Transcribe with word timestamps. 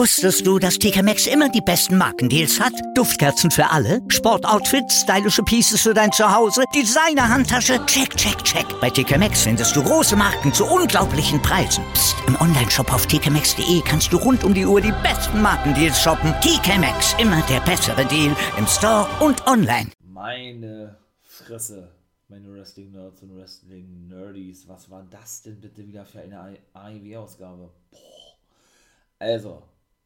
Wusstest 0.00 0.46
du, 0.46 0.58
dass 0.58 0.78
TK 0.78 1.02
Maxx 1.02 1.26
immer 1.26 1.48
die 1.48 1.60
besten 1.60 1.98
Markendeals 1.98 2.58
hat? 2.60 2.72
Duftkerzen 2.94 3.50
für 3.50 3.68
alle, 3.68 4.00
Sportoutfits, 4.08 5.02
stylische 5.02 5.42
Pieces 5.42 5.82
für 5.82 5.92
dein 5.92 6.10
Zuhause, 6.12 6.62
Designer-Handtasche, 6.74 7.84
check, 7.86 8.16
check, 8.16 8.42
check. 8.44 8.64
Bei 8.80 8.88
TK 8.88 9.18
Maxx 9.18 9.42
findest 9.42 9.74
du 9.76 9.82
große 9.82 10.16
Marken 10.16 10.54
zu 10.54 10.64
unglaublichen 10.64 11.42
Preisen. 11.42 11.84
Psst. 11.92 12.16
im 12.26 12.40
Onlineshop 12.40 12.92
auf 12.92 13.06
tkmaxx.de 13.06 13.82
kannst 13.84 14.12
du 14.12 14.16
rund 14.16 14.44
um 14.44 14.54
die 14.54 14.64
Uhr 14.64 14.80
die 14.80 14.94
besten 15.02 15.42
Markendeals 15.42 16.00
shoppen. 16.00 16.32
TK 16.40 16.78
Maxx, 16.78 17.14
immer 17.18 17.42
der 17.42 17.60
bessere 17.60 18.06
Deal 18.06 18.34
im 18.56 18.66
Store 18.66 19.06
und 19.20 19.46
online. 19.46 19.90
Meine 20.02 20.96
Fresse, 21.22 21.90
meine 22.28 22.52
Wrestling-Nerds 22.52 23.22
und 23.22 23.36
Wrestling-Nerdies, 23.36 24.68
was 24.68 24.88
war 24.88 25.04
das 25.10 25.42
denn 25.42 25.60
bitte 25.60 25.86
wieder 25.86 26.04
für 26.04 26.20
eine 26.20 26.58
AEW-Ausgabe? 26.74 27.70
Also, 29.20 29.62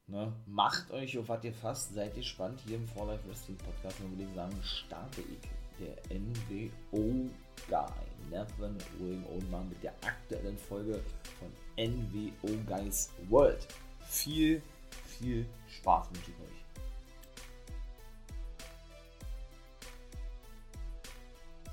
Ne? 0.07 0.31
Macht 0.45 0.91
euch 0.91 1.17
auf 1.17 1.31
was 1.31 1.43
ihr 1.45 1.54
fast, 1.54 1.95
seid 1.95 2.14
gespannt 2.14 2.61
hier 2.67 2.77
im 2.77 2.86
For 2.86 3.07
Life 3.07 3.27
Wrestling 3.27 3.57
Podcast 3.57 3.99
und 4.00 4.11
würde 4.11 4.25
ich 4.25 4.35
sagen, 4.35 4.54
starte 4.63 5.23
ich 5.23 5.39
der 5.81 5.96
NWO 6.14 7.31
Guy, 7.71 8.29
Nevin 8.29 8.77
William 8.99 9.25
Oldman 9.32 9.71
mit 9.71 9.82
der 9.82 9.95
aktuellen 10.03 10.59
Folge 10.59 11.00
von 11.39 11.49
NWO 11.79 12.54
Guys 12.67 13.11
World. 13.31 13.67
Viel, 14.00 14.61
viel 15.07 15.46
Spaß 15.68 16.11
wünsche 16.11 16.31
ich 16.31 16.37
euch. 16.37 16.65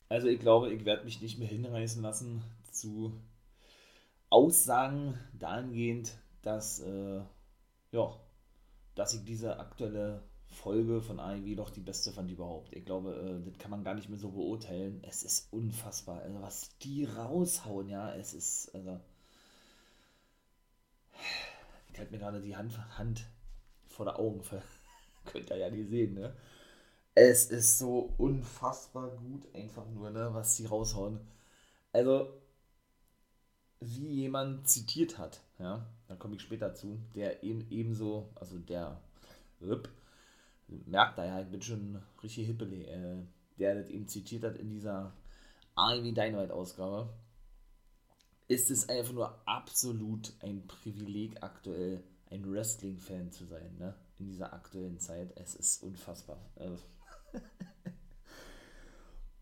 Also 0.08 0.28
ich 0.30 0.40
glaube, 0.40 0.72
ich 0.74 0.86
werde 0.86 1.04
mich 1.04 1.22
nicht 1.22 1.38
mehr 1.38 1.50
hinreißen 1.50 2.02
lassen 2.02 2.42
zu 2.72 3.12
Aussagen 4.30 5.20
dahingehend, 5.34 6.14
dass 6.42 6.80
äh, 6.80 7.22
ja, 7.92 8.20
dass 8.96 9.14
ich 9.14 9.24
diese 9.24 9.60
aktuelle 9.60 10.24
Folge 10.48 11.02
von 11.02 11.20
AEW 11.20 11.56
doch 11.56 11.70
die 11.70 11.80
beste 11.82 12.12
fand 12.12 12.30
überhaupt. 12.30 12.74
Ich 12.74 12.86
glaube, 12.86 13.14
äh, 13.16 13.50
das 13.50 13.58
kann 13.58 13.72
man 13.72 13.84
gar 13.84 13.96
nicht 13.96 14.10
mehr 14.10 14.20
so 14.20 14.32
beurteilen. 14.32 15.02
Es 15.04 15.24
ist 15.24 15.52
unfassbar. 15.52 16.22
Also 16.22 16.42
was 16.42 16.78
die 16.80 17.06
raushauen, 17.06 17.88
ja, 17.88 18.14
es 18.14 18.34
ist, 18.34 18.74
also. 18.76 19.00
Ich 21.92 22.00
halte 22.00 22.12
mir 22.12 22.20
gerade 22.20 22.42
die 22.42 22.56
Hand, 22.56 22.78
Hand 22.98 23.26
vor 23.88 24.06
der 24.06 24.20
Augen. 24.20 24.42
Könnt 25.26 25.50
ihr 25.50 25.58
ja 25.58 25.70
nicht 25.70 25.90
sehen, 25.90 26.16
ne? 26.16 26.36
Es 27.14 27.46
ist 27.52 27.78
so 27.78 28.14
unfassbar 28.18 29.10
gut, 29.10 29.44
einfach 29.54 29.86
nur, 29.88 30.10
ne, 30.12 30.34
was 30.34 30.56
die 30.56 30.66
raushauen. 30.66 31.20
Also, 31.92 32.42
wie 33.82 34.08
jemand 34.08 34.68
zitiert 34.70 35.18
hat, 35.18 35.42
ja, 35.60 35.86
da 36.12 36.18
komme 36.18 36.36
ich 36.36 36.42
später 36.42 36.74
zu, 36.74 37.00
der 37.16 37.42
eben 37.42 37.66
ebenso, 37.70 38.30
also 38.36 38.60
der 38.60 39.02
Rip, 39.62 39.88
merkt 40.68 41.18
da 41.18 41.26
ja, 41.26 41.40
ich 41.40 41.48
bin 41.48 41.62
schon 41.62 42.02
richtig 42.22 42.48
hippelig, 42.48 42.86
äh, 42.90 43.16
der 43.58 43.76
das 43.76 43.90
eben 43.90 44.10
zitiert 44.10 44.44
hat 44.44 44.58
in 44.58 44.70
dieser 44.70 45.14
AEW 45.76 46.12
Dynamite 46.12 46.54
Ausgabe, 46.54 47.08
ist 48.50 48.70
es 48.72 48.90
einfach 48.90 49.14
nur 49.14 49.42
absolut 49.48 50.34
ein 50.42 50.68
Privileg 50.68 51.42
aktuell, 51.42 52.04
ein 52.30 52.52
Wrestling-Fan 52.52 53.32
zu 53.32 53.46
sein, 53.46 53.78
ne? 53.78 53.96
In 54.20 54.26
dieser 54.28 54.52
aktuellen 54.52 55.00
Zeit. 55.00 55.32
Es 55.38 55.56
ist 55.56 55.82
unfassbar. 55.82 56.38
Also 56.56 56.84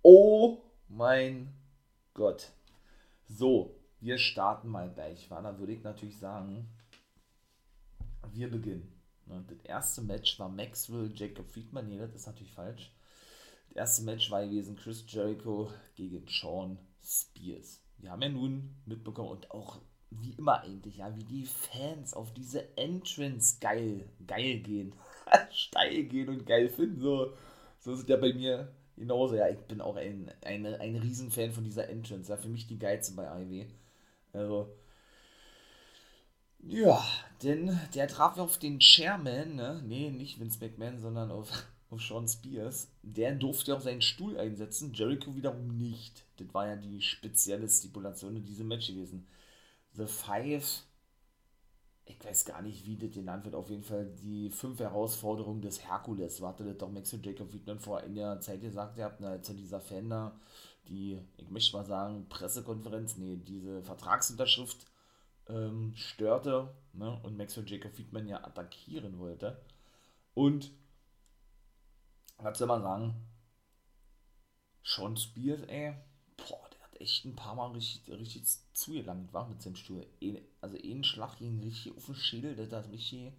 oh 0.03 0.61
mein 0.87 1.51
Gott. 2.13 2.51
So, 3.27 3.78
wir 4.01 4.17
starten 4.17 4.69
mal 4.69 4.89
gleich. 4.91 5.29
War, 5.29 5.41
da 5.41 5.57
würde 5.57 5.73
ich 5.73 5.83
natürlich 5.83 6.17
sagen, 6.17 6.67
wir 8.31 8.49
beginnen. 8.49 8.99
Ne, 9.25 9.43
das 9.47 9.59
erste 9.63 10.01
Match 10.01 10.39
war 10.39 10.49
Maxwell, 10.49 11.11
Jacob 11.13 11.49
Friedman. 11.49 11.87
Nee, 11.87 11.99
das 11.99 12.15
ist 12.15 12.27
natürlich 12.27 12.53
falsch. 12.53 12.91
Das 13.69 13.77
erste 13.77 14.03
Match 14.03 14.31
war 14.31 14.43
gewesen 14.43 14.75
Chris 14.75 15.05
Jericho 15.07 15.71
gegen 15.95 16.25
Sean 16.27 16.77
Spears. 17.03 17.81
Wir 17.97 18.11
haben 18.11 18.21
ja 18.21 18.29
nun 18.29 18.75
mitbekommen 18.85 19.29
und 19.29 19.51
auch 19.51 19.79
wie 20.11 20.31
immer 20.31 20.61
eigentlich, 20.63 20.97
ja, 20.97 21.15
wie 21.15 21.23
die 21.23 21.45
Fans 21.45 22.13
auf 22.13 22.33
diese 22.33 22.75
Entrance 22.77 23.57
geil, 23.59 24.09
geil 24.25 24.59
gehen. 24.59 24.93
Steil 25.51 26.05
gehen 26.05 26.29
und 26.29 26.45
geil 26.45 26.69
finden. 26.69 26.99
So, 27.01 27.33
so 27.79 27.93
ist 27.93 28.01
es 28.01 28.07
ja 28.07 28.17
bei 28.17 28.33
mir 28.33 28.73
genauso. 28.95 29.35
Ja, 29.35 29.49
ich 29.49 29.59
bin 29.59 29.81
auch 29.81 29.95
ein, 29.95 30.31
ein, 30.43 30.65
ein 30.65 30.95
Riesenfan 30.95 31.51
von 31.51 31.63
dieser 31.63 31.89
Entrance. 31.89 32.31
Ja, 32.31 32.37
für 32.37 32.49
mich 32.49 32.65
die 32.65 32.79
geilste 32.79 33.13
bei 33.13 33.41
IW. 33.41 33.67
Also, 34.33 34.69
ja, 36.61 37.01
denn 37.41 37.79
der 37.95 38.07
traf 38.07 38.37
auf 38.37 38.57
den 38.57 38.79
Chairman, 38.79 39.55
ne? 39.55 39.81
Nee, 39.85 40.09
nicht 40.11 40.39
Vince 40.39 40.59
McMahon, 40.59 40.99
sondern 40.99 41.31
auf, 41.31 41.51
auf 41.89 42.01
Sean 42.01 42.27
Spears. 42.27 42.89
Der 43.01 43.33
durfte 43.33 43.75
auch 43.75 43.81
seinen 43.81 44.01
Stuhl 44.01 44.37
einsetzen, 44.37 44.93
Jericho 44.93 45.35
wiederum 45.35 45.77
nicht. 45.77 46.25
Das 46.37 46.53
war 46.53 46.67
ja 46.67 46.75
die 46.75 47.01
spezielle 47.01 47.67
Stipulation 47.67 48.35
in 48.35 48.45
diesem 48.45 48.67
Match 48.67 48.87
gewesen. 48.87 49.27
The 49.93 50.05
Five, 50.05 50.83
ich 52.05 52.23
weiß 52.23 52.45
gar 52.45 52.61
nicht, 52.61 52.85
wie 52.85 52.97
das 52.97 53.11
genannt 53.11 53.45
wird, 53.45 53.55
auf 53.55 53.69
jeden 53.69 53.83
Fall 53.83 54.05
die 54.21 54.49
fünf 54.49 54.79
Herausforderungen 54.79 55.61
des 55.61 55.85
Herkules. 55.87 56.41
Warte, 56.41 56.63
das 56.65 56.77
doch 56.77 56.91
Max 56.91 57.13
und 57.13 57.25
Jacob 57.25 57.49
Friedman 57.49 57.79
vor 57.79 58.03
in 58.03 58.15
der 58.15 58.39
Zeit 58.41 58.61
gesagt 58.61 58.99
habt, 58.99 59.23
als 59.23 59.49
er 59.49 59.55
dieser 59.55 59.79
Fan 59.79 60.09
da 60.09 60.39
die, 60.89 61.21
ich 61.37 61.49
möchte 61.49 61.75
mal 61.77 61.85
sagen, 61.85 62.27
Pressekonferenz, 62.29 63.17
nee, 63.17 63.37
diese 63.37 63.81
Vertragsunterschrift 63.83 64.85
ähm, 65.47 65.93
störte 65.95 66.73
ne, 66.93 67.19
und 67.23 67.37
Maxwell 67.37 67.69
Jacob 67.69 67.93
Friedman 67.93 68.27
ja 68.27 68.43
attackieren 68.43 69.19
wollte. 69.19 69.61
Und, 70.33 70.71
was 72.37 72.57
soll 72.57 72.67
man 72.67 72.81
sagen, 72.81 73.15
Sean 74.83 75.17
Spears, 75.17 75.61
ey, 75.67 75.93
boah, 76.37 76.69
der 76.71 76.81
hat 76.81 77.01
echt 77.01 77.25
ein 77.25 77.35
paar 77.35 77.55
Mal 77.55 77.71
richtig, 77.71 78.09
richtig 78.17 78.43
zugelangt, 78.73 79.33
war 79.33 79.47
mit 79.47 79.61
seinem 79.61 79.75
Stuhl. 79.75 80.05
Also, 80.61 80.77
einen 80.77 81.03
Schlag 81.03 81.37
ging 81.37 81.61
richtig 81.61 81.95
auf 81.95 82.05
den 82.05 82.15
Schädel, 82.15 82.55
der 82.55 82.77
hat 82.77 82.89
richtig 82.89 83.33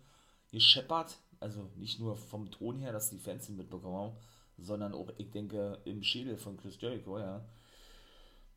gescheppert. 0.51 1.19
Also, 1.41 1.71
nicht 1.77 2.01
nur 2.01 2.17
vom 2.17 2.51
Ton 2.51 2.79
her, 2.79 2.93
dass 2.93 3.11
die 3.11 3.19
Fans 3.19 3.49
ihn 3.49 3.57
mitbekommen 3.57 3.97
haben, 3.97 4.17
sondern 4.63 4.95
auch, 4.95 5.11
ich 5.19 5.31
denke, 5.31 5.79
im 5.85 6.03
Schädel 6.03 6.37
von 6.37 6.57
Chris 6.57 6.81
Jericho, 6.81 7.19
ja. 7.19 7.45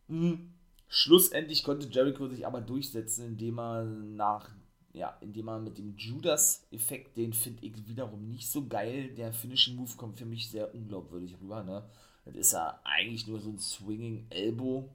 Mhm. 0.08 0.54
Schlussendlich 0.88 1.64
konnte 1.64 1.88
Jericho 1.88 2.28
sich 2.28 2.46
aber 2.46 2.62
durchsetzen, 2.62 3.26
indem 3.26 3.60
er 3.60 3.84
nach, 3.84 4.50
ja, 4.92 5.18
indem 5.22 5.48
er 5.50 5.60
mit 5.60 5.78
dem 5.78 5.96
Judas-Effekt, 5.98 7.18
den 7.18 7.34
finde 7.34 7.66
ich 7.66 7.88
wiederum 7.88 8.30
nicht 8.30 8.48
so 8.48 8.68
geil, 8.68 9.10
der 9.16 9.34
Finishing 9.34 9.76
Move 9.76 9.96
kommt 9.98 10.20
für 10.20 10.26
mich 10.26 10.50
sehr 10.50 10.74
unglaubwürdig 10.76 11.36
rüber, 11.42 11.64
ne. 11.64 11.84
Das 12.26 12.36
ist 12.36 12.54
ja 12.54 12.80
eigentlich 12.84 13.28
nur 13.28 13.40
so 13.40 13.50
ein 13.50 13.60
Swinging 13.60 14.28
Elbow. 14.30 14.90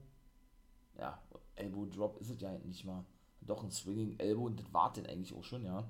Ja, 0.98 1.20
Elbow 1.56 1.84
Drop 1.86 2.19
ist 2.20 2.30
es 2.30 2.40
ja 2.40 2.56
nicht 2.64 2.84
mal. 2.84 3.04
Doch 3.42 3.62
ein 3.62 3.70
Swinging 3.70 4.19
Elbow 4.19 4.46
und 4.46 4.58
das 4.58 4.72
war 4.72 4.92
denn 4.92 5.06
eigentlich 5.06 5.34
auch 5.34 5.44
schon, 5.44 5.64
ja 5.64 5.86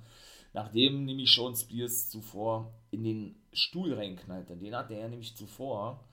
nachdem 0.53 1.05
nämlich 1.05 1.35
Sean 1.35 1.55
Spears 1.55 2.09
zuvor 2.09 2.73
in 2.91 3.05
den 3.05 3.37
Stuhl 3.53 3.95
reinknallte. 3.95 4.57
Den 4.57 4.75
hat 4.75 4.91
er 4.91 5.09
nämlich 5.09 5.37
zuvor 5.37 6.05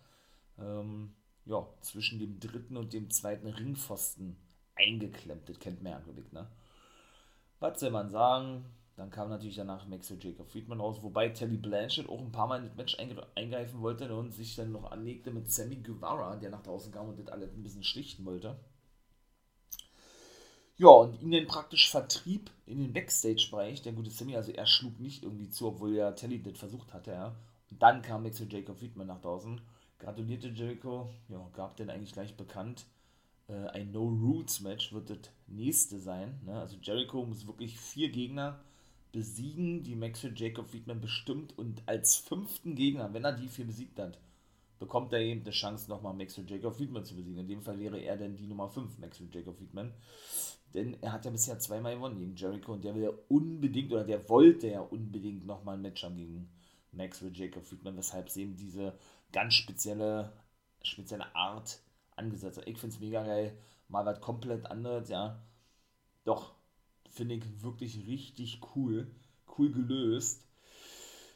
ähm, 0.59 1.13
ja, 1.45 1.67
zwischen 1.81 2.19
dem 2.19 2.39
dritten 2.39 2.77
und 2.77 2.93
dem 2.93 3.09
zweiten 3.09 3.47
Ringpfosten 3.47 4.35
eingeklemmt. 4.75 5.47
Das 5.47 5.59
kennt 5.59 5.81
man 5.83 5.93
ja 5.93 6.05
wirklich, 6.05 6.31
ne? 6.31 6.47
Was 7.59 7.79
soll 7.79 7.91
man 7.91 8.09
sagen? 8.09 8.65
Dann 8.95 9.09
kam 9.09 9.29
natürlich 9.29 9.55
danach 9.55 9.87
Max 9.87 10.09
und 10.11 10.23
Jacob 10.23 10.49
Friedman 10.49 10.79
raus, 10.79 10.99
wobei 11.01 11.29
Telly 11.29 11.57
Blanchett 11.57 12.07
auch 12.07 12.19
ein 12.19 12.31
paar 12.31 12.47
Mal 12.47 12.59
in 12.59 12.67
das 12.67 12.75
Match 12.75 12.97
eingreifen 13.35 13.81
wollte 13.81 14.13
und 14.15 14.31
sich 14.31 14.55
dann 14.55 14.71
noch 14.71 14.91
anlegte 14.91 15.31
mit 15.31 15.51
Sammy 15.51 15.77
Guevara, 15.77 16.37
der 16.37 16.49
nach 16.49 16.63
draußen 16.63 16.93
kam 16.93 17.09
und 17.09 17.19
das 17.19 17.27
alles 17.27 17.53
ein 17.53 17.63
bisschen 17.63 17.83
schlichten 17.83 18.25
wollte. 18.25 18.57
Ja, 20.77 20.89
und 20.89 21.21
ihn 21.21 21.31
dann 21.31 21.47
praktisch 21.47 21.89
vertrieb 21.89 22.51
in 22.65 22.79
den 22.79 22.91
Backstage-Bereich, 22.93 23.81
der 23.81 23.93
gute 23.93 24.09
Sammy, 24.11 24.35
also 24.35 24.51
er 24.51 24.65
schlug 24.65 24.99
nicht 24.99 25.23
irgendwie 25.23 25.49
zu, 25.49 25.67
obwohl 25.67 25.93
ja 25.95 26.11
Telly 26.11 26.41
das 26.41 26.57
versucht 26.57 26.93
hatte, 26.93 27.11
ja. 27.11 27.35
Und 27.71 27.81
dann 27.81 28.01
kam 28.01 28.25
und 28.25 28.53
Jacob 28.53 28.77
Friedman 28.77 29.07
nach 29.07 29.21
draußen, 29.21 29.61
gratulierte 29.99 30.49
Jericho, 30.49 31.09
ja, 31.29 31.39
gab 31.53 31.77
dann 31.77 31.89
eigentlich 31.89 32.11
gleich 32.11 32.35
bekannt, 32.35 32.85
äh, 33.47 33.67
ein 33.69 33.91
No-Roots-Match 33.91 34.91
wird 34.93 35.09
das 35.11 35.19
nächste 35.47 35.99
sein, 35.99 36.39
ne? 36.45 36.59
Also 36.59 36.77
Jericho 36.81 37.25
muss 37.25 37.47
wirklich 37.47 37.79
vier 37.79 38.09
Gegner 38.09 38.59
besiegen, 39.13 39.83
die 39.83 39.95
Max 39.95 40.23
und 40.25 40.37
Jacob 40.39 40.67
Friedman 40.67 40.99
bestimmt 40.99 41.57
und 41.57 41.83
als 41.85 42.17
fünften 42.17 42.75
Gegner, 42.75 43.13
wenn 43.13 43.23
er 43.23 43.31
die 43.33 43.47
vier 43.47 43.65
besiegt 43.65 43.97
hat, 43.99 44.17
bekommt 44.79 45.13
er 45.13 45.19
eben 45.19 45.41
eine 45.41 45.51
Chance, 45.51 45.89
nochmal 45.89 46.13
Max 46.13 46.37
und 46.37 46.49
Jacob 46.49 46.75
Friedman 46.75 47.05
zu 47.05 47.15
besiegen. 47.15 47.39
In 47.39 47.47
dem 47.47 47.61
Fall 47.61 47.79
wäre 47.79 47.99
er 47.99 48.17
dann 48.17 48.35
die 48.35 48.47
Nummer 48.47 48.67
5, 48.67 48.97
Max 48.99 49.19
und 49.19 49.33
Jacob 49.33 49.57
Friedman. 49.57 49.93
Denn 50.73 50.97
er 51.01 51.13
hat 51.13 51.23
ja 51.23 51.31
bisher 51.31 51.57
zweimal 51.59 51.95
gewonnen 51.95 52.19
gegen 52.19 52.35
Jericho 52.35 52.73
und 52.73 52.83
der 52.83 52.93
will 52.95 53.03
ja 53.03 53.11
unbedingt, 53.29 53.91
oder 53.93 54.03
der 54.03 54.27
wollte 54.27 54.67
ja 54.67 54.81
unbedingt 54.81 55.45
nochmal 55.45 55.75
ein 55.75 55.81
Match 55.81 56.03
haben 56.03 56.17
gegen 56.17 56.49
Maxwell 56.91 57.31
Jacob 57.33 57.65
Friedman, 57.65 57.95
weshalb 57.97 58.29
sie 58.29 58.43
eben 58.43 58.57
diese 58.57 58.93
ganz 59.31 59.53
spezielle, 59.53 60.33
spezielle 60.83 61.33
Art 61.35 61.79
angesetzt 62.15 62.57
hat. 62.57 62.67
Ich 62.67 62.77
finde 62.77 62.95
es 62.95 63.01
mega 63.01 63.23
geil. 63.23 63.57
Mal 63.87 64.05
was 64.05 64.19
komplett 64.19 64.65
anderes, 64.65 65.09
ja. 65.09 65.41
Doch, 66.25 66.55
finde 67.09 67.35
ich 67.35 67.63
wirklich 67.63 68.07
richtig 68.07 68.59
cool. 68.75 69.11
Cool 69.57 69.71
gelöst. 69.71 70.45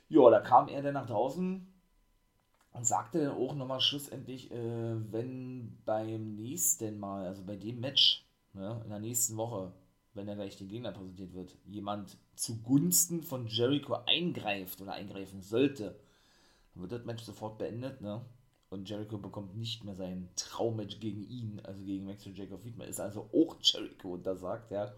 Ja, 0.10 0.30
da 0.30 0.42
kam 0.42 0.68
er 0.68 0.82
dann 0.82 0.96
nach 0.96 1.08
draußen 1.08 1.66
und 2.80 2.86
sagte 2.86 3.20
dann 3.20 3.36
auch 3.36 3.56
nochmal 3.56 3.82
schlussendlich, 3.82 4.50
äh, 4.52 5.12
wenn 5.12 5.78
beim 5.84 6.36
nächsten 6.36 6.98
Mal, 6.98 7.28
also 7.28 7.44
bei 7.44 7.58
dem 7.58 7.82
Match, 7.82 8.26
ne, 8.54 8.80
in 8.86 8.90
der 8.90 9.02
nächsten 9.02 9.36
Woche, 9.36 9.74
wenn 10.14 10.30
er 10.30 10.36
gleich 10.36 10.56
den 10.56 10.70
Gegner 10.70 10.94
präsentiert 10.94 11.34
wird, 11.34 11.58
jemand 11.66 12.18
zugunsten 12.36 13.22
von 13.22 13.48
Jericho 13.48 13.98
eingreift 14.06 14.80
oder 14.80 14.94
eingreifen 14.94 15.42
sollte, 15.42 16.00
dann 16.74 16.84
wird 16.84 16.94
das 16.94 17.04
Match 17.04 17.26
sofort 17.26 17.58
beendet, 17.58 18.00
ne? 18.00 18.24
Und 18.70 18.88
Jericho 18.88 19.18
bekommt 19.18 19.58
nicht 19.58 19.84
mehr 19.84 19.96
sein 19.96 20.30
Traummatch 20.38 21.02
gegen 21.02 21.24
ihn, 21.24 21.60
also 21.66 21.84
gegen 21.84 22.06
Maxwell 22.06 22.38
Jacob 22.38 22.62
Friedman. 22.62 22.88
Ist 22.88 23.02
also 23.02 23.30
auch 23.34 23.58
Jericho 23.62 24.14
untersagt, 24.14 24.72
ja, 24.72 24.94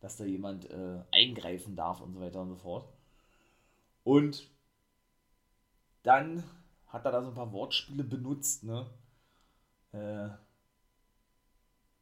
dass 0.00 0.18
da 0.18 0.24
jemand 0.24 0.68
äh, 0.68 1.02
eingreifen 1.12 1.76
darf 1.76 2.02
und 2.02 2.12
so 2.12 2.20
weiter 2.20 2.42
und 2.42 2.50
so 2.50 2.56
fort. 2.56 2.86
Und 4.04 4.50
dann 6.02 6.44
hat 6.86 7.04
er 7.04 7.12
da 7.12 7.22
so 7.22 7.28
ein 7.28 7.34
paar 7.34 7.52
Wortspiele 7.52 8.04
benutzt, 8.04 8.64
ne? 8.64 8.90
Äh, 9.92 10.28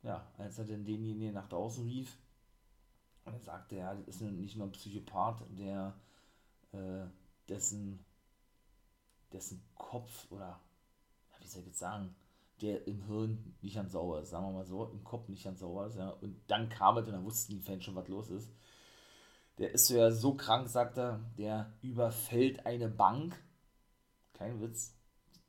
ja, 0.03 0.27
als 0.37 0.59
er 0.59 0.65
denn 0.65 0.85
denjenigen 0.85 1.35
nach 1.35 1.49
draußen 1.49 1.85
rief, 1.85 2.19
und 3.25 3.33
er 3.33 3.41
sagte, 3.41 3.77
ja, 3.77 3.95
das 3.95 4.07
ist 4.07 4.21
nicht 4.21 4.57
nur 4.57 4.67
ein 4.67 4.73
Psychopath, 4.73 5.43
der 5.49 5.95
äh, 6.73 7.07
dessen, 7.49 8.05
dessen 9.33 9.65
Kopf 9.75 10.31
oder 10.31 10.61
wie 11.41 11.47
soll 11.47 11.61
ich 11.61 11.69
jetzt 11.69 11.79
sagen, 11.79 12.15
der 12.61 12.87
im 12.87 13.03
Hirn 13.07 13.57
nicht 13.61 13.75
ganz 13.75 13.93
sauber 13.93 14.21
ist, 14.21 14.31
sagen 14.31 14.47
wir 14.47 14.53
mal 14.53 14.65
so, 14.65 14.87
im 14.87 15.05
Kopf 15.05 15.29
nicht 15.29 15.45
ganz 15.45 15.61
sauber 15.61 15.87
ist, 15.87 15.97
ja. 15.97 16.11
Und 16.11 16.41
dann 16.47 16.69
kam 16.69 16.97
es 16.99 17.07
und 17.07 17.13
dann 17.13 17.25
wussten 17.25 17.53
die 17.53 17.61
Fans 17.61 17.85
schon, 17.85 17.95
was 17.95 18.09
los 18.09 18.31
ist. 18.31 18.53
Der 19.59 19.73
ist 19.73 19.89
ja 19.89 20.11
so 20.11 20.35
krank, 20.35 20.69
sagt 20.69 20.99
er, 20.99 21.21
der 21.37 21.73
überfällt 21.83 22.67
eine 22.67 22.89
Bank 22.89 23.39
kein 24.35 24.61
Witz, 24.61 24.95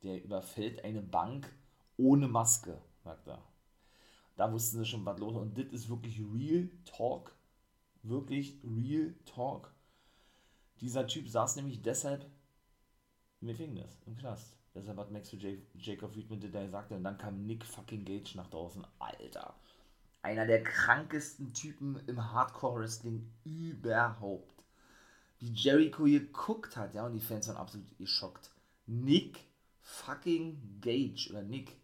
der 0.04 0.24
überfällt 0.24 0.84
eine 0.84 1.02
Bank 1.02 1.54
ohne 1.98 2.28
Maske, 2.28 2.82
sagt 3.04 3.28
er. 3.28 3.44
Da 4.36 4.52
wussten 4.52 4.80
sie 4.80 4.86
schon, 4.86 5.06
was 5.06 5.20
los. 5.20 5.36
Und 5.36 5.58
das 5.58 5.68
ist 5.68 5.90
wirklich 5.90 6.20
Real 6.20 6.70
Talk. 6.86 7.36
Wirklich 8.04 8.60
Real 8.64 9.14
Talk. 9.26 9.74
Dieser 10.82 11.08
Typ 11.08 11.30
saß 11.30 11.56
nämlich 11.56 11.82
deshalb 11.82 12.30
im 13.42 13.48
Gefängnis, 13.48 14.02
im 14.06 14.18
Knast. 14.18 14.58
Deshalb 14.74 14.98
hat 14.98 15.12
Max 15.12 15.32
J 15.32 15.60
Jacob 15.76 16.14
Friedman 16.14 16.42
das 16.42 16.52
gesagt. 16.52 16.92
Und 16.92 17.04
dann 17.04 17.18
kam 17.18 17.46
Nick 17.46 17.66
fucking 17.66 18.04
Gage 18.04 18.34
nach 18.36 18.50
draußen. 18.50 18.86
Alter. 19.00 19.56
Einer 20.22 20.46
der 20.46 20.64
krankesten 20.64 21.54
Typen 21.54 22.02
im 22.08 22.32
Hardcore-Wrestling 22.32 23.32
überhaupt. 23.46 24.66
Wie 25.40 25.52
Jericho 25.54 26.04
geguckt 26.04 26.76
hat, 26.76 26.94
ja, 26.94 27.06
und 27.06 27.14
die 27.14 27.20
Fans 27.20 27.48
waren 27.48 27.58
absolut 27.58 27.98
geschockt. 27.98 28.55
Nick 28.88 29.40
fucking 29.82 30.80
Gage 30.82 31.30
oder 31.30 31.44
Nick 31.44 31.76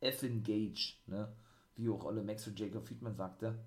Effin 0.00 0.42
Gage, 0.42 0.94
ne? 1.06 1.32
wie 1.76 1.88
auch 1.88 2.06
alle 2.06 2.22
Max 2.22 2.46
und 2.46 2.58
Jacob 2.58 2.86
Friedman 2.86 3.14
sagte, 3.14 3.58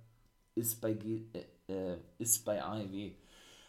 ist 0.55 0.81
bei, 0.81 0.93
G 0.93 1.25
äh, 1.33 1.93
äh, 1.93 1.97
ist 2.17 2.45
bei 2.45 2.63
AEW. 2.63 3.11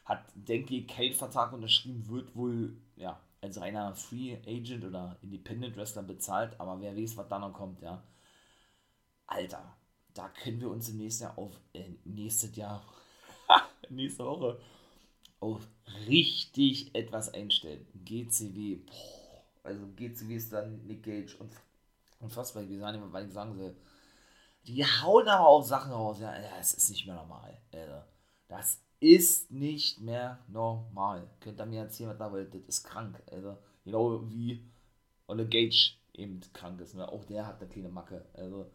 Hat, 0.05 0.25
denke 0.35 0.75
ich, 0.75 0.87
kein 0.87 1.13
Vertrag 1.15 1.53
unterschrieben, 1.53 2.07
wird 2.09 2.37
wohl 2.37 2.77
ja, 2.97 3.21
als 3.41 3.61
reiner 3.61 3.95
Free 3.95 4.37
Agent 4.47 4.85
oder 4.85 5.19
Independent 5.23 5.77
Wrestler 5.77 6.03
bezahlt, 6.03 6.59
aber 6.61 6.81
wer 6.81 6.97
weiß, 6.97 7.17
was 7.17 7.29
da 7.29 7.39
noch 7.39 7.53
kommt, 7.53 7.81
ja. 7.81 8.03
Alter, 9.27 9.77
da 10.13 10.29
können 10.29 10.61
wir 10.61 10.71
uns 10.71 10.91
im 10.91 10.99
nächsten 10.99 11.25
Jahr 11.25 11.39
auf, 11.39 11.59
äh, 11.73 11.95
nächstes 12.05 12.55
Jahr, 12.57 12.85
nächste 13.89 14.25
Woche 14.25 14.61
auf 15.45 15.69
richtig 16.09 16.95
etwas 16.95 17.33
einstellen. 17.35 17.87
GCW, 18.05 18.77
boah, 18.77 19.45
also 19.63 19.87
GCW 19.95 20.35
ist 20.35 20.53
dann 20.53 20.87
Nick 20.87 21.03
Gage 21.03 21.37
und 21.39 21.53
unfassbar, 22.19 22.67
wie 22.67 22.79
sagen, 22.79 23.13
weil 23.13 23.27
ich 23.27 23.33
sagen 23.33 23.55
soll. 23.55 23.77
Die 24.67 24.83
hauen 24.83 25.29
aber 25.29 25.47
auch 25.47 25.63
Sachen 25.63 25.93
raus. 25.93 26.21
Ja, 26.21 26.35
das 26.57 26.73
ist 26.73 26.89
nicht 26.89 27.07
mehr 27.07 27.17
normal. 27.17 27.61
Also, 27.73 28.03
das 28.49 28.81
ist 29.01 29.51
nicht 29.51 30.01
mehr 30.01 30.39
normal. 30.49 31.29
Könnt 31.41 31.61
ihr 31.61 31.67
mir 31.67 31.81
erzählen, 31.81 32.09
was 32.09 32.19
da 32.19 32.33
wollt. 32.33 32.55
Das 32.55 32.63
ist 32.63 32.85
krank. 32.85 33.23
Also, 33.31 33.59
genau 33.85 34.27
wie 34.31 34.65
Olle 35.27 35.47
Gage 35.47 35.97
eben 36.15 36.41
krank 36.55 36.81
ist. 36.81 36.95
Ne? 36.95 37.07
Auch 37.07 37.25
der 37.25 37.47
hat 37.47 37.61
eine 37.61 37.69
kleine 37.69 37.91
Macke. 37.91 38.25
Also, 38.33 38.71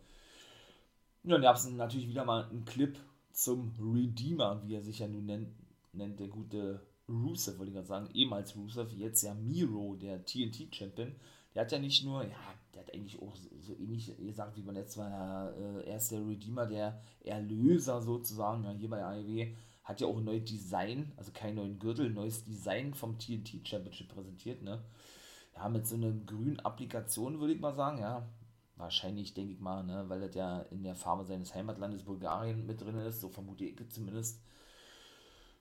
ja, 1.24 1.32
dann 1.32 1.42
gab 1.42 1.56
es 1.56 1.68
natürlich 1.68 2.08
wieder 2.08 2.26
mal 2.26 2.48
einen 2.48 2.66
Clip 2.66 2.96
zum 3.32 3.74
Redeemer, 3.80 4.62
wie 4.64 4.76
er 4.76 4.84
sich 4.84 5.00
ja 5.00 5.08
nun 5.08 5.26
nennt, 5.26 5.50
nennt 5.94 6.20
der 6.20 6.28
gute 6.28 6.82
Rusev, 7.08 7.58
wollte 7.58 7.70
ich 7.70 7.76
gerade 7.76 7.88
sagen, 7.88 8.10
ehemals 8.14 8.56
Rusev, 8.56 8.92
jetzt 8.94 9.24
ja 9.24 9.34
Miro, 9.34 9.96
der 9.96 10.24
TNT-Champion. 10.26 11.16
Der 11.56 11.64
hat 11.64 11.72
ja 11.72 11.80
nicht 11.80 12.06
nur, 12.06 12.24
ja, 12.24 12.38
der 12.74 12.82
hat 12.82 12.94
eigentlich 12.94 13.20
auch 13.22 13.36
so, 13.36 13.74
ähnlich 13.74 14.16
gesagt 14.18 14.56
wie 14.56 14.62
beim 14.62 14.76
letzten 14.76 15.02
Mal, 15.02 15.54
äh, 15.54 15.90
er 15.90 15.98
ist 15.98 16.12
der 16.12 16.26
Redeemer, 16.26 16.68
der 16.68 17.02
Erlöser 17.22 18.02
sozusagen, 18.02 18.64
ja, 18.64 18.72
hier 18.72 18.90
bei 18.90 19.04
AEW, 19.04 19.56
hat 19.84 20.02
ja 20.02 20.08
auch 20.08 20.18
ein 20.18 20.24
neues 20.24 20.46
Design, 20.46 21.12
also 21.18 21.32
kein 21.34 21.56
neuen 21.56 21.80
Gürtel, 21.80 22.12
neues 22.12 22.46
Design 22.46 22.94
vom 22.94 23.18
TNT 23.18 23.68
Championship 23.68 24.10
präsentiert, 24.10 24.62
ne? 24.62 24.84
Ja, 25.56 25.68
mit 25.68 25.88
so 25.88 25.96
einer 25.96 26.12
grünen 26.12 26.60
Applikation, 26.60 27.40
würde 27.40 27.54
ich 27.54 27.60
mal 27.60 27.74
sagen, 27.74 27.98
ja. 28.00 28.30
Wahrscheinlich, 28.76 29.34
denke 29.34 29.52
ich 29.52 29.60
mal, 29.60 29.84
ne, 29.84 30.06
weil 30.08 30.22
das 30.22 30.36
ja 30.36 30.62
in 30.62 30.84
der 30.84 30.96
Farbe 30.96 31.26
seines 31.26 31.54
Heimatlandes 31.54 32.04
Bulgarien 32.04 32.66
mit 32.66 32.80
drin 32.80 32.96
ist, 32.96 33.20
so 33.20 33.28
vermute 33.28 33.66
ich 33.66 33.76
zumindest. 33.90 34.42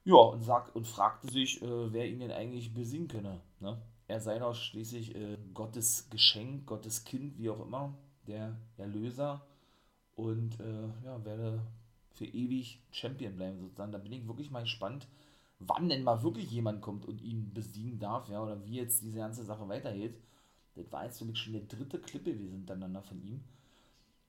Ja, 0.09 0.15
und, 0.15 0.41
sagt, 0.41 0.75
und 0.75 0.87
fragte 0.87 1.31
sich, 1.31 1.61
äh, 1.61 1.93
wer 1.93 2.09
ihn 2.09 2.21
denn 2.21 2.31
eigentlich 2.31 2.73
besiegen 2.73 3.09
könne. 3.09 3.43
Ne? 3.61 3.79
Er 4.07 4.21
sei 4.21 4.39
doch 4.39 4.55
schließlich 4.55 5.15
äh, 5.15 5.37
Gottes 5.53 6.09
Geschenk, 6.09 6.65
Gottes 6.65 7.05
Kind, 7.05 7.37
wie 7.37 7.51
auch 7.51 7.61
immer, 7.61 7.93
der 8.27 8.57
Erlöser 8.79 9.47
und 10.15 10.59
äh, 10.61 10.89
ja, 11.05 11.23
werde 11.27 11.61
für 12.15 12.25
ewig 12.25 12.81
Champion 12.91 13.37
bleiben 13.37 13.61
sozusagen. 13.61 13.93
Da 13.93 13.99
bin 13.99 14.13
ich 14.13 14.27
wirklich 14.27 14.51
mal 14.51 14.63
gespannt, 14.63 15.07
wann 15.59 15.91
denn 15.91 16.05
mal 16.05 16.23
wirklich 16.23 16.51
jemand 16.51 16.81
kommt 16.81 17.05
und 17.05 17.21
ihn 17.21 17.53
besiegen 17.53 17.99
darf, 17.99 18.31
ja, 18.31 18.43
oder 18.43 18.65
wie 18.65 18.77
jetzt 18.77 19.03
diese 19.03 19.19
ganze 19.19 19.45
Sache 19.45 19.69
weitergeht. 19.69 20.19
Das 20.75 20.91
war 20.91 21.05
jetzt 21.05 21.21
wirklich 21.21 21.39
schon 21.39 21.53
der 21.53 21.65
dritte 21.65 22.01
Clip 22.01 22.25
gewesen 22.25 22.55
hintereinander 22.55 23.03
von 23.03 23.21
ihm. 23.21 23.45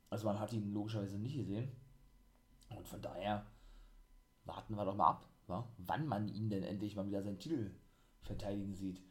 Also 0.10 0.26
man 0.26 0.42
hat 0.42 0.52
ihn 0.52 0.74
logischerweise 0.74 1.18
nicht 1.18 1.38
gesehen. 1.38 1.72
Und 2.76 2.86
von 2.86 3.02
daher 3.02 3.46
warten 4.44 4.76
wir 4.76 4.84
doch 4.84 4.96
mal 4.96 5.12
ab 5.12 5.29
ja, 5.50 5.68
wann 5.78 6.08
man 6.08 6.28
ihn 6.28 6.50
denn 6.50 6.64
endlich 6.64 6.96
mal 6.96 7.08
wieder 7.08 7.24
seinen 7.24 7.40
Titel 7.40 7.72
verteidigen 8.22 8.76
sieht. 8.76 9.02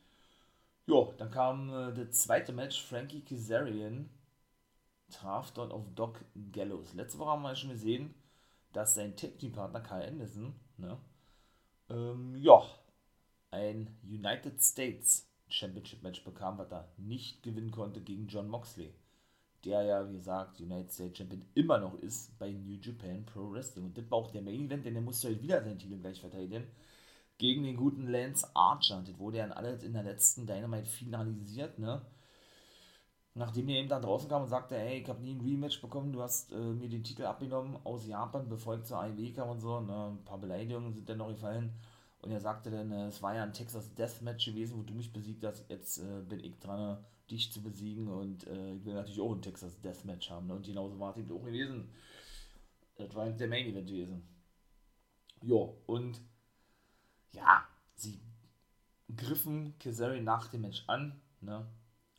Jo, 0.87 1.13
dann 1.19 1.31
kam 1.31 1.69
äh, 1.69 1.93
das 1.93 2.13
zweite 2.23 2.53
Match. 2.53 2.83
Frankie 2.83 3.21
Kazarian 3.21 4.09
traf 5.11 5.53
dort 5.53 5.73
auf 5.73 5.85
Doc 5.95 6.25
Gallows. 6.53 6.95
Letzte 6.95 7.19
Woche 7.19 7.31
haben 7.31 7.43
wir 7.43 7.55
schon 7.57 7.71
gesehen, 7.71 8.15
dass 8.73 8.95
sein 8.95 9.17
Tag-Team-Partner 9.17 9.81
Kyle 9.81 10.07
Anderson, 10.07 10.55
ne, 10.77 10.99
ähm, 11.91 12.37
ja, 12.37 12.63
ein 13.51 13.99
United 14.05 14.63
States 14.63 15.27
Championship 15.49 16.03
Match 16.03 16.23
bekam, 16.25 16.59
was 16.59 16.71
er 16.71 16.93
nicht 16.99 17.43
gewinnen 17.43 17.71
konnte 17.71 18.01
gegen 18.03 18.29
John 18.29 18.49
Moxley 18.49 18.95
der 19.65 19.83
ja, 19.83 20.09
wie 20.09 20.15
gesagt, 20.15 20.61
United 20.61 20.93
States 20.93 21.19
Champion 21.19 21.45
immer 21.55 21.79
noch 21.79 21.95
ist 22.01 22.39
bei 22.39 22.51
New 22.51 22.79
Japan 22.81 23.25
Pro 23.27 23.51
Wrestling. 23.51 23.87
Und 23.87 23.99
das 23.99 24.11
war 24.11 24.19
auch 24.19 24.31
der 24.31 24.43
Main 24.43 24.67
Event, 24.67 24.87
denn 24.87 24.95
er 24.95 25.03
musste 25.03 25.29
halt 25.29 25.43
wieder 25.43 25.63
seinen 25.63 25.79
Titel 25.79 25.99
gleich 25.99 26.21
verteidigen. 26.21 26.65
Gegen 27.39 27.65
den 27.65 27.77
guten 27.77 28.09
Lance 28.09 28.49
Archer. 28.55 29.03
Das 29.07 29.19
wurde 29.19 29.39
ja 29.39 29.45
in 29.47 29.53
alles 29.53 29.83
in 29.85 29.93
der 29.93 30.03
letzten 30.03 30.47
Dynamite 30.47 30.87
finalisiert, 30.87 31.79
ne? 31.79 32.03
Nachdem 33.35 33.69
er 33.69 33.77
eben 33.79 33.89
da 33.89 34.01
draußen 34.01 34.29
kam 34.29 34.43
und 34.43 34.49
sagte, 34.49 34.77
hey, 34.77 35.01
ich 35.01 35.09
habe 35.09 35.23
nie 35.23 35.35
ein 35.35 35.41
Rematch 35.41 35.81
bekommen, 35.81 36.13
du 36.13 36.23
hast 36.23 36.51
äh, 36.53 36.57
mir 36.57 36.89
den 36.89 37.05
Titel 37.05 37.25
abgenommen 37.25 37.79
aus 37.85 38.07
Japan, 38.07 38.49
bevor 38.49 38.77
ich 38.77 38.85
zur 38.85 38.99
AEW 39.01 39.33
kam 39.33 39.51
und 39.51 39.61
so. 39.61 39.81
Ne? 39.81 40.09
Ein 40.09 40.25
paar 40.25 40.39
Beleidigungen 40.39 40.93
sind 40.93 41.09
dann 41.09 41.19
noch 41.19 41.29
gefallen. 41.29 41.73
Und 42.21 42.33
er 42.33 42.41
sagte 42.41 42.71
dann, 42.71 42.91
äh, 42.91 43.07
es 43.07 43.23
war 43.23 43.35
ja 43.35 43.43
ein 43.43 43.53
Texas 43.53 43.95
Deathmatch 43.95 44.47
gewesen, 44.47 44.79
wo 44.79 44.83
du 44.83 44.95
mich 44.95 45.13
besiegt 45.13 45.45
hast, 45.45 45.69
jetzt 45.69 45.99
äh, 45.99 46.21
bin 46.29 46.41
ich 46.41 46.59
dran, 46.59 47.05
dich 47.31 47.53
zu 47.53 47.63
besiegen 47.63 48.09
und 48.09 48.47
äh, 48.47 48.75
ich 48.75 48.85
will 48.85 48.95
natürlich 48.95 49.21
auch 49.21 49.33
ein 49.33 49.43
Texas 49.43 49.81
Deathmatch 49.81 50.31
haben. 50.31 50.47
Ne? 50.47 50.55
Und 50.55 50.67
genauso 50.67 50.99
war 50.99 51.13
es 51.13 51.19
eben 51.19 51.31
auch 51.31 51.45
gewesen. 51.45 51.91
Das 52.97 53.15
war 53.15 53.29
der 53.31 53.49
Main 53.49 53.67
Event 53.67 53.87
gewesen. 53.87 54.27
Jo, 55.43 55.81
und 55.87 56.21
ja, 57.33 57.65
sie 57.95 58.21
griffen 59.15 59.79
Kazari 59.79 60.21
nach 60.21 60.49
dem 60.49 60.63
Match 60.63 60.83
an. 60.89 61.21
Ne? 61.41 61.67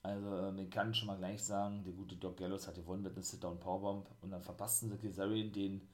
Also, 0.01 0.27
äh, 0.37 0.51
man 0.51 0.69
kann 0.69 0.93
schon 0.93 1.07
mal 1.07 1.17
gleich 1.17 1.43
sagen, 1.43 1.83
der 1.83 1.93
gute 1.93 2.15
Doc 2.15 2.37
Gallows 2.37 2.67
hat 2.67 2.75
gewonnen 2.75 3.03
mit 3.03 3.13
einem 3.13 3.23
Sit-Down 3.23 3.59
Powerbomb 3.59 4.09
und 4.21 4.31
dann 4.31 4.43
verpassten 4.43 4.89
sie 4.89 4.97
Kazari 4.97 5.51
den 5.51 5.89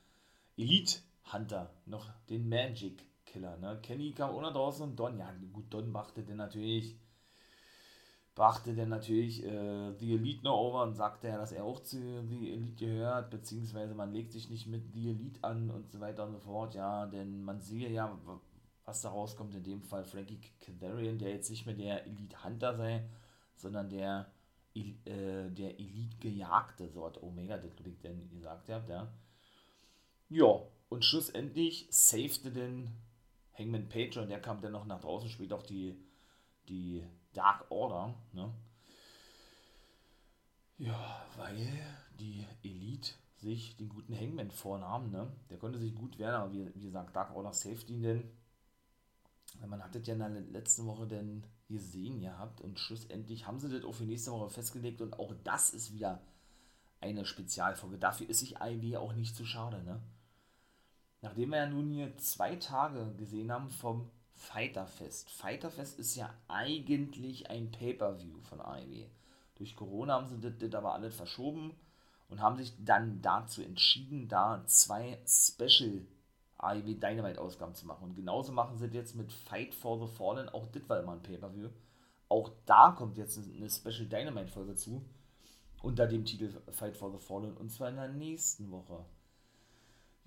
Elite 0.57 0.99
Hunter, 1.33 1.73
noch 1.85 2.11
den 2.29 2.47
Magic 2.47 3.03
Killer. 3.25 3.57
Ne? 3.57 3.79
Kenny 3.81 4.11
kam 4.11 4.35
ohne 4.35 4.51
draußen 4.51 4.83
und 4.83 4.95
Don, 4.95 5.17
ja, 5.17 5.33
gut, 5.53 5.65
Don 5.69 5.91
machte 5.91 6.23
den 6.23 6.37
natürlich 6.37 6.97
brachte 8.35 8.75
dann 8.75 8.89
natürlich 8.89 9.43
äh, 9.45 9.93
The 9.97 10.13
Elite 10.13 10.43
noch 10.43 10.57
over 10.57 10.83
und 10.83 10.93
sagte 10.95 11.29
ja, 11.29 11.37
dass 11.37 11.53
er 11.53 11.63
auch 11.63 11.79
zu 11.79 11.97
The 12.27 12.51
Elite 12.51 12.85
gehört, 12.85 13.31
beziehungsweise 13.31 13.95
man 13.95 14.11
legt 14.11 14.33
sich 14.33 14.49
nicht 14.49 14.67
mit 14.67 14.93
The 14.93 15.09
Elite 15.11 15.43
an 15.43 15.71
und 15.71 15.89
so 15.89 16.01
weiter 16.01 16.25
und 16.25 16.33
so 16.33 16.39
fort, 16.39 16.75
ja, 16.75 17.05
denn 17.05 17.43
man 17.43 17.61
sehe 17.61 17.89
ja, 17.89 18.19
was 18.83 19.01
da 19.01 19.09
rauskommt, 19.09 19.55
in 19.55 19.63
dem 19.63 19.81
Fall 19.81 20.03
Frankie 20.03 20.39
Kazarian, 20.59 21.17
der 21.17 21.29
jetzt 21.29 21.49
nicht 21.49 21.65
mehr 21.65 21.75
der 21.75 22.05
Elite 22.05 22.43
Hunter 22.43 22.75
sei, 22.75 23.05
sondern 23.55 23.89
der, 23.89 24.29
äh, 24.75 25.49
der 25.49 25.79
Elite 25.79 26.17
Gejagte, 26.19 26.89
so 26.89 27.05
hat 27.05 27.23
Omega 27.23 27.57
das 27.57 27.71
denn 28.03 28.29
gesagt, 28.29 28.67
ja, 28.67 28.83
ja. 28.89 29.07
Ja, 30.27 30.59
und 30.89 31.05
schlussendlich 31.05 31.87
safete 31.89 32.51
den 32.51 32.89
Hangman 33.57 33.89
Page 33.89 34.17
und 34.17 34.29
der 34.29 34.41
kam 34.41 34.61
dann 34.61 34.73
noch 34.73 34.85
nach 34.85 34.99
draußen, 34.99 35.29
spielt 35.29 35.53
auch 35.53 35.63
die, 35.63 35.95
die 36.67 37.03
Dark 37.33 37.69
Order, 37.69 38.13
ne? 38.33 38.53
Ja, 40.77 41.25
weil 41.37 41.67
die 42.19 42.45
Elite 42.63 43.13
sich 43.37 43.77
den 43.77 43.89
guten 43.89 44.15
Hangman 44.15 44.51
vornahm, 44.51 45.09
ne? 45.11 45.31
Der 45.49 45.57
konnte 45.57 45.79
sich 45.79 45.95
gut 45.95 46.19
wehren, 46.19 46.35
aber 46.35 46.51
wie, 46.51 46.73
wie 46.75 46.83
gesagt, 46.83 47.15
Dark 47.15 47.35
Order 47.35 47.53
ihn 47.87 48.03
denn. 48.03 48.29
Man 49.65 49.81
hat 49.81 49.95
das 49.95 50.05
ja 50.05 50.13
in 50.13 50.19
der 50.19 50.29
letzten 50.29 50.85
Woche 50.85 51.07
denn 51.07 51.45
gesehen 51.67 52.19
gehabt 52.19 52.61
und 52.61 52.79
schlussendlich 52.79 53.47
haben 53.47 53.59
sie 53.59 53.69
das 53.69 53.85
auch 53.85 53.93
für 53.93 54.03
nächste 54.03 54.31
Woche 54.31 54.49
festgelegt 54.49 55.01
und 55.01 55.17
auch 55.17 55.33
das 55.43 55.69
ist 55.69 55.93
wieder 55.93 56.21
eine 56.99 57.25
Spezialfolge. 57.25 57.97
Dafür 57.97 58.29
ist 58.29 58.39
sich 58.39 58.57
IW 58.59 58.97
auch 58.97 59.13
nicht 59.13 59.35
zu 59.35 59.45
schade, 59.45 59.83
ne? 59.83 60.01
Nachdem 61.25 61.49
wir 61.49 61.57
ja 61.57 61.65
nun 61.65 61.89
hier 61.89 62.15
zwei 62.17 62.55
Tage 62.55 63.11
gesehen 63.17 63.51
haben 63.51 63.71
vom 63.71 64.11
Fighterfest. 64.35 65.31
Fighterfest 65.31 65.97
ist 65.97 66.15
ja 66.15 66.31
eigentlich 66.47 67.49
ein 67.49 67.71
Pay-Per-View 67.71 68.41
von 68.43 68.61
AEW. 68.61 69.07
Durch 69.55 69.75
Corona 69.75 70.13
haben 70.13 70.27
sie 70.27 70.39
das, 70.39 70.53
das 70.59 70.75
aber 70.75 70.93
alles 70.93 71.15
verschoben 71.15 71.73
und 72.29 72.41
haben 72.41 72.57
sich 72.57 72.73
dann 72.77 73.23
dazu 73.23 73.63
entschieden, 73.63 74.27
da 74.27 74.63
zwei 74.67 75.17
Special 75.25 76.05
AEW 76.59 76.93
Dynamite 76.93 77.41
Ausgaben 77.41 77.73
zu 77.73 77.87
machen. 77.87 78.03
Und 78.03 78.15
genauso 78.15 78.51
machen 78.51 78.77
sie 78.77 78.85
das 78.85 78.93
jetzt 78.93 79.15
mit 79.15 79.31
Fight 79.33 79.73
for 79.73 79.99
the 79.99 80.15
Fallen. 80.15 80.47
Auch 80.49 80.67
das 80.67 80.87
war 80.87 80.99
immer 80.99 81.13
ein 81.13 81.23
Pay-Per-View. 81.23 81.69
Auch 82.29 82.51
da 82.67 82.91
kommt 82.91 83.17
jetzt 83.17 83.39
eine 83.39 83.71
Special 83.71 84.05
Dynamite 84.05 84.51
Folge 84.51 84.75
zu. 84.75 85.03
Unter 85.81 86.05
dem 86.05 86.23
Titel 86.23 86.61
Fight 86.69 86.95
for 86.95 87.11
the 87.11 87.17
Fallen. 87.17 87.57
Und 87.57 87.71
zwar 87.71 87.89
in 87.89 87.95
der 87.95 88.09
nächsten 88.09 88.69
Woche. 88.69 89.03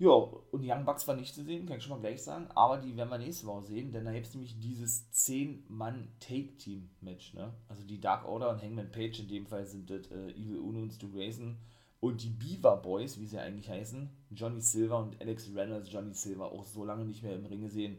Ja, 0.01 0.11
und 0.11 0.63
Young 0.63 0.85
Bucks 0.85 1.05
war 1.09 1.17
nicht 1.17 1.35
zu 1.35 1.43
sehen, 1.43 1.65
kann 1.65 1.75
ich 1.77 1.83
schon 1.83 1.91
mal 1.91 1.99
gleich 1.99 2.23
sagen, 2.23 2.47
aber 2.55 2.77
die 2.77 2.95
werden 2.95 3.09
wir 3.09 3.17
nächste 3.17 3.47
Woche 3.47 3.65
sehen, 3.65 3.91
denn 3.91 4.05
da 4.05 4.13
gibt 4.13 4.27
es 4.27 4.33
nämlich 4.33 4.57
dieses 4.57 5.11
10-Mann-Take-Team-Match, 5.11 7.33
ne? 7.33 7.53
Also 7.67 7.83
die 7.83 7.99
Dark 7.99 8.25
Order 8.25 8.51
und 8.51 8.63
Hangman 8.63 8.91
Page, 8.91 9.19
in 9.19 9.27
dem 9.27 9.45
Fall 9.45 9.65
sind 9.65 9.89
das 9.89 10.07
äh, 10.07 10.31
Evil 10.31 10.59
Uno 10.59 10.83
und 10.83 10.93
Stu 10.93 11.11
Grayson 11.11 11.57
und 11.99 12.23
die 12.23 12.29
Beaver 12.29 12.77
Boys, 12.77 13.19
wie 13.19 13.25
sie 13.25 13.39
eigentlich 13.39 13.69
heißen, 13.69 14.09
Johnny 14.31 14.61
Silver 14.61 14.99
und 14.99 15.19
Alex 15.19 15.53
Reynolds, 15.53 15.91
Johnny 15.91 16.13
Silver, 16.13 16.49
auch 16.49 16.63
so 16.63 16.85
lange 16.85 17.03
nicht 17.03 17.21
mehr 17.21 17.35
im 17.35 17.45
Ring 17.45 17.59
gesehen. 17.59 17.97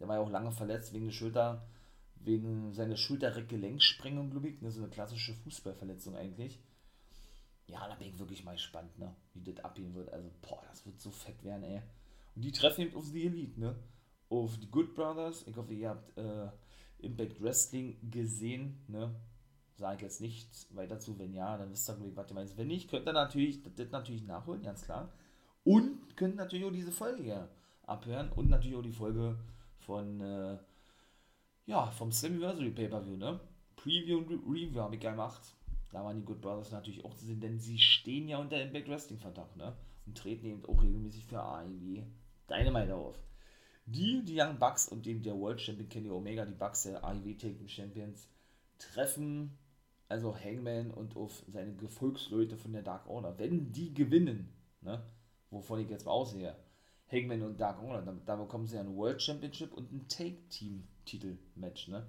Der 0.00 0.08
war 0.08 0.16
ja 0.16 0.22
auch 0.22 0.30
lange 0.30 0.52
verletzt 0.52 0.94
wegen 0.94 1.04
der 1.04 1.12
Schulter, 1.12 1.68
wegen 2.14 2.72
seiner 2.72 2.96
Schultergelenksprengung, 2.96 4.30
glaube 4.30 4.48
ich, 4.48 4.62
ne? 4.62 4.70
So 4.70 4.80
eine 4.80 4.88
klassische 4.88 5.34
Fußballverletzung 5.34 6.16
eigentlich 6.16 6.62
ja, 7.72 7.88
da 7.88 7.94
bin 7.94 8.08
ich 8.08 8.18
wirklich 8.18 8.44
mal 8.44 8.52
gespannt, 8.52 8.98
ne? 8.98 9.14
wie 9.32 9.42
das 9.42 9.64
abgehen 9.64 9.94
wird. 9.94 10.12
Also, 10.12 10.30
boah, 10.42 10.62
das 10.68 10.84
wird 10.84 11.00
so 11.00 11.10
fett 11.10 11.42
werden, 11.42 11.64
ey. 11.64 11.82
Und 12.34 12.42
die 12.42 12.52
treffen 12.52 12.82
eben 12.82 12.96
auf 12.96 13.10
die 13.10 13.26
Elite, 13.26 13.60
ne? 13.60 13.76
Auf 14.28 14.58
die 14.58 14.70
Good 14.70 14.94
Brothers. 14.94 15.46
Ich 15.46 15.56
hoffe, 15.56 15.72
ihr 15.72 15.90
habt 15.90 16.16
äh, 16.16 16.48
Impact 16.98 17.42
Wrestling 17.42 17.98
gesehen, 18.10 18.78
ne? 18.88 19.14
Sage 19.76 19.96
ich 19.96 20.02
jetzt 20.02 20.20
nichts 20.20 20.74
weiter 20.74 21.00
zu. 21.00 21.18
Wenn 21.18 21.34
ja, 21.34 21.56
dann 21.56 21.70
wisst 21.70 21.88
ihr, 21.88 21.96
was 22.14 22.30
ihr 22.30 22.34
meint. 22.34 22.56
Wenn 22.56 22.68
nicht, 22.68 22.90
könnt 22.90 23.06
ihr 23.06 23.12
natürlich 23.12 23.62
das, 23.62 23.74
das 23.74 23.90
natürlich 23.90 24.24
nachholen, 24.24 24.62
ganz 24.62 24.82
klar. 24.82 25.12
Und 25.64 26.16
könnt 26.16 26.36
natürlich 26.36 26.66
auch 26.66 26.72
diese 26.72 26.92
Folge 26.92 27.22
hier 27.22 27.48
abhören. 27.84 28.30
Und 28.32 28.50
natürlich 28.50 28.76
auch 28.76 28.82
die 28.82 28.92
Folge 28.92 29.38
von, 29.78 30.20
äh, 30.20 30.58
ja, 31.66 31.90
vom 31.90 32.12
Slammiversary 32.12 32.70
Pay-Per-View, 32.70 33.16
ne? 33.16 33.40
Preview 33.76 34.18
und 34.18 34.30
Review 34.46 34.80
habe 34.80 34.94
ich 34.94 35.00
gemacht 35.00 35.56
da 35.92 36.02
waren 36.02 36.16
die 36.16 36.24
Good 36.24 36.40
Brothers 36.40 36.72
natürlich 36.72 37.04
auch 37.04 37.14
zu 37.14 37.26
sehen, 37.26 37.40
denn 37.40 37.58
sie 37.58 37.78
stehen 37.78 38.28
ja 38.28 38.38
unter 38.38 38.60
Impact 38.60 38.88
Wrestling 38.88 39.18
Verdacht, 39.18 39.56
ne? 39.56 39.76
Und 40.06 40.18
treten 40.18 40.46
eben 40.46 40.64
auch 40.64 40.82
regelmäßig 40.82 41.26
für 41.26 41.40
AEW 41.40 42.02
Dynamite 42.48 42.94
auf. 42.94 43.18
Die, 43.86 44.24
die 44.24 44.40
Young 44.40 44.58
Bucks 44.58 44.88
und 44.88 45.06
dem 45.06 45.22
der 45.22 45.38
World 45.38 45.60
Champion 45.60 45.88
Kenny 45.88 46.10
Omega, 46.10 46.44
die 46.44 46.54
Bucks 46.54 46.84
der 46.84 47.04
AEW 47.04 47.34
Taking 47.34 47.68
Champions, 47.68 48.28
treffen 48.78 49.56
also 50.08 50.36
Hangman 50.36 50.90
und 50.90 51.16
auf 51.16 51.42
seine 51.48 51.74
Gefolgsleute 51.74 52.56
von 52.56 52.72
der 52.72 52.82
Dark 52.82 53.08
Order. 53.08 53.38
Wenn 53.38 53.72
die 53.72 53.94
gewinnen, 53.94 54.52
ne? 54.80 55.02
Wovon 55.50 55.80
ich 55.80 55.90
jetzt 55.90 56.06
mal 56.06 56.12
aussehe, 56.12 56.56
Hangman 57.10 57.42
und 57.42 57.60
Dark 57.60 57.82
Order, 57.82 58.02
da, 58.02 58.12
da 58.24 58.36
bekommen 58.36 58.66
sie 58.66 58.76
ja 58.76 58.82
ein 58.82 58.96
World 58.96 59.20
Championship 59.20 59.72
und 59.74 59.92
ein 59.92 60.08
Take 60.08 60.48
Team 60.48 60.84
Titel 61.04 61.38
Match, 61.54 61.88
ne? 61.88 62.06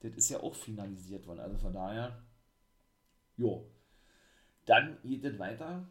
Das 0.00 0.12
ist 0.14 0.30
ja 0.30 0.40
auch 0.40 0.54
finalisiert 0.54 1.26
worden, 1.26 1.40
also 1.40 1.58
von 1.58 1.72
daher 1.72 2.22
Jo. 3.42 3.66
Dann 4.66 4.98
geht 5.02 5.24
es 5.24 5.38
weiter. 5.38 5.84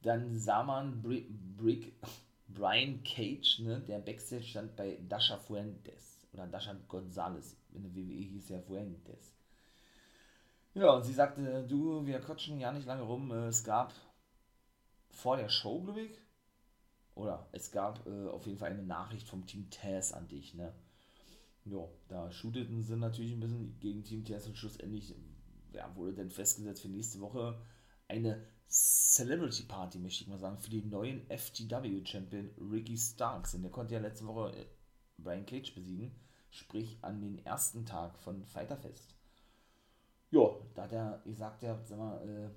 Dann 0.00 0.38
sah 0.38 0.62
man 0.62 1.02
Bri 1.02 1.26
Brick, 1.56 1.92
Brian 2.48 3.02
Cage, 3.04 3.58
ne, 3.60 3.80
der 3.80 3.98
Backstage 3.98 4.44
stand 4.44 4.74
bei 4.74 4.98
Dasha 5.06 5.36
Fuentes. 5.36 6.18
Oder 6.32 6.46
Dasha 6.46 6.74
Gonzalez. 6.88 7.56
In 7.72 7.82
der 7.82 7.94
WWE 7.94 8.22
hieß 8.32 8.48
ja 8.48 8.60
Fuentes. 8.60 9.34
Ja, 10.72 10.92
und 10.92 11.02
sie 11.02 11.12
sagte, 11.12 11.66
du, 11.68 12.06
wir 12.06 12.20
quatschen 12.20 12.58
ja 12.58 12.72
nicht 12.72 12.86
lange 12.86 13.02
rum. 13.02 13.30
Äh, 13.32 13.48
es 13.48 13.64
gab 13.64 13.92
vor 15.10 15.36
der 15.36 15.50
Show, 15.50 15.82
glaube 15.82 16.02
ich, 16.02 16.18
oder 17.14 17.48
es 17.52 17.70
gab 17.70 18.06
äh, 18.06 18.28
auf 18.28 18.46
jeden 18.46 18.58
Fall 18.58 18.70
eine 18.70 18.82
Nachricht 18.82 19.28
vom 19.28 19.44
Team 19.44 19.68
Taz 19.70 20.12
an 20.12 20.28
dich, 20.28 20.54
ne? 20.54 20.72
Ja, 21.64 21.86
da 22.06 22.30
shooteten 22.30 22.82
sie 22.82 22.96
natürlich 22.96 23.32
ein 23.32 23.40
bisschen 23.40 23.78
gegen 23.80 24.04
Team 24.04 24.24
Taz 24.24 24.46
und 24.46 24.56
schlussendlich 24.56 25.14
ja, 25.78 25.96
wurde 25.96 26.14
dann 26.14 26.30
festgesetzt 26.30 26.82
für 26.82 26.88
nächste 26.88 27.20
Woche 27.20 27.60
eine 28.08 28.44
Celebrity 28.68 29.62
Party, 29.62 29.98
möchte 29.98 30.24
ich 30.24 30.28
mal 30.28 30.38
sagen, 30.38 30.58
für 30.58 30.70
den 30.70 30.90
neuen 30.90 31.26
FTW 31.30 32.04
Champion 32.04 32.50
Ricky 32.70 32.98
Starks. 32.98 33.54
Und 33.54 33.62
der 33.62 33.70
konnte 33.70 33.94
ja 33.94 34.00
letzte 34.00 34.26
Woche 34.26 34.54
äh, 34.54 34.66
Brian 35.16 35.46
Cage 35.46 35.74
besiegen, 35.74 36.14
sprich 36.50 36.98
an 37.02 37.20
den 37.20 37.44
ersten 37.44 37.86
Tag 37.86 38.18
von 38.18 38.44
Fighterfest. 38.44 39.14
Ja, 40.30 40.50
da 40.74 40.82
hat 40.82 40.92
er 40.92 41.22
gesagt, 41.24 41.64
habt, 41.64 41.86
sag 41.86 41.98
mal, 41.98 42.28
äh, 42.28 42.50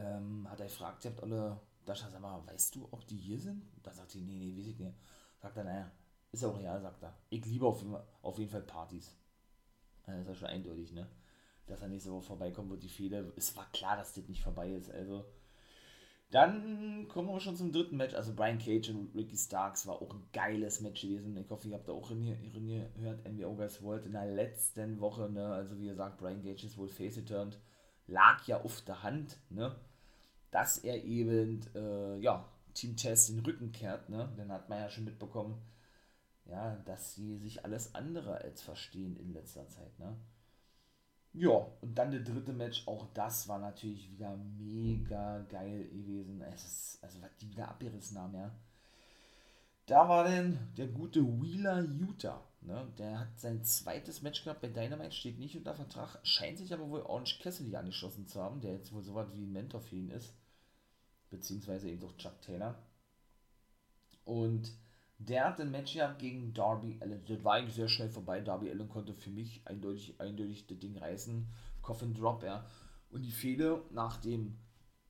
ähm, 0.00 0.48
hat 0.48 0.60
er 0.60 0.66
gefragt, 0.66 1.04
ihr 1.04 1.10
habt 1.10 1.22
alle, 1.22 1.60
Dasha, 1.84 2.08
sag 2.10 2.20
mal, 2.20 2.46
weißt 2.46 2.74
du, 2.76 2.88
ob 2.90 3.06
die 3.06 3.16
hier 3.16 3.38
sind? 3.38 3.62
Da 3.82 3.92
sagt 3.92 4.12
sie, 4.12 4.22
nee, 4.22 4.38
nee, 4.38 4.56
weiß 4.56 4.68
ich 4.68 4.78
nicht. 4.78 4.96
Sagt 5.38 5.56
er, 5.56 5.64
naja, 5.64 5.92
ist 6.32 6.42
ja 6.42 6.48
auch 6.48 6.58
real, 6.58 6.80
sagt 6.80 7.02
er. 7.02 7.14
Ich 7.28 7.44
liebe 7.44 7.66
auf, 7.66 7.84
auf 8.22 8.38
jeden 8.38 8.50
Fall 8.50 8.62
Partys. 8.62 9.17
Das 10.12 10.22
ist 10.22 10.28
ja 10.28 10.34
schon 10.34 10.48
eindeutig, 10.48 10.92
ne? 10.92 11.06
Dass 11.66 11.82
er 11.82 11.88
nächste 11.88 12.12
Woche 12.12 12.24
vorbeikommen 12.24 12.70
wird, 12.70 12.82
die 12.82 12.88
Fehler. 12.88 13.24
Es 13.36 13.56
war 13.56 13.70
klar, 13.72 13.96
dass 13.96 14.14
das 14.14 14.28
nicht 14.28 14.42
vorbei 14.42 14.72
ist. 14.72 14.90
Also. 14.90 15.24
Dann 16.30 17.08
kommen 17.08 17.28
wir 17.28 17.40
schon 17.40 17.56
zum 17.56 17.72
dritten 17.72 17.96
Match. 17.96 18.14
Also 18.14 18.34
Brian 18.34 18.58
Cage 18.58 18.90
und 18.90 19.14
Ricky 19.14 19.36
Starks 19.36 19.86
war 19.86 20.02
auch 20.02 20.12
ein 20.12 20.28
geiles 20.32 20.80
Match 20.80 21.00
gewesen. 21.00 21.36
Ich 21.38 21.48
hoffe, 21.48 21.68
ihr 21.68 21.74
habt 21.74 21.88
da 21.88 21.92
auch 21.92 22.10
in 22.10 22.22
hier 22.22 22.36
gehört. 22.94 23.26
NWO 23.26 23.54
Guys 23.54 23.82
World 23.82 24.04
in 24.04 24.12
der 24.12 24.26
letzten 24.26 25.00
Woche, 25.00 25.30
ne? 25.30 25.46
Also 25.46 25.78
wie 25.78 25.86
gesagt, 25.86 26.18
Brian 26.18 26.42
Cage 26.42 26.64
ist 26.64 26.76
wohl 26.76 26.88
face 26.88 27.16
returned. 27.16 27.58
Lag 28.06 28.46
ja 28.46 28.60
auf 28.60 28.82
der 28.82 29.02
Hand, 29.02 29.38
ne? 29.48 29.74
Dass 30.50 30.78
er 30.78 31.02
eben, 31.04 31.60
äh, 31.74 32.18
ja, 32.18 32.46
Team 32.74 32.96
Test 32.96 33.30
den 33.30 33.40
Rücken 33.40 33.72
kehrt, 33.72 34.08
ne? 34.10 34.30
Dann 34.36 34.52
hat 34.52 34.68
man 34.68 34.80
ja 34.80 34.90
schon 34.90 35.04
mitbekommen, 35.04 35.58
ja, 36.48 36.76
dass 36.86 37.14
sie 37.14 37.36
sich 37.36 37.64
alles 37.64 37.94
andere 37.94 38.36
als 38.36 38.62
verstehen 38.62 39.16
in 39.16 39.32
letzter 39.32 39.68
Zeit, 39.68 39.98
ne? 39.98 40.16
Ja, 41.34 41.50
und 41.82 41.96
dann 41.96 42.10
der 42.10 42.20
dritte 42.20 42.52
Match, 42.52 42.88
auch 42.88 43.06
das 43.12 43.48
war 43.48 43.58
natürlich 43.58 44.10
wieder 44.10 44.36
mega 44.36 45.40
geil 45.50 45.88
gewesen. 45.88 46.40
Es 46.40 46.64
ist, 46.64 47.04
also 47.04 47.20
was 47.20 47.36
die 47.36 47.50
wieder 47.50 47.68
abgerissen 47.68 48.18
haben, 48.18 48.34
ja. 48.34 48.50
Da 49.86 50.08
war 50.08 50.24
denn 50.24 50.58
der 50.76 50.88
gute 50.88 51.22
Wheeler 51.22 51.82
Utah, 51.82 52.42
ne? 52.62 52.92
Der 52.98 53.20
hat 53.20 53.38
sein 53.38 53.62
zweites 53.62 54.22
Match 54.22 54.42
gehabt 54.42 54.62
bei 54.62 54.68
Dynamite, 54.68 55.12
steht 55.12 55.38
nicht 55.38 55.56
unter 55.56 55.74
Vertrag, 55.74 56.18
scheint 56.24 56.58
sich 56.58 56.72
aber 56.72 56.88
wohl 56.88 57.02
Orange 57.02 57.38
Cassidy 57.40 57.76
angeschlossen 57.76 58.26
zu 58.26 58.42
haben, 58.42 58.60
der 58.60 58.72
jetzt 58.72 58.92
wohl 58.92 59.02
so 59.02 59.14
was 59.14 59.32
wie 59.34 59.44
ein 59.44 59.52
Mentor 59.52 59.80
für 59.80 59.96
ihn 59.96 60.10
ist. 60.10 60.34
Beziehungsweise 61.30 61.90
eben 61.90 62.00
doch 62.00 62.16
Chuck 62.16 62.40
Taylor. 62.40 62.82
Und 64.24 64.72
der 65.18 65.46
hat 65.46 65.60
ein 65.60 65.70
Match 65.70 65.94
gehabt 65.94 66.20
gegen 66.20 66.54
Darby 66.54 66.96
Allen. 67.00 67.24
Das 67.26 67.42
war 67.42 67.54
eigentlich 67.54 67.74
sehr 67.74 67.88
schnell 67.88 68.08
vorbei. 68.08 68.40
Darby 68.40 68.70
Allen 68.70 68.88
konnte 68.88 69.12
für 69.14 69.30
mich 69.30 69.60
eindeutig, 69.64 70.20
eindeutig 70.20 70.66
das 70.66 70.78
Ding 70.78 70.96
reißen. 70.96 71.46
Coffin 71.82 72.14
Drop, 72.14 72.42
ja. 72.44 72.64
Und 73.10 73.22
die 73.22 73.32
Fehde 73.32 73.82
nach 73.90 74.18
dem 74.18 74.58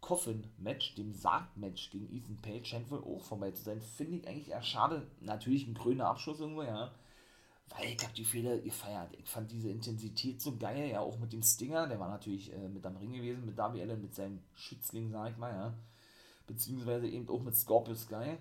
Coffin-Match, 0.00 0.94
dem 0.94 1.12
Sarg-Match 1.12 1.90
gegen 1.90 2.10
Ethan 2.10 2.36
Page, 2.36 2.66
scheint 2.66 2.90
wohl 2.90 3.02
auch 3.04 3.22
vorbei 3.24 3.50
zu 3.50 3.62
sein. 3.64 3.82
Finde 3.82 4.16
ich 4.16 4.28
eigentlich 4.28 4.50
eher 4.50 4.62
schade. 4.62 5.06
Natürlich 5.20 5.66
ein 5.66 5.74
grüner 5.74 6.06
Abschluss 6.06 6.40
irgendwo, 6.40 6.62
ja. 6.62 6.92
weil 7.76 7.88
ich 7.88 8.02
habe 8.02 8.14
die 8.14 8.24
Fehler 8.24 8.58
gefeiert. 8.58 9.12
Ich 9.18 9.28
fand 9.28 9.50
diese 9.50 9.68
Intensität 9.68 10.40
so 10.40 10.56
geil, 10.56 10.88
ja, 10.90 11.00
auch 11.00 11.18
mit 11.18 11.32
dem 11.32 11.42
Stinger, 11.42 11.86
der 11.86 12.00
war 12.00 12.08
natürlich 12.08 12.52
äh, 12.52 12.68
mit 12.68 12.86
am 12.86 12.96
Ring 12.96 13.12
gewesen, 13.12 13.44
mit 13.44 13.58
Darby 13.58 13.82
Allen, 13.82 14.00
mit 14.00 14.14
seinem 14.14 14.40
Schützling, 14.54 15.10
sag 15.10 15.32
ich 15.32 15.36
mal, 15.36 15.52
ja. 15.52 15.74
Beziehungsweise 16.46 17.08
eben 17.08 17.28
auch 17.28 17.42
mit 17.42 17.56
Scorpio 17.56 17.94
Sky. 17.94 18.38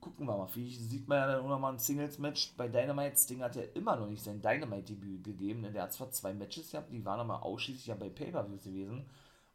Gucken 0.00 0.26
wir 0.26 0.36
mal, 0.36 0.46
vielleicht 0.46 0.80
sieht 0.80 1.08
man 1.08 1.18
ja 1.18 1.26
dann 1.26 1.44
auch 1.44 1.48
nochmal 1.48 1.74
ein 1.74 1.78
Singles-Match. 1.78 2.54
Bei 2.56 2.68
Dynamite, 2.68 3.16
Sting 3.16 3.42
hat 3.42 3.56
ja 3.56 3.62
immer 3.74 3.96
noch 3.96 4.06
nicht 4.06 4.22
sein 4.22 4.40
Dynamite-Debüt 4.40 5.24
gegeben, 5.24 5.62
denn 5.62 5.74
der 5.74 5.82
hat 5.82 5.92
zwar 5.92 6.10
zwei 6.10 6.32
Matches 6.32 6.70
gehabt, 6.70 6.90
die 6.90 7.04
waren 7.04 7.20
aber 7.20 7.42
ausschließlich 7.42 7.88
ja 7.88 7.94
bei 7.94 8.08
Pay-Per-Views 8.08 8.64
gewesen 8.64 9.04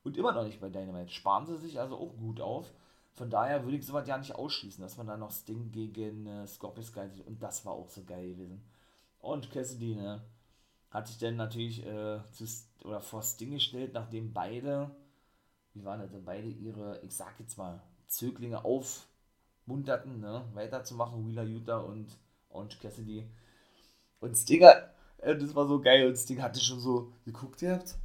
und 0.04 0.18
immer 0.18 0.34
noch 0.34 0.44
nicht 0.44 0.62
bei 0.62 0.70
Dynamite. 0.70 1.12
Sparen 1.12 1.48
sie 1.48 1.58
sich 1.58 1.80
also 1.80 1.98
auch 1.98 2.16
gut 2.18 2.40
auf. 2.40 2.72
Von 3.14 3.30
daher 3.30 3.64
würde 3.64 3.78
ich 3.78 3.86
sowas 3.86 4.08
ja 4.08 4.18
nicht 4.18 4.36
ausschließen, 4.36 4.84
dass 4.84 4.98
man 4.98 5.08
dann 5.08 5.22
noch 5.22 5.32
Sting 5.32 5.72
gegen 5.72 6.28
äh, 6.28 6.46
Scorpio 6.46 6.84
Sky 6.84 7.10
sieht. 7.10 7.26
Und 7.26 7.42
das 7.42 7.66
war 7.66 7.74
auch 7.74 7.90
so 7.90 8.04
geil 8.04 8.30
gewesen. 8.30 8.62
Und 9.20 9.50
Cassidy, 9.50 9.96
ne, 9.96 10.22
hat 10.92 11.08
sich 11.08 11.18
dann 11.18 11.38
natürlich 11.38 11.86
äh, 11.86 12.20
zu, 12.32 12.46
oder 12.84 13.02
vor 13.02 13.22
Sting 13.22 13.52
gestellt, 13.52 13.94
nachdem 13.94 14.32
beide, 14.32 14.92
wie 15.74 15.84
waren 15.84 16.00
das 16.00 16.12
denn, 16.12 16.24
beide 16.24 16.48
ihre, 16.48 17.00
ich 17.02 17.16
sag 17.16 17.40
jetzt 17.40 17.58
mal, 17.58 17.82
Zöglinge 18.08 18.64
aufmunterten, 19.66 20.20
ne, 20.20 20.46
weiterzumachen, 20.54 21.26
Wheeler 21.28 21.44
Utah 21.44 21.80
und 21.80 22.08
Orange 22.50 22.80
Cassidy. 22.80 23.28
Und 24.20 24.36
Stinger, 24.36 24.92
äh, 25.18 25.36
das 25.36 25.56
war 25.56 25.68
so 25.68 25.82
geil, 25.82 26.08
und 26.08 26.16
Sting 26.16 26.42
hatte 26.42 26.60
schon 26.60 26.80
so 26.80 27.12
geguckt 27.26 27.60
gehabt. 27.60 27.96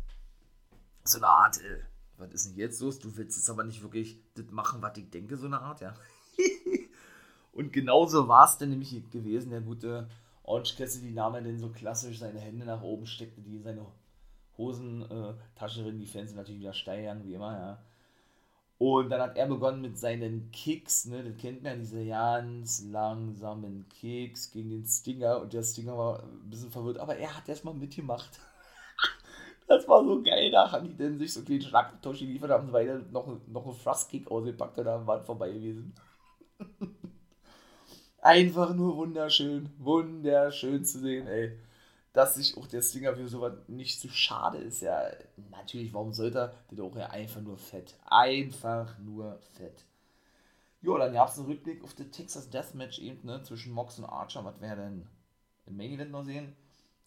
So 1.05 1.19
eine 1.19 1.29
Art, 1.29 1.59
äh, 1.59 1.83
was 2.17 2.33
ist 2.33 2.49
denn 2.49 2.57
jetzt 2.57 2.81
los? 2.81 2.99
Du 2.99 3.15
willst 3.17 3.37
jetzt 3.37 3.51
aber 3.51 3.65
nicht 3.65 3.83
wirklich 3.83 4.19
das 4.35 4.51
machen, 4.51 4.83
was 4.83 4.97
ich 4.97 5.11
denke, 5.11 5.37
so 5.37 5.47
eine 5.47 5.61
Art, 5.61 5.81
ja. 5.81 5.95
und 7.53 7.73
genauso 7.73 8.27
war 8.29 8.47
es 8.47 8.59
dann 8.59 8.71
nämlich 8.71 9.11
gewesen, 9.11 9.51
der 9.51 9.61
gute 9.61 10.09
Orange 10.43 10.77
Cassidy 10.77 11.11
nahm 11.11 11.35
er 11.35 11.43
denn 11.43 11.59
so 11.59 11.69
klassisch 11.69 12.19
seine 12.19 12.41
Hände 12.41 12.65
nach 12.65 12.83
oben, 12.83 13.07
steckte 13.07 13.43
die 13.43 13.57
in 13.57 13.63
seine 13.63 13.87
Hosentasche 14.57 15.83
drin, 15.83 15.99
die 15.99 16.07
Fans 16.07 16.31
sind 16.31 16.39
natürlich 16.39 16.61
wieder 16.61 16.75
steigern, 16.75 17.25
wie 17.25 17.35
immer, 17.35 17.53
ja. 17.53 17.85
Und 18.81 19.11
dann 19.11 19.21
hat 19.21 19.37
er 19.37 19.47
begonnen 19.47 19.83
mit 19.83 19.99
seinen 19.99 20.51
Kicks, 20.53 21.05
ne, 21.05 21.23
das 21.23 21.37
kennt 21.37 21.63
man 21.63 21.73
ja, 21.73 21.79
diese 21.79 22.07
ganz 22.07 22.83
langsamen 22.87 23.87
Kicks 23.91 24.51
gegen 24.51 24.71
den 24.71 24.87
Stinger 24.87 25.43
und 25.43 25.53
der 25.53 25.63
Stinger 25.63 25.99
war 25.99 26.23
ein 26.23 26.49
bisschen 26.49 26.71
verwirrt, 26.71 26.97
aber 26.97 27.15
er 27.15 27.37
hat 27.37 27.47
erstmal 27.47 27.75
mitgemacht. 27.75 28.41
Das 29.67 29.87
war 29.87 30.03
so 30.03 30.21
geil, 30.21 30.51
da 30.51 30.73
haben 30.73 30.89
die 30.89 30.97
denn 30.97 31.17
sich 31.19 31.33
so 31.33 31.43
einen 31.47 31.61
Schlagtausch 31.61 32.19
geliefert, 32.19 32.51
haben 32.51 32.67
sie 32.67 32.73
weiter 32.73 33.01
noch, 33.13 33.29
noch 33.47 33.67
einen 33.67 33.79
Thrust-Kick 33.79 34.29
ausgepackt 34.29 34.79
und 34.79 34.85
dann 34.85 35.07
waren 35.07 35.25
vorbei 35.25 35.53
gewesen. 35.53 35.95
Einfach 38.21 38.75
nur 38.75 38.97
wunderschön, 38.97 39.71
wunderschön 39.79 40.85
zu 40.85 40.99
sehen, 40.99 41.29
ey. 41.29 41.57
Dass 42.13 42.35
sich 42.35 42.57
auch 42.57 42.67
der 42.67 42.83
Stinger 42.83 43.15
für 43.15 43.29
sowas 43.29 43.53
nicht 43.69 44.01
zu 44.01 44.09
schade 44.09 44.59
ist, 44.59 44.83
ja. 44.83 45.11
Natürlich, 45.51 45.95
warum 45.95 46.13
sollte 46.13 46.39
er? 46.39 46.55
Der 46.71 46.85
auch 46.85 46.97
ja 46.97 47.11
einfach 47.11 47.41
nur 47.41 47.57
fett. 47.57 47.97
Einfach 48.07 48.99
nur 48.99 49.39
fett. 49.55 49.85
Jo, 50.83 50.97
dann 50.99 51.13
gab 51.13 51.29
es 51.29 51.39
einen 51.39 51.47
Rückblick 51.47 51.85
auf 51.85 51.95
das 51.95 52.11
Texas 52.11 52.51
Deathmatch 52.51 52.99
eben, 53.01 53.27
ne, 53.27 53.43
zwischen 53.43 53.73
Mox 53.73 53.99
und 53.99 54.07
Archer. 54.07 54.45
Was 54.45 54.61
wir 54.61 54.75
denn 54.75 55.07
im 55.67 55.77
Main 55.77 55.93
Event 55.93 56.11
noch 56.11 56.25
sehen? 56.25 56.57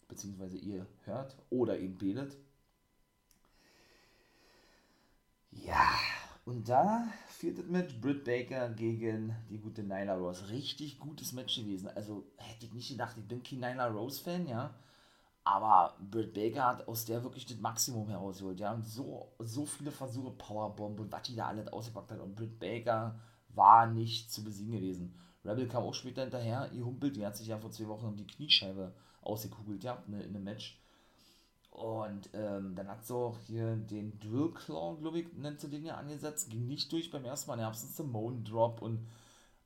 Beziehungsweise 0.08 0.56
ihr 0.58 0.86
hört 1.04 1.36
oder 1.50 1.78
eben 1.78 1.98
betet. 1.98 2.36
Ja, 5.50 5.90
und 6.44 6.68
da 6.68 7.06
führt 7.28 7.58
es 7.58 7.66
mit 7.66 8.00
Britt 8.00 8.24
Baker 8.24 8.68
gegen 8.70 9.34
die 9.50 9.58
gute 9.58 9.82
Nyla 9.82 10.14
Rose. 10.14 10.48
Richtig 10.50 10.98
gutes 10.98 11.32
Match 11.32 11.56
gewesen. 11.56 11.88
Also 11.88 12.24
hätte 12.36 12.66
ich 12.66 12.72
nicht 12.72 12.90
gedacht, 12.90 13.16
ich 13.18 13.26
bin 13.26 13.42
kein 13.42 13.60
Nyla 13.60 13.88
Rose-Fan, 13.88 14.46
ja. 14.46 14.74
Aber 15.44 15.94
Britt 16.10 16.32
Baker 16.32 16.66
hat 16.66 16.88
aus 16.88 17.04
der 17.04 17.22
wirklich 17.22 17.44
das 17.44 17.58
Maximum 17.58 18.08
herausgeholt. 18.08 18.58
Die 18.58 18.64
haben 18.64 18.82
so, 18.82 19.30
so 19.38 19.66
viele 19.66 19.90
Versuche, 19.90 20.30
Powerbomb 20.30 20.98
und 20.98 21.12
was 21.12 21.22
die 21.22 21.36
da 21.36 21.48
alles 21.48 21.68
ausgepackt 21.68 22.12
hat. 22.12 22.20
Und 22.20 22.34
Britt 22.34 22.58
Baker 22.58 23.20
war 23.50 23.86
nicht 23.86 24.32
zu 24.32 24.42
besiegen 24.42 24.72
gewesen. 24.72 25.14
Rebel 25.44 25.68
kam 25.68 25.84
auch 25.84 25.92
später 25.92 26.22
hinterher, 26.22 26.70
ihr 26.72 26.86
humpelt, 26.86 27.16
die 27.16 27.26
hat 27.26 27.36
sich 27.36 27.48
ja 27.48 27.58
vor 27.58 27.70
zwei 27.70 27.86
Wochen 27.88 28.16
die 28.16 28.26
Kniescheibe 28.26 28.94
ausgekugelt, 29.20 29.84
ja, 29.84 30.02
in 30.06 30.14
einem 30.14 30.44
Match. 30.44 30.80
Und 31.74 32.30
ähm, 32.32 32.74
dann 32.76 32.88
hat 32.88 33.04
sie 33.04 33.14
auch 33.14 33.36
hier 33.46 33.76
den 33.76 34.18
Drill 34.20 34.52
Claw, 34.52 34.96
glaube 34.96 35.20
ich, 35.20 35.32
nennt 35.34 35.60
sie 35.60 35.68
den 35.68 35.84
ja 35.84 35.96
angesetzt. 35.96 36.48
Ging 36.48 36.66
nicht 36.66 36.90
durch 36.92 37.10
beim 37.10 37.24
ersten 37.24 37.50
Mal. 37.50 37.58
Gab 37.58 37.74
es 37.74 37.82
einen 37.82 37.92
Simone 37.92 38.42
Drop 38.42 38.80
und 38.80 39.06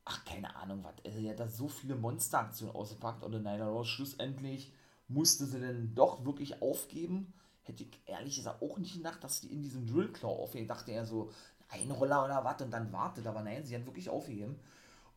ach, 0.06 0.24
keine 0.24 0.56
Ahnung 0.56 0.82
was. 0.82 0.94
Also, 1.04 1.20
er 1.20 1.32
hat 1.32 1.40
da 1.40 1.48
so 1.48 1.68
viele 1.68 1.94
Monsteraktionen 1.94 2.74
ausgepackt 2.74 3.22
und 3.22 3.32
Nyla 3.32 3.68
Rose 3.68 3.90
schlussendlich 3.90 4.72
musste 5.08 5.46
sie 5.46 5.60
dann 5.60 5.94
doch 5.94 6.24
wirklich 6.24 6.62
aufgeben. 6.62 7.32
Hätte 7.62 7.82
ich 7.82 8.00
ehrlich 8.06 8.36
gesagt 8.36 8.62
auch 8.62 8.78
nicht 8.78 8.94
gedacht, 8.94 9.22
dass 9.22 9.40
die 9.40 9.52
in 9.52 9.62
diesem 9.62 9.86
Drill 9.86 10.08
Claw 10.08 10.42
aufheben. 10.42 10.62
Ich 10.62 10.68
dachte 10.68 10.92
eher 10.92 11.04
so, 11.04 11.30
ein 11.68 11.90
Roller 11.90 12.24
oder 12.24 12.44
was 12.44 12.62
und 12.62 12.70
dann 12.70 12.92
wartet. 12.92 13.26
Aber 13.26 13.42
nein, 13.42 13.64
sie 13.64 13.74
haben 13.74 13.86
wirklich 13.86 14.08
aufgegeben. 14.08 14.56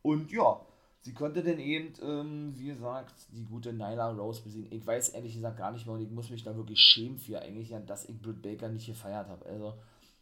Und 0.02 0.30
ja, 0.32 0.60
Sie 1.04 1.14
konnte 1.14 1.42
dann 1.42 1.58
eben, 1.58 1.92
ähm, 2.00 2.54
wie 2.56 2.68
gesagt, 2.68 3.26
die 3.32 3.44
gute 3.44 3.72
Nyla 3.72 4.12
Rose 4.12 4.40
besiegen. 4.40 4.70
Ich 4.70 4.86
weiß 4.86 5.08
ehrlich 5.10 5.34
gesagt 5.34 5.58
gar 5.58 5.72
nicht 5.72 5.84
mehr 5.84 5.96
und 5.96 6.02
ich 6.02 6.10
muss 6.10 6.30
mich 6.30 6.44
da 6.44 6.54
wirklich 6.54 6.78
schämen 6.78 7.18
für 7.18 7.42
eigentlich, 7.42 7.74
dass 7.86 8.08
ich 8.08 8.22
Britt 8.22 8.40
Baker 8.40 8.68
nicht 8.68 8.86
gefeiert 8.86 9.26
habe. 9.26 9.44
Also 9.46 9.74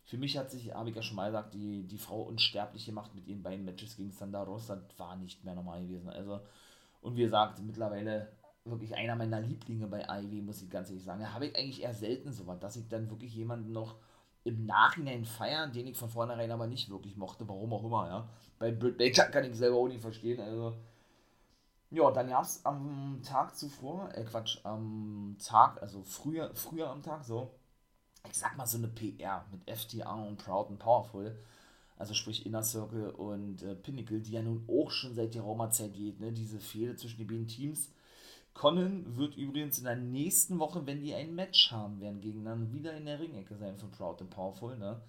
für 0.07 0.17
mich 0.17 0.39
hat 0.39 0.51
sich, 0.51 0.73
habe 0.73 0.89
ich 0.89 0.97
ja 0.97 1.03
schon 1.03 1.17
mal 1.17 1.27
gesagt, 1.27 1.53
die, 1.53 1.83
die 1.83 1.99
Frau 1.99 2.23
unsterblich 2.23 2.87
gemacht 2.87 3.15
mit 3.15 3.27
ihren 3.29 3.43
beiden 3.43 3.67
Matches 3.67 3.95
gegen 3.95 4.11
Sandra 4.11 4.43
Rosa. 4.43 4.77
Das 4.77 4.99
war 4.99 5.17
nicht 5.17 5.45
mehr 5.45 5.55
normal 5.55 5.83
gewesen. 5.83 6.09
Also, 6.09 6.41
und 7.03 7.15
wie 7.15 7.23
gesagt, 7.25 7.61
mittlerweile 7.61 8.33
wirklich 8.65 8.95
einer 8.95 9.17
meiner 9.17 9.41
Lieblinge 9.41 9.87
bei 9.87 10.09
AEW, 10.09 10.43
muss 10.43 10.63
ich 10.63 10.71
ganz 10.71 10.89
ehrlich 10.91 11.05
sagen. 11.05 11.21
Da 11.21 11.33
habe 11.33 11.47
ich 11.47 11.57
eigentlich 11.57 11.83
eher 11.83 11.95
selten 11.95 12.33
so 12.33 12.47
was, 12.47 12.59
dass 12.61 12.77
ich 12.77 12.89
dann 12.89 13.11
wirklich 13.11 13.35
jemanden 13.35 13.73
noch 13.73 13.97
im 14.45 14.67
Nachhinein 14.67 15.25
feiern, 15.25 15.73
den 15.73 15.87
ich 15.87 15.97
von 15.97 16.09
vornherein 16.09 16.51
aber 16.51 16.67
nicht 16.67 16.91
wirklich 16.91 17.17
mochte, 17.17 17.49
warum 17.49 17.73
auch 17.73 17.85
immer, 17.85 18.09
ja. 18.09 18.29
Bei 18.59 18.71
Britt 18.71 18.99
Baker 18.99 19.27
kann 19.27 19.45
ich 19.45 19.57
selber 19.57 19.77
auch 19.77 19.89
nicht 19.89 20.01
verstehen, 20.01 20.41
also. 20.41 20.77
Ja, 21.91 22.11
dann 22.13 22.29
gab 22.29 22.45
es 22.45 22.65
am 22.65 23.21
Tag 23.25 23.57
zuvor, 23.57 24.11
äh 24.15 24.25
Quatsch, 24.25 24.59
am 24.65 25.37
Tag, 25.45 25.83
also 25.83 26.03
früher, 26.05 26.55
früher 26.55 26.89
am 26.89 27.03
Tag 27.03 27.25
so, 27.25 27.51
ich 28.29 28.39
sag 28.39 28.57
mal 28.57 28.67
so 28.67 28.79
eine 28.79 28.89
PR 28.89 29.45
mit 29.51 29.69
FTA 29.69 30.15
und 30.15 30.39
Proud 30.39 30.69
and 30.69 30.79
Powerful, 30.79 31.37
also 31.97 32.15
sprich 32.15 32.47
Inner 32.47 32.63
Circle 32.63 33.11
und 33.11 33.63
äh, 33.63 33.75
Pinnacle, 33.75 34.21
die 34.21 34.33
ja 34.33 34.43
nun 34.43 34.65
auch 34.69 34.91
schon 34.91 35.15
seit 35.15 35.35
der 35.35 35.43
Roma-Zeit 35.43 35.93
geht, 35.93 36.21
ne, 36.21 36.33
diese 36.33 36.61
Fehde 36.61 36.95
zwischen 36.97 37.19
den 37.19 37.27
beiden 37.27 37.49
Teams, 37.49 37.91
Conan 38.61 39.17
wird 39.17 39.39
übrigens 39.39 39.79
in 39.79 39.85
der 39.85 39.97
nächsten 39.97 40.59
Woche, 40.59 40.85
wenn 40.85 41.01
die 41.01 41.15
ein 41.15 41.35
Match 41.35 41.73
haben 41.73 41.99
werden, 41.99 42.21
gegen 42.21 42.45
dann 42.45 42.71
wieder 42.75 42.95
in 42.95 43.07
der 43.07 43.19
Ringecke 43.19 43.57
sein 43.57 43.79
von 43.79 43.91
Proud 43.91 44.21
and 44.21 44.29
Powerful, 44.29 44.77
ne? 44.77 45.01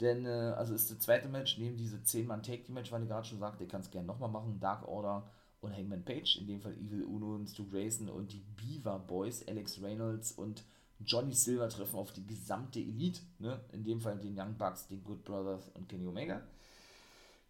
Denn, 0.00 0.26
äh, 0.26 0.54
also 0.56 0.74
ist 0.74 0.90
das 0.90 0.98
zweite 0.98 1.28
Match, 1.28 1.56
neben 1.56 1.76
diese 1.76 1.98
10-Mann-Take-Match, 1.98 2.90
weil 2.90 3.02
ich 3.04 3.08
gerade 3.08 3.28
schon 3.28 3.38
sagte, 3.38 3.62
ich 3.62 3.70
kann 3.70 3.82
es 3.82 3.92
gerne 3.92 4.08
nochmal 4.08 4.28
machen, 4.28 4.58
Dark 4.58 4.88
Order 4.88 5.30
und 5.60 5.72
Hangman 5.72 6.04
Page, 6.04 6.38
in 6.40 6.48
dem 6.48 6.60
Fall 6.60 6.72
Evil 6.78 7.04
Uno 7.04 7.36
und 7.36 7.46
Stu 7.46 7.64
Grayson 7.70 8.08
und 8.08 8.32
die 8.32 8.42
Beaver 8.56 8.98
Boys, 8.98 9.46
Alex 9.46 9.80
Reynolds 9.80 10.32
und 10.32 10.64
Johnny 10.98 11.32
Silver 11.32 11.68
treffen 11.68 11.96
auf 11.96 12.12
die 12.12 12.26
gesamte 12.26 12.80
Elite, 12.80 13.20
ne? 13.38 13.60
In 13.70 13.84
dem 13.84 14.00
Fall 14.00 14.18
den 14.18 14.36
Young 14.36 14.56
Bucks, 14.56 14.88
den 14.88 15.04
Good 15.04 15.22
Brothers 15.22 15.68
und 15.74 15.88
Kenny 15.88 16.08
Omega. 16.08 16.42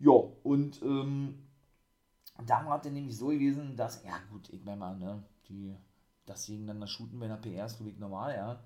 Ja, 0.00 0.20
und 0.42 0.83
ähm, 0.83 1.46
da 2.46 2.64
war 2.66 2.79
es 2.85 2.90
nämlich 2.90 3.16
so 3.16 3.29
gewesen, 3.29 3.74
dass, 3.74 4.05
ja 4.05 4.18
gut, 4.31 4.50
ich 4.50 4.62
meine 4.64 4.76
mal, 4.76 4.98
ne, 4.98 5.22
die, 5.51 5.77
das 6.27 6.47
gegeneinander 6.47 6.87
shooten 6.87 7.19
bei 7.19 7.27
einer 7.27 7.37
PR 7.37 7.67
ist 7.67 7.81
wirklich 7.81 7.99
normal, 7.99 8.35
ja. 8.35 8.61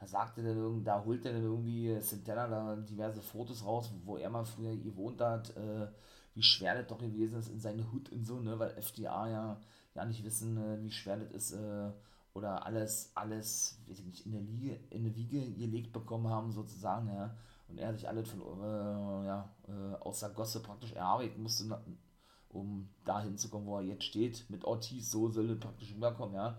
Da 0.00 0.06
sagte 0.06 0.42
dann 0.42 0.84
da 0.84 1.04
holt 1.04 1.24
er 1.24 1.32
dann 1.32 1.44
irgendwie 1.44 1.98
Santana 2.00 2.48
da 2.48 2.76
diverse 2.76 3.22
Fotos 3.22 3.64
raus, 3.64 3.90
wo 4.04 4.16
er 4.16 4.28
mal 4.30 4.44
früher 4.44 4.76
gewohnt 4.76 5.20
hat, 5.20 5.56
äh, 5.56 5.86
wie 6.34 6.42
schwer 6.42 6.74
das 6.74 6.88
doch 6.88 6.98
gewesen 6.98 7.38
ist 7.38 7.48
in 7.48 7.60
seine 7.60 7.90
Hut 7.92 8.10
und 8.10 8.26
so, 8.26 8.40
ne, 8.40 8.58
weil 8.58 8.76
FDA 8.76 9.28
ja, 9.28 9.60
ja 9.94 10.04
nicht 10.04 10.24
wissen, 10.24 10.56
äh, 10.58 10.82
wie 10.82 10.90
schwer 10.90 11.16
das 11.18 11.30
ist, 11.30 11.52
äh, 11.52 11.90
oder 12.34 12.66
alles, 12.66 13.12
alles, 13.14 13.78
weiß 13.86 14.00
ich 14.00 14.04
nicht, 14.06 14.26
in 14.26 14.32
der 14.32 14.40
Liege, 14.42 14.80
in 14.90 15.04
der 15.04 15.14
Wiege 15.14 15.52
gelegt 15.52 15.92
bekommen 15.92 16.28
haben, 16.28 16.50
sozusagen, 16.52 17.08
ja. 17.08 17.34
Und 17.68 17.78
er 17.78 17.94
sich 17.94 18.08
alles 18.08 18.28
von, 18.28 18.40
äh, 18.40 19.26
ja, 19.26 19.48
äh, 19.68 19.94
außer 20.00 20.30
Gosse 20.30 20.60
praktisch 20.60 20.92
erarbeiten 20.92 21.42
musste, 21.42 21.64
um 22.54 22.88
dahin 23.04 23.36
zu 23.36 23.48
kommen, 23.48 23.66
wo 23.66 23.76
er 23.76 23.82
jetzt 23.84 24.04
steht. 24.04 24.48
Mit 24.48 24.64
Ortiz, 24.64 25.10
so 25.10 25.28
soll 25.28 25.50
er 25.50 25.56
praktisch 25.56 25.92
rüberkommen, 25.94 26.34
ja. 26.34 26.58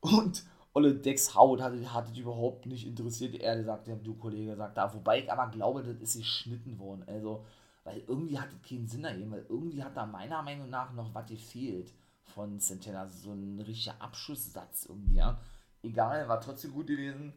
Und 0.00 0.44
Olle 0.76 0.92
Dex 0.92 1.36
Haut 1.36 1.60
hat, 1.60 1.72
hat 1.92 2.10
es 2.10 2.18
überhaupt 2.18 2.66
nicht 2.66 2.84
interessiert. 2.84 3.36
Er 3.36 3.62
sagt, 3.62 3.88
du 4.02 4.14
Kollege 4.14 4.56
sagt 4.56 4.76
da, 4.76 4.92
wobei 4.92 5.20
ich 5.20 5.30
aber 5.30 5.46
glaube, 5.48 5.84
das 5.84 5.96
ist 5.96 6.18
geschnitten 6.18 6.78
worden. 6.80 7.04
Also, 7.06 7.44
weil 7.84 8.02
irgendwie 8.08 8.38
hat 8.38 8.48
es 8.52 8.68
keinen 8.68 8.88
Sinn 8.88 9.04
ergeben, 9.04 9.30
weil 9.30 9.46
irgendwie 9.48 9.84
hat 9.84 9.96
da 9.96 10.04
meiner 10.04 10.42
Meinung 10.42 10.68
nach 10.68 10.92
noch 10.92 11.14
was 11.14 11.28
gefehlt 11.30 11.92
von 12.24 12.58
Centena. 12.58 13.06
So 13.06 13.32
ein 13.32 13.60
richtiger 13.60 14.00
Abschusssatz 14.02 14.86
irgendwie, 14.86 15.16
ja. 15.16 15.40
Egal, 15.82 16.28
war 16.28 16.40
trotzdem 16.40 16.72
gut 16.72 16.88
gewesen. 16.88 17.32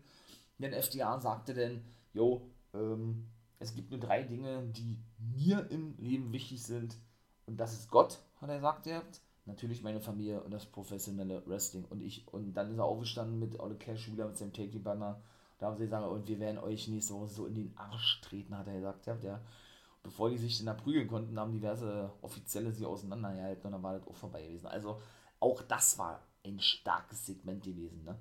Denn 0.57 0.73
FDA 0.73 1.19
sagte 1.19 1.53
denn, 1.53 1.83
jo, 2.13 2.49
ähm, 2.73 3.27
es 3.59 3.75
gibt 3.75 3.91
nur 3.91 3.99
drei 3.99 4.23
Dinge, 4.23 4.63
die 4.69 4.97
mir 5.19 5.69
im 5.69 5.95
Leben 5.99 6.31
wichtig 6.31 6.63
sind 6.63 6.97
und 7.47 7.57
das 7.57 7.73
ist 7.73 7.89
Gott, 7.89 8.19
hat 8.39 8.49
er 8.49 8.57
gesagt, 8.57 8.87
natürlich 9.45 9.81
meine 9.81 10.01
Familie 10.01 10.41
und 10.41 10.51
das 10.51 10.65
professionelle 10.65 11.41
Wrestling. 11.47 11.85
Und 11.89 12.01
ich, 12.01 12.27
und 12.31 12.53
dann 12.53 12.69
ist 12.71 12.77
er 12.77 12.83
aufgestanden 12.83 13.39
mit 13.39 13.59
Ole 13.59 13.75
Cash 13.75 14.11
wieder 14.11 14.27
mit 14.27 14.37
seinem 14.37 14.53
Take 14.53 14.79
Banner. 14.79 15.21
Da 15.57 15.67
haben 15.67 15.77
sie 15.77 15.85
gesagt, 15.85 16.05
und 16.05 16.27
wir 16.27 16.39
werden 16.39 16.59
euch 16.59 16.87
nächste 16.87 17.15
Woche 17.15 17.27
so 17.27 17.47
in 17.47 17.55
den 17.55 17.77
Arsch 17.77 18.21
treten, 18.21 18.55
hat 18.55 18.67
er 18.67 18.75
gesagt. 18.75 19.07
Ja, 19.07 19.15
der, 19.15 19.41
bevor 20.03 20.29
die 20.29 20.37
sich 20.37 20.57
dann 20.57 20.67
da 20.67 20.73
prügeln 20.73 21.07
konnten, 21.07 21.39
haben 21.39 21.53
diverse 21.53 22.11
Offizielle 22.21 22.71
sie 22.71 22.85
auseinandergehalten 22.85 23.65
und 23.65 23.71
dann 23.71 23.83
war 23.83 23.97
das 23.97 24.07
auch 24.07 24.15
vorbei 24.15 24.45
gewesen. 24.45 24.67
Also 24.67 25.01
auch 25.39 25.61
das 25.63 25.97
war 25.97 26.21
ein 26.45 26.59
starkes 26.59 27.25
Segment 27.25 27.63
gewesen. 27.63 28.03
Ne? 28.03 28.17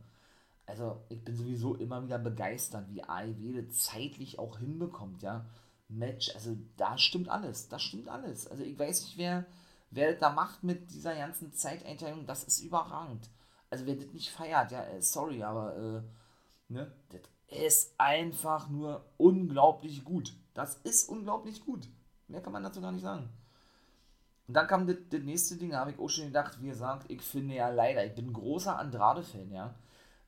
Also 0.67 1.01
ich 1.09 1.23
bin 1.25 1.37
sowieso 1.37 1.75
immer 1.75 2.03
wieder 2.03 2.19
begeistert, 2.19 2.89
wie 2.91 3.03
AEW 3.03 3.63
das 3.63 3.79
zeitlich 3.79 4.39
auch 4.39 4.59
hinbekommt, 4.59 5.23
ja. 5.23 5.45
Match, 5.89 6.35
also 6.35 6.57
da 6.77 6.99
stimmt 6.99 7.29
alles, 7.29 7.69
das 7.69 7.83
stimmt 7.83 8.09
alles. 8.09 8.47
Also 8.47 8.65
ich 8.65 8.79
weiß 8.79 9.03
nicht, 9.03 9.19
wer, 9.19 9.47
wer 9.91 10.13
das 10.13 10.21
da 10.21 10.31
macht 10.31 10.65
mit 10.65 10.91
dieser 10.91 11.15
ganzen 11.15 11.53
Zeiteinteilung, 11.53 12.27
das 12.27 12.45
ist 12.45 12.61
überragend. 12.61 13.29
Also 13.71 13.87
wer 13.87 13.97
das 13.97 14.13
nicht 14.13 14.31
feiert, 14.31 14.73
ja, 14.73 14.85
äh, 14.85 15.03
sorry, 15.03 15.43
aber 15.43 15.77
äh, 15.77 16.73
ne, 16.73 16.93
das 17.11 17.21
ist 17.49 17.95
einfach 17.99 18.69
nur 18.69 19.05
unglaublich 19.17 20.05
gut. 20.05 20.33
Das 20.55 20.77
ist 20.77 21.09
unglaublich 21.09 21.65
gut. 21.65 21.89
Mehr 22.29 22.41
kann 22.41 22.53
man 22.53 22.63
dazu 22.63 22.81
gar 22.81 22.93
nicht 22.93 23.03
sagen. 23.03 23.29
Und 24.49 24.55
dann 24.55 24.67
kam 24.67 24.87
das, 24.87 24.97
nächste 25.23 25.57
Ding, 25.57 25.71
da 25.71 25.81
habe 25.81 25.93
ich 25.93 25.99
auch 25.99 26.09
schon 26.09 26.27
gedacht, 26.27 26.61
wie 26.61 26.69
gesagt, 26.69 27.11
ich 27.11 27.23
finde 27.23 27.55
ja 27.55 27.69
leider, 27.69 28.05
ich 28.05 28.15
bin 28.15 28.33
großer 28.33 28.79
Andrade-Fan, 28.79 29.51
ja. 29.51 29.75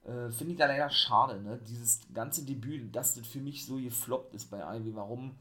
Äh, 0.05 0.31
finde 0.31 0.55
ich 0.55 0.59
ja 0.59 0.67
leider 0.67 0.91
schade, 0.91 1.41
ne? 1.41 1.59
Dieses 1.59 2.01
ganze 2.13 2.45
Debüt, 2.45 2.95
dass 2.95 3.15
das 3.15 3.27
für 3.27 3.41
mich 3.41 3.67
so 3.67 3.77
gefloppt 3.77 4.35
ist 4.35 4.51
bei 4.51 4.77
Ivy. 4.77 4.95
Warum? 4.95 5.37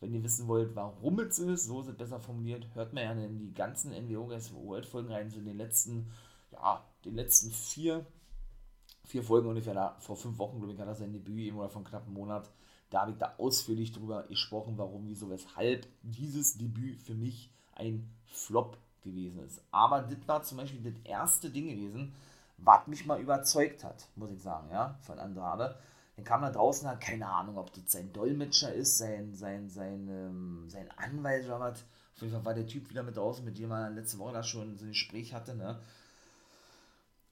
Wenn 0.00 0.12
ihr 0.12 0.22
wissen 0.22 0.46
wollt, 0.46 0.74
warum 0.76 1.18
es 1.20 1.38
ist, 1.38 1.66
so 1.66 1.80
ist 1.80 1.88
es 1.88 1.96
besser 1.96 2.20
formuliert, 2.20 2.66
hört 2.74 2.92
mir 2.92 3.02
gerne 3.02 3.26
in 3.26 3.38
die 3.38 3.54
ganzen 3.54 3.92
NWO 3.92 4.26
Guys 4.26 4.52
World 4.52 4.86
Folgen 4.86 5.10
rein, 5.10 5.30
so 5.30 5.38
in 5.38 5.46
den 5.46 5.56
letzten, 5.56 6.10
ja, 6.52 6.84
den 7.04 7.14
letzten 7.14 7.50
vier, 7.50 8.04
vier 9.04 9.22
Folgen 9.22 9.48
ungefähr, 9.48 9.74
da, 9.74 9.96
vor 10.00 10.16
fünf 10.16 10.38
Wochen, 10.38 10.58
glaube 10.58 10.74
ich, 10.74 10.78
hat 10.78 10.88
er 10.88 10.94
sein 10.94 11.12
Debüt 11.12 11.38
eben 11.46 11.58
oder 11.58 11.70
vor 11.70 11.84
knapp 11.84 12.04
einem 12.04 12.14
Monat. 12.14 12.50
Da 12.90 13.00
habe 13.00 13.12
ich 13.12 13.16
da 13.16 13.34
ausführlich 13.38 13.92
drüber 13.92 14.24
gesprochen, 14.24 14.74
warum, 14.76 15.08
wieso, 15.08 15.30
weshalb 15.30 15.86
dieses 16.02 16.56
Debüt 16.58 17.00
für 17.00 17.14
mich 17.14 17.50
ein 17.72 18.08
Flop 18.26 18.78
gewesen 19.02 19.42
ist. 19.44 19.62
Aber 19.70 20.02
das 20.02 20.18
war 20.26 20.42
zum 20.42 20.58
Beispiel 20.58 20.82
das 20.82 21.00
erste 21.04 21.50
Ding 21.50 21.68
gewesen, 21.68 22.14
was 22.58 22.86
mich 22.86 23.06
mal 23.06 23.20
überzeugt 23.20 23.84
hat, 23.84 24.08
muss 24.16 24.30
ich 24.30 24.42
sagen, 24.42 24.70
ja, 24.70 24.98
von 25.02 25.18
Andrade. 25.18 25.78
Dann 26.16 26.24
kam 26.24 26.42
da 26.42 26.50
draußen, 26.50 26.88
hat 26.88 27.00
keine 27.00 27.28
Ahnung, 27.28 27.58
ob 27.58 27.72
das 27.74 27.92
sein 27.92 28.12
Dolmetscher 28.12 28.72
ist, 28.72 28.96
sein, 28.98 29.34
sein, 29.34 29.68
sein, 29.68 30.08
ähm, 30.08 30.64
sein 30.68 30.90
Anwalt 30.96 31.44
oder 31.44 31.60
was. 31.60 31.84
Auf 32.14 32.22
jeden 32.22 32.32
Fall 32.32 32.44
war 32.44 32.54
der 32.54 32.66
Typ 32.66 32.88
wieder 32.88 33.02
mit 33.02 33.16
draußen, 33.16 33.44
mit 33.44 33.58
dem 33.58 33.70
er 33.70 33.90
letzte 33.90 34.18
Woche 34.18 34.32
da 34.32 34.42
schon 34.42 34.78
so 34.78 34.86
ein 34.86 34.88
Gespräch 34.88 35.34
hatte, 35.34 35.54
ne. 35.54 35.78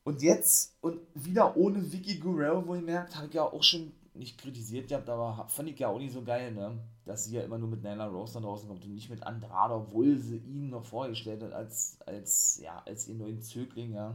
Und 0.04 0.20
jetzt, 0.20 0.76
und 0.82 1.00
wieder 1.14 1.56
ohne 1.56 1.90
Vicky 1.90 2.18
Guerrero, 2.18 2.66
wo 2.66 2.74
ich 2.74 2.82
merkt, 2.82 3.16
habe 3.16 3.26
ich 3.26 3.32
ja 3.32 3.44
auch 3.44 3.62
schon 3.62 3.92
nicht 4.12 4.38
kritisiert 4.38 4.88
gehabt, 4.88 5.08
aber 5.08 5.46
fand 5.48 5.70
ich 5.70 5.78
ja 5.78 5.88
auch 5.88 5.98
nicht 5.98 6.12
so 6.12 6.22
geil, 6.22 6.52
ne? 6.52 6.78
Dass 7.06 7.24
sie 7.24 7.36
ja 7.36 7.42
immer 7.42 7.56
nur 7.56 7.70
mit 7.70 7.82
Nyla 7.82 8.06
Rose 8.06 8.34
nach 8.34 8.42
draußen 8.42 8.68
kommt 8.68 8.84
und 8.84 8.94
nicht 8.94 9.08
mit 9.08 9.22
Andrade, 9.22 9.74
obwohl 9.74 10.18
sie 10.18 10.36
ihn 10.36 10.68
noch 10.68 10.84
vorgestellt 10.84 11.42
hat 11.42 11.52
als, 11.52 11.96
als, 12.06 12.60
ja, 12.62 12.82
als 12.84 13.08
ihr 13.08 13.14
neuen 13.14 13.40
Zögling, 13.40 13.94
ja. 13.94 14.14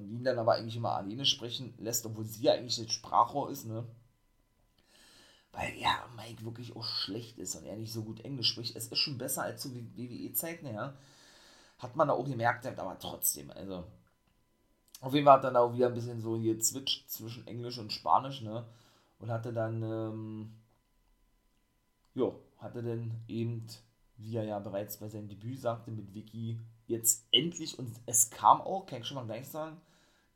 Und 0.00 0.10
ihn 0.10 0.24
dann 0.24 0.38
aber 0.38 0.54
eigentlich 0.54 0.76
immer 0.76 0.92
alleine 0.92 1.26
sprechen 1.26 1.74
lässt, 1.78 2.06
obwohl 2.06 2.24
sie 2.24 2.44
ja 2.44 2.54
eigentlich 2.54 2.76
das 2.76 2.90
Sprachrohr 2.90 3.50
ist, 3.50 3.66
ne? 3.66 3.86
Weil 5.52 5.76
ja, 5.78 6.08
Mike 6.16 6.44
wirklich 6.44 6.74
auch 6.74 6.84
schlecht 6.84 7.38
ist 7.38 7.56
und 7.56 7.66
er 7.66 7.76
nicht 7.76 7.92
so 7.92 8.02
gut 8.02 8.20
Englisch 8.24 8.48
spricht. 8.48 8.76
Es 8.76 8.86
ist 8.86 8.98
schon 8.98 9.18
besser 9.18 9.42
als 9.42 9.62
zu 9.62 9.74
WWE-Zeiten, 9.74 10.66
ja. 10.66 10.94
Hat 11.78 11.96
man 11.96 12.08
da 12.08 12.14
auch 12.14 12.24
gemerkt, 12.24 12.66
aber 12.66 12.98
trotzdem, 12.98 13.50
also 13.50 13.84
auf 15.00 15.14
jeden 15.14 15.24
Fall 15.24 15.38
hat 15.38 15.44
er 15.44 15.50
dann 15.50 15.62
auch 15.62 15.74
wieder 15.74 15.88
ein 15.88 15.94
bisschen 15.94 16.20
so 16.20 16.36
hier 16.36 16.58
zwitscht 16.60 17.10
zwischen 17.10 17.46
Englisch 17.46 17.78
und 17.78 17.92
Spanisch, 17.92 18.42
ne? 18.42 18.66
Und 19.18 19.30
hatte 19.30 19.52
dann, 19.52 19.82
ähm, 19.82 20.52
jo, 22.14 22.40
hatte 22.58 22.82
dann 22.82 23.22
eben, 23.28 23.66
wie 24.16 24.36
er 24.36 24.44
ja 24.44 24.58
bereits 24.58 24.98
bei 24.98 25.08
seinem 25.08 25.28
Debüt 25.28 25.60
sagte, 25.60 25.90
mit 25.90 26.14
Vicky 26.14 26.58
jetzt 26.86 27.26
endlich, 27.32 27.78
und 27.78 27.94
es 28.06 28.30
kam 28.30 28.60
auch, 28.60 28.86
kann 28.86 29.00
ich 29.00 29.06
schon 29.06 29.16
mal 29.16 29.26
gleich 29.26 29.48
sagen, 29.48 29.80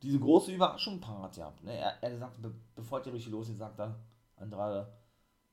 diese 0.02 0.18
große 0.18 0.52
Überraschung 0.52 1.00
parat 1.00 1.34
gehabt. 1.34 1.64
Ne? 1.64 1.76
Er, 1.76 2.02
er 2.02 2.18
sagt, 2.18 2.40
be 2.40 2.54
bevor 2.74 3.00
die 3.00 3.10
richtig 3.10 3.32
losgeht, 3.32 3.58
sagt 3.58 3.78
er, 3.78 3.98
Andrade, 4.36 4.92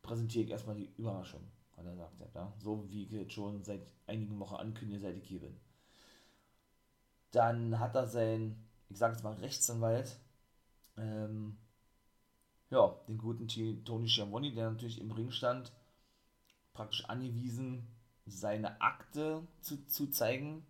präsentiere 0.02 0.46
ich 0.46 0.52
erstmal 0.52 0.76
die 0.76 0.92
Überraschung, 0.98 1.42
hat 1.78 1.86
er 1.86 1.92
gesagt. 1.92 2.36
Ja? 2.36 2.52
So 2.60 2.90
wie 2.90 3.04
ich 3.04 3.12
jetzt 3.12 3.34
schon 3.34 3.64
seit 3.64 3.82
einigen 4.08 4.40
Wochen 4.40 4.56
ankündige, 4.56 5.00
seit 5.00 5.18
ich 5.18 5.28
hier 5.28 5.40
bin. 5.40 5.56
Dann 7.32 7.80
hat 7.80 7.96
er 7.96 8.08
sein 8.08 8.58
ich 8.92 8.98
sage 8.98 9.14
jetzt 9.14 9.24
mal 9.24 9.34
Rechtsanwalt, 9.34 10.20
ähm, 10.98 11.58
ja, 12.70 12.96
den 13.08 13.18
guten 13.18 13.48
Tony 13.84 14.08
Schiavone, 14.08 14.52
der 14.52 14.72
natürlich 14.72 15.00
im 15.00 15.12
Ring 15.12 15.32
stand, 15.32 15.72
praktisch 16.74 17.06
angewiesen, 17.06 17.88
seine 18.26 18.80
Akte 18.82 19.46
zu, 19.62 19.86
zu 19.88 20.08
zeigen. 20.08 20.66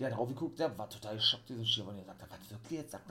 Der 0.00 0.10
hat 0.10 0.16
drauf 0.16 0.28
geguckt, 0.28 0.58
der 0.58 0.76
war 0.78 0.88
total 0.88 1.16
geschockt, 1.16 1.50
dieser 1.50 1.64
Schiavone. 1.64 1.98
Der 1.98 2.06
sagt, 2.06 2.22
was 2.22 2.50
wirklich 2.50 2.80
jetzt? 2.80 2.92
Sagt 2.92 3.04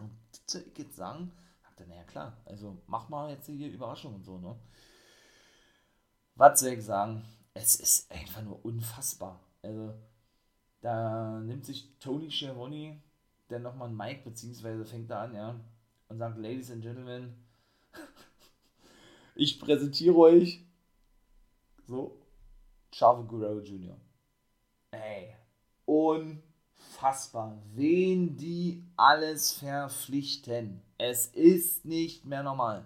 ich 0.56 0.78
jetzt 0.78 0.96
sagen? 0.96 1.32
Sagt 1.62 1.80
er, 1.82 1.86
naja, 1.86 2.04
klar, 2.04 2.36
also 2.46 2.82
mach 2.88 3.08
mal 3.10 3.30
jetzt 3.30 3.46
hier 3.46 3.70
Überraschung 3.70 4.16
und 4.16 4.26
so, 4.26 4.40
ne? 4.40 4.56
Was 6.34 6.60
soll 6.60 6.70
ich 6.70 6.84
sagen? 6.84 7.24
Es 7.54 7.76
ist 7.76 8.12
einfach 8.12 8.42
nur 8.42 8.66
unfassbar. 8.66 9.40
Also, 9.62 9.94
da 10.82 11.40
nimmt 11.42 11.64
sich 11.64 11.96
Tony 12.00 12.32
Schiavone 12.32 13.00
dann 13.50 13.62
nochmal 13.62 13.90
ein 13.90 13.96
Mic, 13.96 14.24
beziehungsweise 14.24 14.84
fängt 14.84 15.12
er 15.12 15.20
an, 15.20 15.36
ja, 15.36 15.60
und 16.08 16.18
sagt, 16.18 16.40
Ladies 16.40 16.72
and 16.72 16.82
Gentlemen, 16.82 17.36
ich 19.36 19.60
präsentiere 19.60 20.16
euch 20.16 20.66
so 21.86 22.20
Chavo 22.92 23.26
Guerrero 23.26 23.60
Jr. 23.60 23.98
Ey, 24.92 25.36
unfassbar, 27.00 27.58
wen 27.74 28.36
die 28.36 28.84
alles 28.98 29.54
verpflichten. 29.54 30.82
Es 30.98 31.28
ist 31.28 31.86
nicht 31.86 32.26
mehr 32.26 32.44
normal. 32.44 32.86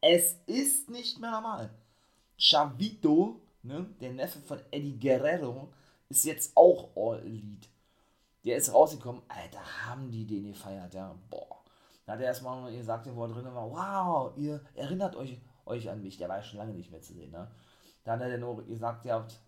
Es 0.00 0.40
ist 0.46 0.88
nicht 0.88 1.20
mehr 1.20 1.30
normal. 1.30 1.70
Chavito, 2.38 3.40
ne, 3.62 3.86
der 4.00 4.12
Neffe 4.12 4.40
von 4.40 4.60
Eddie 4.70 4.98
Guerrero, 4.98 5.68
ist 6.08 6.24
jetzt 6.24 6.56
auch 6.56 6.88
All 6.96 7.20
Elite. 7.20 7.68
Der 8.44 8.56
ist 8.56 8.72
rausgekommen, 8.72 9.20
Alter, 9.28 9.60
haben 9.86 10.10
die 10.10 10.26
den 10.26 10.46
gefeiert, 10.46 10.94
ja. 10.94 11.14
Boah. 11.28 11.62
Da 12.06 12.14
hat 12.14 12.20
er 12.20 12.28
erstmal 12.28 12.72
gesagt, 12.72 13.14
wo 13.14 13.24
er 13.24 13.28
drin 13.28 13.54
war, 13.54 13.70
wow, 13.70 14.32
ihr 14.38 14.60
erinnert 14.74 15.14
euch, 15.16 15.38
euch 15.66 15.88
an 15.90 16.02
mich. 16.02 16.16
Der 16.16 16.30
war 16.30 16.38
ja 16.38 16.42
schon 16.42 16.58
lange 16.58 16.72
nicht 16.72 16.90
mehr 16.90 17.02
zu 17.02 17.12
sehen, 17.12 17.30
ne? 17.30 17.50
Da 18.04 18.12
hat 18.12 18.22
er 18.22 18.48
auch 18.48 18.64
gesagt, 18.64 19.04
ihr 19.04 19.12
habt, 19.12 19.38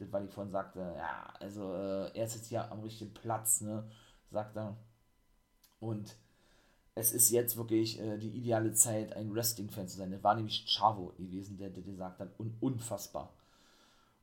das 0.00 0.12
war 0.12 0.22
ich 0.22 0.30
vorhin 0.30 0.50
sagte, 0.50 0.94
ja, 0.96 1.32
also 1.38 1.74
äh, 1.74 2.18
er 2.18 2.24
ist 2.24 2.34
jetzt 2.34 2.46
hier 2.46 2.70
am 2.70 2.80
richtigen 2.80 3.12
Platz, 3.12 3.60
ne? 3.60 3.90
Sagt 4.30 4.56
er. 4.56 4.76
Und 5.78 6.16
es 6.94 7.12
ist 7.12 7.30
jetzt 7.30 7.56
wirklich 7.56 8.00
äh, 8.00 8.18
die 8.18 8.30
ideale 8.30 8.72
Zeit, 8.72 9.14
ein 9.14 9.34
Wrestling-Fan 9.34 9.88
zu 9.88 9.98
sein. 9.98 10.10
Das 10.10 10.22
war 10.22 10.34
nämlich 10.34 10.66
Chavo 10.66 11.14
gewesen, 11.18 11.56
der, 11.56 11.70
der 11.70 11.82
gesagt 11.82 12.20
hat, 12.20 12.38
un 12.38 12.56
unfassbar. 12.60 13.32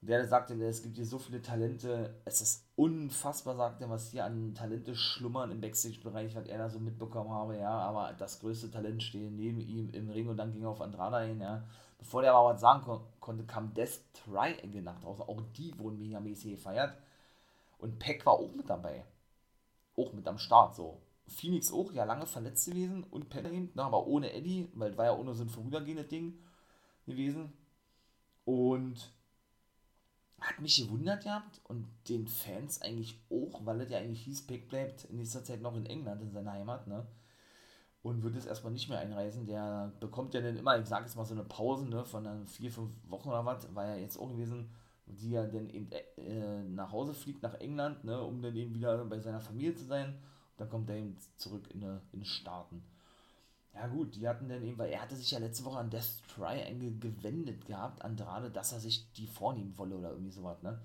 Und 0.02 0.10
der 0.10 0.28
sagte, 0.28 0.54
es 0.64 0.84
gibt 0.84 0.96
hier 0.96 1.06
so 1.06 1.18
viele 1.18 1.42
Talente, 1.42 2.22
es 2.24 2.42
ist 2.42 2.66
unfassbar, 2.76 3.56
sagt 3.56 3.82
er, 3.82 3.90
was 3.90 4.12
hier 4.12 4.26
an 4.26 4.54
Talente 4.54 4.96
schlummern 4.96 5.50
im 5.50 5.60
Backstage-Bereich, 5.60 6.36
was 6.36 6.46
er 6.46 6.60
da 6.60 6.70
so 6.70 6.80
mitbekommen 6.80 7.32
habe, 7.32 7.58
ja, 7.58 7.72
aber 7.72 8.14
das 8.14 8.40
größte 8.40 8.70
Talent 8.70 9.02
steht 9.02 9.32
neben 9.32 9.60
ihm 9.60 9.90
im 9.92 10.10
Ring 10.10 10.28
und 10.28 10.38
dann 10.38 10.54
ging 10.54 10.64
er 10.64 10.70
auf 10.70 10.82
Andrada 10.82 11.22
hin, 11.22 11.42
ja. 11.42 11.64
Bevor 11.98 12.22
der 12.22 12.36
aber 12.36 12.54
was 12.54 12.62
sagen 12.62 12.84
kon 12.84 13.02
konnte, 13.20 13.44
kam 13.46 13.74
Death 13.74 14.02
Triangle 14.14 14.84
nach 14.84 15.00
draußen, 15.02 15.26
auch 15.26 15.42
die 15.58 15.78
wurden 15.80 15.98
megamäßig 15.98 16.52
gefeiert. 16.52 16.96
Und 17.80 17.98
Peck 17.98 18.26
war 18.26 18.34
auch 18.34 18.54
mit 18.54 18.70
dabei. 18.70 19.04
Auch 19.96 20.14
mit 20.14 20.28
am 20.28 20.38
Start, 20.38 20.76
so. 20.76 21.02
Phoenix 21.28 21.74
auch, 21.74 21.92
ja, 21.92 22.06
lange 22.06 22.28
verletzt 22.28 22.68
gewesen 22.68 23.04
und 23.04 23.30
Peck 23.30 23.48
hinten, 23.48 23.80
aber 23.80 24.06
ohne 24.06 24.32
Eddie, 24.32 24.70
weil 24.76 24.96
war 24.98 25.06
ja 25.06 25.24
nur 25.24 25.36
so 25.36 25.44
ein 25.44 25.50
vorübergehendes 25.50 26.08
Ding 26.08 26.38
gewesen. 27.06 27.52
Und 28.46 29.12
hat 30.40 30.60
mich 30.60 30.78
gewundert 30.78 31.24
gehabt 31.24 31.62
und 31.64 31.88
den 32.10 32.28
Fans 32.28 32.82
eigentlich 32.82 33.20
auch, 33.30 33.66
weil 33.66 33.82
es 33.82 33.90
ja 33.90 33.98
eigentlich 33.98 34.24
hieß, 34.24 34.46
Peck 34.46 34.70
bleibt 34.70 35.06
in 35.06 35.18
nächster 35.18 35.44
Zeit 35.44 35.62
noch 35.62 35.76
in 35.76 35.86
England, 35.86 36.22
in 36.22 36.32
seiner 36.32 36.54
Heimat, 36.54 36.88
ne? 36.88 37.06
Und 38.04 38.24
wird 38.24 38.36
es 38.36 38.46
erstmal 38.46 38.72
nicht 38.72 38.88
mehr 38.88 39.00
einreisen. 39.00 39.48
Der 39.48 39.92
bekommt 40.00 40.34
ja 40.34 40.42
dann 40.42 40.56
immer, 40.56 40.80
ich 40.80 40.86
sage 40.86 41.06
jetzt 41.06 41.16
mal 41.16 41.26
so 41.26 41.34
eine 41.34 41.44
Pause, 41.44 41.90
ne, 41.90 42.06
von 42.06 42.24
dann 42.24 42.48
vier, 42.48 42.72
fünf 42.72 42.92
Wochen 43.10 43.30
oder 43.30 43.46
was, 43.46 43.74
war 43.76 43.86
ja 43.88 43.96
jetzt 43.98 44.18
auch 44.18 44.30
gewesen, 44.30 44.70
die 45.08 45.34
er 45.34 45.48
dann 45.48 45.70
eben 45.70 45.92
äh, 45.92 46.64
nach 46.64 46.92
Hause 46.92 47.14
fliegt, 47.14 47.42
nach 47.44 47.56
England, 47.56 48.04
ne, 48.04 48.22
um 48.22 48.42
dann 48.42 48.56
eben 48.56 48.74
wieder 48.74 49.04
bei 49.06 49.20
seiner 49.20 49.42
Familie 49.42 49.74
zu 49.76 49.86
sein. 49.86 50.10
Und 50.10 50.60
dann 50.60 50.70
kommt 50.70 50.90
er 50.90 50.98
eben 50.98 51.18
zurück 51.38 51.68
in, 51.72 51.82
in 51.82 52.20
den 52.20 52.26
Staaten. 52.26 52.84
Ja 53.78 53.86
gut, 53.86 54.16
die 54.16 54.28
hatten 54.28 54.50
dann 54.50 54.64
eben, 54.64 54.78
weil 54.80 54.90
er 54.90 55.02
hatte 55.02 55.16
sich 55.16 55.30
ja 55.30 55.38
letzte 55.38 55.64
Woche 55.64 55.78
an 55.78 55.92
Death 55.92 56.24
Triangle 56.34 56.98
gewendet 56.98 57.66
gehabt, 57.68 58.02
Andrade, 58.02 58.50
dass 58.50 58.72
er 58.72 58.80
sich 58.80 59.12
die 59.14 59.28
vornehmen 59.28 59.78
wolle 59.78 59.96
oder 59.98 60.10
irgendwie 60.10 60.32
sowas, 60.32 60.64
ne? 60.64 60.82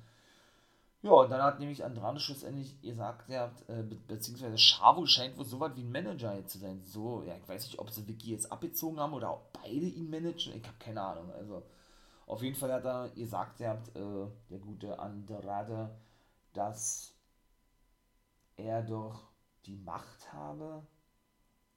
Ja, 1.00 1.10
und 1.12 1.30
dann 1.30 1.42
hat 1.42 1.58
nämlich 1.58 1.84
Andrade 1.84 2.20
schlussendlich 2.20 2.80
gesagt, 2.82 3.30
er 3.30 3.42
hat, 3.44 3.68
äh, 3.68 3.82
be 3.82 3.96
beziehungsweise 3.96 4.56
Chavo 4.58 5.06
scheint 5.06 5.36
wohl 5.38 5.44
so 5.46 5.58
was 5.58 5.74
wie 5.74 5.82
ein 5.82 5.90
Manager 5.90 6.36
jetzt 6.36 6.52
zu 6.52 6.58
sein. 6.58 6.82
So, 6.84 7.22
ja, 7.24 7.34
ich 7.36 7.48
weiß 7.48 7.64
nicht, 7.66 7.78
ob 7.78 7.90
sie 7.90 8.06
Vicky 8.06 8.30
jetzt 8.30 8.52
abgezogen 8.52 9.00
haben 9.00 9.14
oder 9.14 9.32
ob 9.32 9.52
beide 9.54 9.86
ihn 9.86 10.10
managen. 10.10 10.54
Ich 10.54 10.64
habe 10.64 10.76
keine 10.78 11.00
Ahnung. 11.02 11.32
Also, 11.32 11.62
auf 12.26 12.42
jeden 12.42 12.56
Fall 12.56 12.72
hat 12.72 12.84
er 12.84 13.08
gesagt, 13.10 13.60
er 13.60 13.70
hat, 13.70 13.88
äh, 13.96 14.26
der 14.50 14.58
gute 14.60 14.98
Andrade, 14.98 15.90
dass 16.52 17.14
er 18.56 18.82
doch 18.82 19.30
die 19.66 19.76
Macht 19.76 20.32
habe 20.32 20.86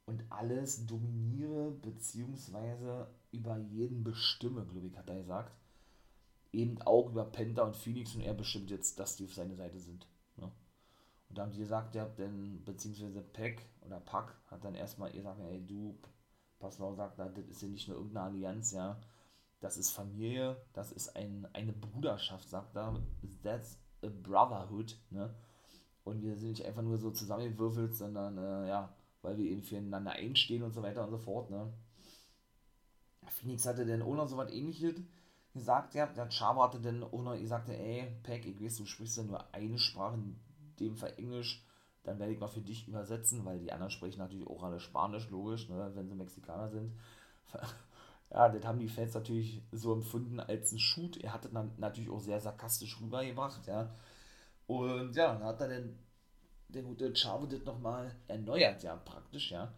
und 0.06 0.24
alles 0.30 0.86
dominiere, 0.86 1.70
beziehungsweise 1.70 3.08
über 3.32 3.58
jeden 3.58 4.02
bestimme, 4.04 4.64
glaube 4.64 4.86
ich, 4.86 4.96
hat 4.96 5.10
er 5.10 5.16
gesagt 5.16 5.52
eben 6.56 6.80
auch 6.82 7.10
über 7.10 7.24
Penta 7.24 7.62
und 7.62 7.76
Phoenix 7.76 8.14
und 8.14 8.22
er 8.22 8.34
bestimmt 8.34 8.70
jetzt, 8.70 8.98
dass 8.98 9.16
die 9.16 9.24
auf 9.24 9.34
seine 9.34 9.54
Seite 9.54 9.78
sind. 9.78 10.06
Ne? 10.36 10.50
Und 11.28 11.38
da 11.38 11.42
haben 11.42 11.52
die 11.52 11.58
gesagt, 11.58 11.94
ja, 11.94 12.06
denn, 12.06 12.64
beziehungsweise 12.64 13.20
Peck 13.20 13.62
oder 13.84 14.00
Pack 14.00 14.34
hat 14.46 14.64
dann 14.64 14.74
erstmal 14.74 15.12
gesagt, 15.12 15.40
ey, 15.40 15.64
du, 15.64 15.98
Paslau 16.58 16.94
sagt, 16.94 17.18
das 17.18 17.36
ist 17.48 17.62
ja 17.62 17.68
nicht 17.68 17.88
nur 17.88 17.98
irgendeine 17.98 18.26
Allianz, 18.26 18.72
ja, 18.72 18.98
das 19.60 19.76
ist 19.76 19.90
Familie, 19.90 20.56
das 20.72 20.92
ist 20.92 21.14
ein, 21.16 21.46
eine 21.52 21.72
Bruderschaft, 21.72 22.48
sagt 22.48 22.76
er, 22.76 23.02
that's 23.42 23.78
a 24.02 24.08
brotherhood, 24.08 24.98
ne? 25.10 25.34
Und 26.04 26.22
wir 26.22 26.36
sind 26.36 26.50
nicht 26.50 26.64
einfach 26.64 26.82
nur 26.82 26.98
so 26.98 27.10
zusammengewürfelt, 27.10 27.96
sondern, 27.96 28.38
äh, 28.38 28.68
ja, 28.68 28.94
weil 29.22 29.36
wir 29.38 29.50
eben 29.50 29.62
füreinander 29.62 30.12
einstehen 30.12 30.62
und 30.62 30.72
so 30.72 30.82
weiter 30.82 31.04
und 31.04 31.10
so 31.10 31.18
fort, 31.18 31.50
ne? 31.50 31.72
Phoenix 33.28 33.66
hatte 33.66 33.84
dann 33.84 34.00
noch 34.00 34.28
so 34.28 34.36
was 34.36 34.52
ähnliches, 34.52 34.94
gesagt, 35.52 35.94
ja, 35.94 36.06
der 36.06 36.30
Chavo 36.30 36.62
hatte 36.62 36.80
dann 36.80 37.00
noch 37.00 37.36
gesagt, 37.38 37.68
ey, 37.68 38.06
Peck, 38.22 38.46
ich 38.46 38.60
weiß, 38.60 38.76
du 38.76 38.86
sprichst 38.86 39.16
ja 39.16 39.22
nur 39.24 39.54
eine 39.54 39.78
Sprache, 39.78 40.16
in 40.16 40.36
dem 40.78 40.96
Fall 40.96 41.14
Englisch, 41.16 41.64
dann 42.04 42.18
werde 42.18 42.32
ich 42.32 42.38
mal 42.38 42.48
für 42.48 42.60
dich 42.60 42.86
übersetzen, 42.86 43.44
weil 43.44 43.58
die 43.58 43.72
anderen 43.72 43.90
sprechen 43.90 44.18
natürlich 44.18 44.46
auch 44.46 44.62
alle 44.62 44.80
Spanisch, 44.80 45.28
logisch, 45.30 45.68
ne, 45.68 45.90
wenn 45.94 46.08
sie 46.08 46.14
Mexikaner 46.14 46.68
sind. 46.68 46.92
Ja, 48.28 48.48
das 48.48 48.64
haben 48.64 48.80
die 48.80 48.88
Fans 48.88 49.14
natürlich 49.14 49.62
so 49.70 49.92
empfunden 49.92 50.40
als 50.40 50.72
ein 50.72 50.80
Shoot. 50.80 51.16
Er 51.18 51.32
hatte 51.32 51.48
dann 51.48 51.70
natürlich 51.78 52.10
auch 52.10 52.18
sehr 52.18 52.40
sarkastisch 52.40 53.00
rübergebracht, 53.00 53.64
ja. 53.68 53.94
Und 54.66 55.14
ja, 55.14 55.34
dann 55.34 55.44
hat 55.44 55.60
er 55.60 55.68
dann 55.68 55.96
der 56.68 56.82
gute 56.82 57.12
Chavo 57.14 57.46
das 57.46 57.64
nochmal 57.64 58.14
erneuert, 58.28 58.82
ja, 58.82 58.96
praktisch, 58.96 59.52
ja. 59.52 59.72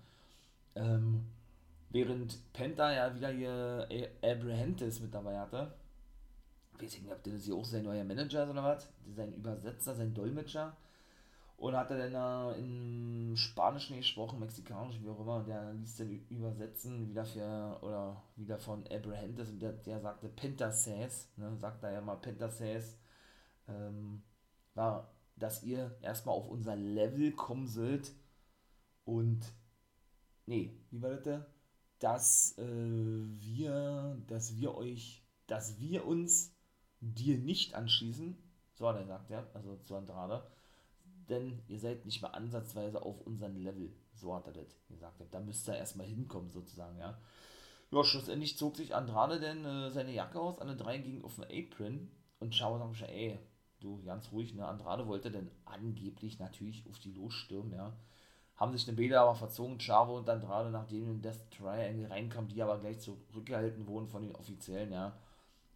Ähm, 0.75 1.27
Während 1.91 2.53
Penta 2.53 2.93
ja 2.93 3.15
wieder 3.15 3.31
hier 3.31 3.89
Abrahantis 4.23 5.01
mit 5.01 5.15
dabei 5.15 5.39
hatte. 5.39 5.73
Ich 6.77 6.83
weiß 6.83 7.03
nicht, 7.03 7.13
ob 7.13 7.23
das 7.23 7.45
hier 7.45 7.55
auch 7.55 7.65
sein 7.65 7.85
neuer 7.85 8.05
Manager 8.05 8.45
ist 8.45 8.51
oder 8.51 8.63
was. 8.63 8.93
Sein 9.17 9.33
Übersetzer, 9.33 9.95
sein 9.95 10.13
Dolmetscher. 10.13 10.77
Und 11.57 11.75
hat 11.75 11.91
er 11.91 12.11
dann 12.11 12.55
äh, 12.55 12.59
in 12.59 13.37
Spanisch 13.37 13.89
gesprochen, 13.89 14.39
Mexikanisch, 14.39 15.01
wie 15.03 15.09
auch 15.09 15.19
immer. 15.19 15.43
Der 15.43 15.73
ließ 15.73 15.97
dann 15.97 16.27
übersetzen, 16.29 17.09
wieder 17.09 17.25
für, 17.25 17.79
oder 17.81 18.23
wieder 18.37 18.59
von 18.59 18.85
Abrahantis. 18.87 19.49
Und 19.49 19.61
der, 19.61 19.73
der 19.73 19.99
sagte 19.99 20.29
Pentasays, 20.29 21.31
ne, 21.37 21.57
sagt 21.57 21.83
er 21.83 21.93
ja 21.93 22.01
mal 22.03 22.17
Pentasays, 22.17 22.99
ähm, 23.67 24.23
war, 24.75 25.11
dass 25.39 25.63
ihr 25.63 25.97
erstmal 26.03 26.35
auf 26.35 26.49
unser 26.49 26.77
Level 26.77 27.33
kommen 27.33 27.67
sollt. 27.67 28.13
Und, 29.05 29.41
nee, 30.47 30.79
wie 30.91 31.03
war 31.03 31.11
das? 31.11 31.23
Da? 31.23 31.47
dass 31.99 32.57
äh, 32.59 32.65
wir, 32.65 34.17
dass 34.27 34.57
wir 34.57 34.75
euch, 34.75 35.25
dass 35.47 35.79
wir 35.81 36.07
uns 36.07 36.55
dir 37.01 37.39
nicht 37.39 37.75
anschließen, 37.75 38.37
so 38.75 38.89
hat 38.89 38.97
er 38.97 39.03
gesagt, 39.03 39.31
ja, 39.31 39.47
also 39.55 39.77
zu 39.85 39.97
Andrade, 39.97 40.47
denn 41.29 41.61
ihr 41.69 41.79
seid 41.79 42.07
nicht 42.07 42.23
mal 42.23 42.29
ansatzweise 42.29 43.03
auf 43.03 43.21
unserem 43.23 43.57
Level, 43.57 43.93
so 44.15 44.35
hat 44.35 44.47
er 44.47 44.53
das 44.53 44.87
gesagt, 44.89 45.23
da 45.31 45.41
müsst 45.41 45.69
ihr 45.69 45.77
erstmal 45.77 46.07
hinkommen, 46.07 46.51
sozusagen, 46.51 46.99
ja. 46.99 47.19
Ja, 47.91 48.05
schlussendlich 48.05 48.59
zog 48.59 48.77
sich 48.77 48.95
Andrade 48.95 49.41
denn 49.41 49.65
äh, 49.65 49.91
seine 49.91 50.13
Jacke 50.13 50.39
aus, 50.39 50.59
alle 50.59 50.77
drei 50.77 50.99
gingen 50.99 51.25
auf 51.25 51.37
den 51.37 51.45
Apron 51.45 52.11
und 52.39 52.55
schon, 52.55 53.09
ey, 53.09 53.39
du, 53.81 54.03
ganz 54.05 54.31
ruhig, 54.33 54.55
ne, 54.55 54.67
Andrade 54.67 55.07
wollte 55.07 55.31
denn 55.31 55.51
angeblich 55.65 56.39
natürlich 56.39 56.85
auf 56.89 56.99
die 56.99 57.13
losstürmen, 57.13 57.73
ja, 57.73 57.93
haben 58.57 58.73
sich 58.73 58.89
eine 58.89 58.97
Bäder 58.97 59.21
aber 59.23 59.35
verzogen, 59.35 59.79
Chavo 59.79 60.19
und 60.19 60.27
dann 60.27 60.41
gerade 60.41 60.71
nachdem 60.71 61.11
in 61.11 61.23
Death 61.23 61.51
Triangle 61.51 62.11
reinkam, 62.11 62.49
die 62.49 62.63
aber 62.63 62.79
gleich 62.79 62.99
zurückgehalten 63.01 63.87
wurden 63.87 64.09
von 64.09 64.23
den 64.23 64.35
Offiziellen, 64.35 64.93
ja. 64.93 65.17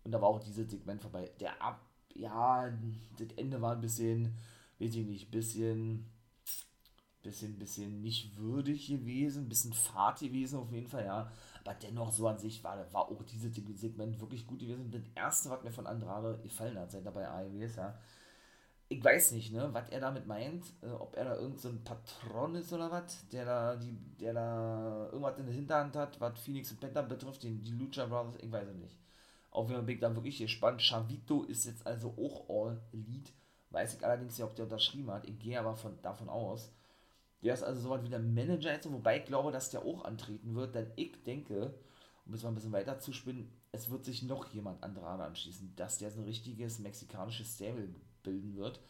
Und 0.04 0.12
da 0.12 0.20
war 0.20 0.28
auch 0.28 0.40
dieses 0.40 0.70
Segment 0.70 1.00
vorbei. 1.00 1.30
Der 1.38 1.62
Ab, 1.62 1.80
ja, 2.14 2.70
das 3.18 3.28
Ende 3.36 3.62
war 3.62 3.72
ein 3.72 3.80
bisschen, 3.80 4.36
weiß 4.80 4.96
ich 4.96 5.06
nicht, 5.06 5.30
bisschen, 5.30 6.11
bisschen, 7.22 7.58
bisschen 7.58 8.02
nicht 8.02 8.36
würdig 8.36 8.88
gewesen, 8.88 9.48
bisschen 9.48 9.72
fad 9.72 10.20
gewesen 10.20 10.58
auf 10.58 10.72
jeden 10.72 10.88
Fall, 10.88 11.04
ja. 11.04 11.30
Aber 11.64 11.74
dennoch 11.74 12.12
so 12.12 12.26
an 12.28 12.38
sich 12.38 12.62
war, 12.64 12.92
war 12.92 13.08
auch 13.08 13.22
dieses 13.24 13.54
Segment 13.54 14.20
wirklich 14.20 14.46
gut 14.46 14.60
gewesen. 14.60 14.90
Das 14.90 15.02
erste, 15.14 15.50
was 15.50 15.62
mir 15.62 15.72
von 15.72 15.86
Andrade 15.86 16.38
gefallen 16.42 16.78
hat, 16.78 16.90
seit 16.90 17.06
er 17.06 17.12
bei 17.12 17.28
AEW 17.28 17.66
ja 17.76 17.98
ich 18.92 19.02
weiß 19.02 19.32
nicht, 19.32 19.52
ne, 19.52 19.68
was 19.72 19.88
er 19.88 20.00
damit 20.00 20.26
meint, 20.26 20.64
äh, 20.82 20.90
ob 20.90 21.16
er 21.16 21.24
da 21.24 21.36
irgend 21.36 21.60
so 21.60 21.72
Patron 21.82 22.54
ist 22.54 22.72
oder 22.72 22.90
was, 22.90 23.26
der 23.28 23.44
da, 23.44 23.76
die, 23.76 23.96
der 24.20 24.34
da 24.34 25.08
irgendwas 25.10 25.38
in 25.38 25.46
der 25.46 25.54
Hinterhand 25.54 25.96
hat, 25.96 26.20
was 26.20 26.38
Phoenix 26.40 26.70
und 26.70 26.80
Penta 26.80 27.00
betrifft, 27.02 27.42
die, 27.42 27.54
die 27.54 27.72
Lucha 27.72 28.04
Brothers, 28.06 28.36
ich 28.42 28.52
weiß 28.52 28.68
es 28.68 28.76
nicht. 28.76 28.96
Auf 29.50 29.68
jeden 29.68 29.78
Fall 29.78 29.86
bin 29.86 29.94
ich 29.94 30.00
da 30.00 30.14
wirklich 30.14 30.38
gespannt. 30.38 30.82
Chavito 30.82 31.44
ist 31.44 31.64
jetzt 31.64 31.86
also 31.86 32.14
auch 32.18 32.48
All 32.48 32.80
Elite. 32.92 33.32
Weiß 33.70 33.94
ich 33.94 34.04
allerdings 34.04 34.36
nicht, 34.36 34.46
ob 34.46 34.54
der 34.54 34.64
unterschrieben 34.64 35.10
hat. 35.10 35.26
Ich 35.26 35.38
gehe 35.38 35.58
aber 35.58 35.74
von, 35.74 36.00
davon 36.02 36.28
aus. 36.28 36.70
Der 37.42 37.54
ist 37.54 37.62
also 37.62 37.80
so 37.80 37.90
was 37.90 38.04
wie 38.04 38.08
der 38.08 38.20
Manager 38.20 38.72
jetzt, 38.72 38.90
wobei 38.90 39.18
ich 39.18 39.24
glaube, 39.24 39.50
dass 39.50 39.70
der 39.70 39.84
auch 39.84 40.04
antreten 40.04 40.54
wird, 40.54 40.74
denn 40.74 40.92
ich 40.96 41.22
denke, 41.24 41.74
um 42.24 42.34
es 42.34 42.42
mal 42.42 42.50
ein 42.50 42.54
bisschen 42.54 42.72
weiter 42.72 42.98
zu 42.98 43.12
spinnen, 43.12 43.50
es 43.72 43.90
wird 43.90 44.04
sich 44.04 44.22
noch 44.22 44.46
jemand 44.52 44.82
Andrade 44.82 45.24
anschließen, 45.24 45.74
dass 45.74 45.98
der 45.98 46.10
so 46.10 46.20
ein 46.20 46.26
richtiges 46.26 46.78
mexikanisches 46.78 47.54
Stable 47.54 47.88
bilden 48.22 48.56
wird. 48.56 48.80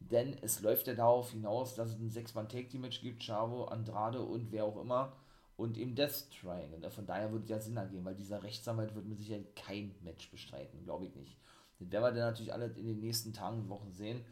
Denn 0.00 0.36
es 0.42 0.60
läuft 0.62 0.88
ja 0.88 0.94
darauf 0.94 1.30
hinaus, 1.30 1.74
dass 1.76 1.90
es 1.90 2.00
ein 2.00 2.10
6-Mann-Take-Team-Match 2.10 3.02
gibt, 3.02 3.22
Chavo, 3.22 3.66
Andrade 3.66 4.22
und 4.22 4.50
wer 4.50 4.64
auch 4.64 4.80
immer. 4.80 5.12
Und 5.56 5.78
eben 5.78 5.94
Death 5.94 6.28
Triangle. 6.30 6.80
Ne? 6.80 6.90
Von 6.90 7.06
daher 7.06 7.30
würde 7.30 7.44
es 7.44 7.50
ja 7.50 7.60
Sinn 7.60 7.76
ergeben, 7.76 8.04
weil 8.04 8.16
dieser 8.16 8.42
Rechtsanwalt 8.42 8.96
wird 8.96 9.06
mit 9.06 9.18
Sicherheit 9.18 9.54
kein 9.54 9.94
Match 10.02 10.28
bestreiten, 10.30 10.82
glaube 10.82 11.06
ich 11.06 11.14
nicht. 11.14 11.38
Das 11.78 11.90
werden 11.92 12.02
wir 12.02 12.10
dann 12.10 12.30
natürlich 12.30 12.52
alle 12.52 12.66
in 12.66 12.86
den 12.86 13.00
nächsten 13.00 13.32
Tagen 13.32 13.60
und 13.60 13.68
Wochen 13.68 13.92
sehen. 13.92 14.24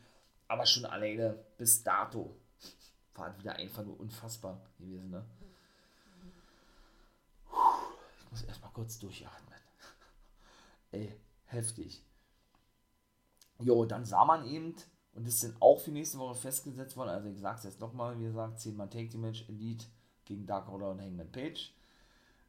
Aber 0.49 0.67
schon 0.67 0.87
alleine 0.87 1.39
bis 1.57 1.85
dato 1.85 2.35
war 3.15 3.27
halt 3.27 3.39
wieder 3.39 3.57
einfach 3.57 3.85
nur 3.85 3.99
unfassbar 3.99 4.61
gewesen. 4.79 5.11
Ne? 5.11 5.25
Ich 8.19 8.31
muss 8.31 8.43
erstmal 8.43 8.73
kurz 8.73 8.99
durchatmen. 8.99 9.59
Ey, 10.93 11.21
heftig. 11.47 12.05
Jo, 13.59 13.85
dann 13.85 14.05
sah 14.05 14.25
man 14.25 14.47
eben, 14.47 14.75
und 15.15 15.27
das 15.27 15.41
sind 15.41 15.61
auch 15.61 15.79
für 15.81 15.91
nächste 15.91 16.19
Woche 16.19 16.35
festgesetzt 16.35 16.97
worden, 16.97 17.11
also 17.11 17.29
ich 17.29 17.41
sag's 17.41 17.65
jetzt 17.65 17.81
nochmal, 17.81 18.19
wie 18.19 18.25
gesagt, 18.25 18.61
10 18.61 18.77
Mal 18.77 18.89
Take 18.89 19.11
the 19.11 19.19
Elite 19.49 19.87
gegen 20.25 20.47
Dark 20.47 20.69
Order 20.69 20.91
und 20.91 21.01
Hangman 21.01 21.31
Page. 21.31 21.75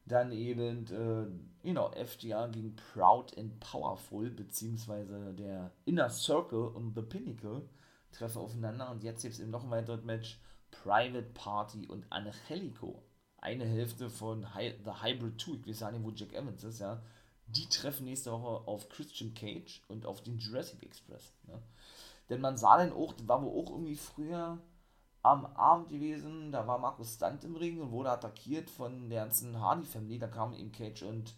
Dann 0.06 0.32
eben, 0.32 0.88
äh, 0.88 1.67
you 1.67 1.74
know, 1.74 1.91
FGR 1.91 2.50
gegen 2.50 2.76
Proud 2.76 3.38
and 3.38 3.60
Powerful, 3.60 4.30
beziehungsweise 4.30 5.34
der 5.34 5.71
Inner 5.86 6.10
Circle 6.10 6.67
und 6.67 6.95
The 6.95 7.02
Pinnacle 7.02 7.69
treffen 8.12 8.39
aufeinander. 8.39 8.89
Und 8.89 9.04
jetzt 9.04 9.21
gibt 9.21 9.36
es 9.36 9.39
eben 9.39 9.52
noch 9.52 9.63
ein 9.63 9.69
weiteres 9.69 10.04
Match: 10.04 10.39
Private 10.71 11.23
Party 11.34 11.88
und 11.88 12.05
Angelico. 12.12 13.03
Eine 13.38 13.65
Hälfte 13.65 14.10
von 14.10 14.53
Hi 14.53 14.73
The 14.84 15.03
Hybrid 15.03 15.39
2, 15.39 15.51
ich 15.53 15.67
weiß 15.67 15.79
ja 15.81 15.91
nicht, 15.91 16.03
wo 16.03 16.12
Jack 16.12 16.34
Evans 16.34 16.63
ist, 16.63 16.79
ja 16.79 17.01
die 17.55 17.67
treffen 17.67 18.05
nächste 18.05 18.31
Woche 18.31 18.67
auf 18.67 18.89
Christian 18.89 19.34
Cage 19.34 19.81
und 19.88 20.05
auf 20.05 20.21
den 20.23 20.38
Jurassic 20.38 20.84
Express. 20.84 21.34
Ne? 21.47 21.62
Denn 22.29 22.41
man 22.41 22.57
sah 22.57 22.77
den 22.77 22.93
auch, 22.93 23.13
war 23.25 23.41
wohl 23.43 23.63
auch 23.63 23.71
irgendwie 23.71 23.95
früher 23.95 24.60
am 25.23 25.45
Abend 25.45 25.89
gewesen, 25.89 26.51
da 26.51 26.65
war 26.65 26.79
Markus 26.79 27.15
Stunt 27.15 27.43
im 27.43 27.55
Ring 27.55 27.79
und 27.79 27.91
wurde 27.91 28.12
attackiert 28.12 28.69
von 28.69 29.10
der 29.10 29.23
ganzen 29.23 29.60
Hardy-Family. 29.60 30.17
Da 30.17 30.27
kamen 30.27 30.53
eben 30.53 30.71
Cage 30.71 31.03
und 31.03 31.36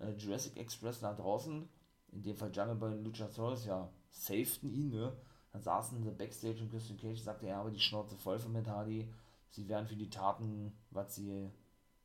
äh, 0.00 0.10
Jurassic 0.12 0.56
Express 0.56 1.02
nach 1.02 1.16
draußen. 1.16 1.68
In 2.12 2.22
dem 2.22 2.36
Fall 2.36 2.50
Jungle 2.52 2.74
Boy 2.74 2.92
und 2.92 3.04
Luchasaurus, 3.04 3.64
ja, 3.64 3.88
safeten 4.10 4.70
ihn, 4.70 4.90
ne? 4.90 5.16
Dann 5.52 5.62
saßen 5.62 6.02
sie 6.02 6.10
Backstage 6.10 6.62
und 6.62 6.70
Christian 6.70 6.98
Cage 6.98 7.20
sagte, 7.20 7.46
er 7.46 7.56
habe 7.56 7.70
die 7.70 7.80
Schnauze 7.80 8.16
voll 8.16 8.38
von 8.38 8.52
Matt 8.52 8.68
Hardy. 8.68 9.08
Sie 9.50 9.68
werden 9.68 9.86
für 9.86 9.96
die 9.96 10.10
Taten, 10.10 10.72
was 10.90 11.14
sie 11.14 11.50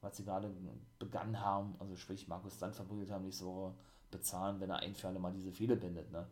was 0.02 0.18
sie 0.18 0.24
gerade 0.24 0.52
begangen 1.00 1.40
haben, 1.40 1.76
also 1.80 1.96
sprich 1.96 2.28
Markus 2.28 2.58
dann 2.58 2.74
verprügelt 2.74 3.12
haben, 3.12 3.26
nicht 3.26 3.38
so 3.38 3.76
bezahlen, 4.12 4.60
wenn 4.60 4.70
er 4.70 4.80
ein 4.80 4.96
für 4.96 5.08
alle 5.08 5.20
mal 5.20 5.34
diese 5.34 5.52
Fehler 5.52 5.76
bindet. 5.76 6.12
Ne? 6.12 6.28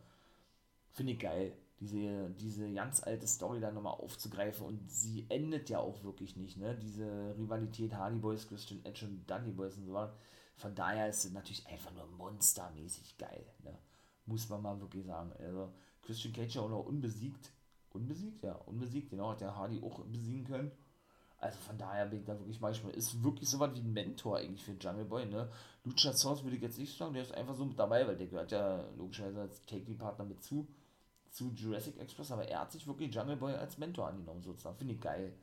Finde 0.92 1.14
ich 1.14 1.20
geil, 1.20 1.54
diese, 1.80 2.30
diese 2.40 2.72
ganz 2.74 3.04
alte 3.04 3.28
Story 3.28 3.60
dann 3.60 3.74
nochmal 3.74 3.94
aufzugreifen 3.94 4.66
und 4.66 4.90
sie 4.90 5.26
endet 5.30 5.70
ja 5.70 5.80
auch 5.80 6.04
wirklich 6.04 6.38
nicht, 6.38 6.58
ne? 6.58 6.74
Diese 6.76 7.36
Rivalität 7.38 7.94
Hardy 7.94 8.16
Boys, 8.16 8.48
Christian 8.48 8.84
Edge 8.86 9.06
und 9.06 9.30
Dudley 9.30 9.52
Boys 9.52 9.76
und 9.76 9.86
so 9.88 9.94
weiter. 9.94 10.16
Von 10.56 10.74
daher 10.74 11.10
ist 11.10 11.26
es 11.26 11.34
natürlich 11.34 11.68
einfach 11.68 11.92
nur 11.92 12.08
monstermäßig 12.08 13.18
geil, 13.18 13.46
ne? 13.64 13.78
Muss 14.26 14.48
man 14.48 14.62
mal 14.62 14.80
wirklich 14.80 15.06
sagen. 15.06 15.34
Also 15.38 15.74
Christian 16.06 16.34
Cage 16.34 16.56
ja 16.56 16.62
auch 16.62 16.70
noch 16.70 16.86
unbesiegt. 16.86 17.52
Unbesiegt? 17.92 18.44
Ja, 18.44 18.54
unbesiegt, 18.66 19.10
genau, 19.10 19.32
hat 19.32 19.42
der 19.42 19.56
Hardy 19.56 19.82
auch 19.82 20.00
besiegen 20.06 20.46
können. 20.46 20.72
Also 21.38 21.58
von 21.60 21.78
daher 21.78 22.06
bin 22.06 22.20
ich 22.20 22.26
da 22.26 22.38
wirklich 22.40 22.60
manchmal, 22.62 22.94
ist 22.94 23.22
wirklich 23.24 23.50
so 23.50 23.60
was 23.60 23.74
wie 23.76 23.80
ein 23.80 23.94
Mentor 23.94 24.38
eigentlich 24.38 24.64
für 24.64 24.74
Jungle 24.74 25.06
Boy, 25.06 25.26
ne? 25.26 25.50
Lucha 25.84 26.14
Source 26.14 26.44
würde 26.44 26.56
ich 26.56 26.62
jetzt 26.62 26.80
nicht 26.80 26.98
sagen, 26.98 27.14
der 27.14 27.24
ist 27.24 27.34
einfach 27.34 27.56
so 27.56 27.66
mit 27.66 27.78
dabei, 27.78 28.08
weil 28.08 28.16
der 28.16 28.28
gehört 28.28 28.52
ja 28.52 28.84
logischerweise 28.98 29.42
als 29.42 29.66
Take-Partner 29.66 30.26
mit 30.26 30.42
zu, 30.42 30.68
zu 31.30 31.52
Jurassic 31.52 32.00
Express, 32.00 32.32
aber 32.32 32.48
er 32.48 32.62
hat 32.62 32.72
sich 32.72 32.88
wirklich 32.88 33.14
Jungle 33.14 33.36
Boy 33.36 33.54
als 33.54 33.78
Mentor 33.78 34.08
angenommen, 34.08 34.42
sozusagen. 34.42 34.78
Finde 34.78 34.94
ich 34.94 35.02
geil. 35.02 35.34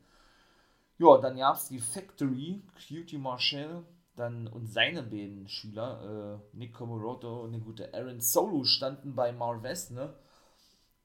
Ja, 0.97 1.17
dann 1.17 1.37
gab 1.37 1.55
es 1.55 1.69
die 1.69 1.79
Factory, 1.79 2.61
Cutie 2.75 3.17
Marshall, 3.17 3.83
dann 4.15 4.47
und 4.47 4.67
seine 4.67 5.03
beiden 5.03 5.47
Schüler, 5.47 6.39
äh, 6.53 6.57
Nick 6.57 6.73
Komoroto 6.73 7.43
und 7.43 7.51
der 7.51 7.61
gute 7.61 7.93
Aaron 7.93 8.19
Solo, 8.19 8.63
standen 8.63 9.15
bei 9.15 9.31
Marvest, 9.31 9.91
ne? 9.91 10.13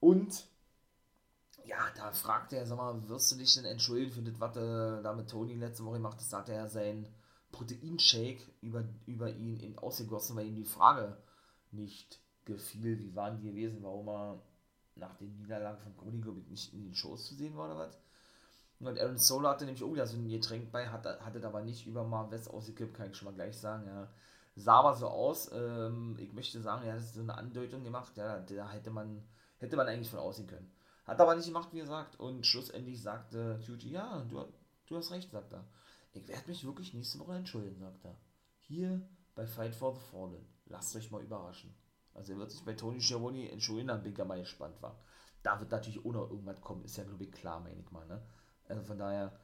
Und 0.00 0.46
ja, 1.64 1.78
da 1.96 2.12
fragt 2.12 2.52
er, 2.52 2.66
sag 2.66 2.78
mal, 2.78 3.08
wirst 3.08 3.32
du 3.32 3.36
dich 3.36 3.54
denn 3.54 3.64
entschuldigen 3.64 4.12
für 4.12 4.22
das, 4.22 4.40
was 4.40 4.54
du 4.54 5.00
da 5.02 5.12
mit 5.12 5.28
Tony 5.28 5.54
letzte 5.54 5.84
Woche 5.84 5.96
gemacht 5.96 6.18
hast? 6.18 6.32
Da 6.32 6.38
hat 6.38 6.48
er 6.48 6.68
sein 6.68 7.06
Proteinshake 7.52 8.40
über, 8.60 8.84
über 9.06 9.30
ihn 9.30 9.58
in 9.60 9.78
ausgegossen, 9.78 10.36
weil 10.36 10.46
ihm 10.46 10.56
die 10.56 10.64
Frage 10.64 11.16
nicht 11.70 12.20
gefiel. 12.44 12.98
Wie 12.98 13.14
waren 13.14 13.36
die 13.36 13.48
gewesen? 13.50 13.82
Warum 13.82 14.08
er 14.08 14.42
nach 14.96 15.14
den 15.16 15.36
Niederlagen 15.36 15.78
von 15.78 15.96
Cody, 15.96 16.20
glaube 16.20 16.40
ich, 16.40 16.48
nicht 16.48 16.72
in 16.72 16.84
den 16.84 16.94
Shows 16.94 17.26
zu 17.26 17.34
sehen 17.34 17.56
war 17.56 17.66
oder 17.66 17.78
was? 17.78 17.98
Und 18.80 18.98
Aaron 18.98 19.18
Solo 19.18 19.48
hatte 19.48 19.64
nämlich 19.64 19.82
auch 19.82 19.92
wieder 19.92 20.06
so 20.06 20.16
ein 20.16 20.28
Getränk 20.28 20.70
bei, 20.70 20.88
hatte, 20.88 21.18
hatte 21.24 21.44
aber 21.44 21.62
nicht 21.62 21.86
über 21.86 22.04
Marv 22.04 22.30
West 22.30 22.48
ausgekippt, 22.48 22.94
kann 22.94 23.10
ich 23.10 23.16
schon 23.16 23.26
mal 23.26 23.34
gleich 23.34 23.56
sagen, 23.58 23.86
ja. 23.86 24.08
Sah 24.54 24.80
aber 24.80 24.94
so 24.94 25.08
aus, 25.08 25.50
ähm, 25.52 26.16
ich 26.20 26.32
möchte 26.32 26.60
sagen, 26.60 26.84
er 26.84 26.94
hat 26.94 27.02
so 27.02 27.20
eine 27.20 27.36
Andeutung 27.36 27.84
gemacht, 27.84 28.16
ja, 28.16 28.40
da 28.40 28.70
hätte 28.70 28.90
man, 28.90 29.22
hätte 29.58 29.76
man 29.76 29.86
eigentlich 29.86 30.10
von 30.10 30.18
aussehen 30.18 30.46
können. 30.46 30.70
Hat 31.04 31.20
aber 31.20 31.34
nicht 31.34 31.46
gemacht, 31.46 31.70
wie 31.72 31.80
er 31.80 31.86
sagt. 31.86 32.18
Und 32.20 32.46
schlussendlich 32.46 33.02
sagte 33.02 33.60
Tucci, 33.64 33.90
ja, 33.90 34.24
du, 34.28 34.44
du 34.86 34.96
hast 34.96 35.10
recht, 35.10 35.30
sagt 35.30 35.52
er. 35.52 35.64
Ich 36.12 36.26
werde 36.26 36.48
mich 36.48 36.64
wirklich 36.64 36.94
nächste 36.94 37.18
Woche 37.18 37.34
entschuldigen, 37.34 37.78
sagt 37.78 38.04
er. 38.04 38.16
Hier 38.60 39.00
bei 39.34 39.46
Fight 39.46 39.74
for 39.74 39.94
the 39.94 40.00
Fallen. 40.10 40.46
Lasst 40.66 40.94
euch 40.96 41.10
mal 41.10 41.22
überraschen. 41.22 41.74
Also 42.14 42.32
er 42.32 42.38
wird 42.38 42.50
sich 42.50 42.64
bei 42.64 42.74
Tony 42.74 43.00
Schiavone 43.00 43.50
entschuldigen, 43.50 43.88
dann 43.88 44.02
bin 44.02 44.12
ich 44.12 44.18
ja 44.18 44.24
mal 44.24 44.40
gespannt 44.40 44.82
war. 44.82 44.98
Da 45.42 45.60
wird 45.60 45.70
natürlich 45.70 46.04
noch 46.04 46.30
irgendwas 46.30 46.60
kommen, 46.60 46.84
ist 46.84 46.96
ja 46.96 47.04
glaube 47.04 47.24
ich 47.24 47.32
klar, 47.32 47.60
meine 47.60 47.80
ich 47.80 47.90
mal. 47.90 48.06
Ne? 48.06 48.20
Also 48.66 48.82
von 48.82 48.98
daher, 48.98 49.38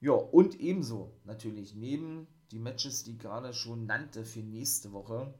ja, 0.00 0.12
und 0.12 0.60
ebenso 0.60 1.20
natürlich, 1.24 1.74
neben 1.74 2.28
die 2.52 2.60
Matches, 2.60 3.02
die 3.02 3.12
ich 3.12 3.18
gerade 3.18 3.52
schon 3.52 3.86
nannte 3.86 4.24
für 4.24 4.40
nächste 4.40 4.92
Woche, 4.92 5.34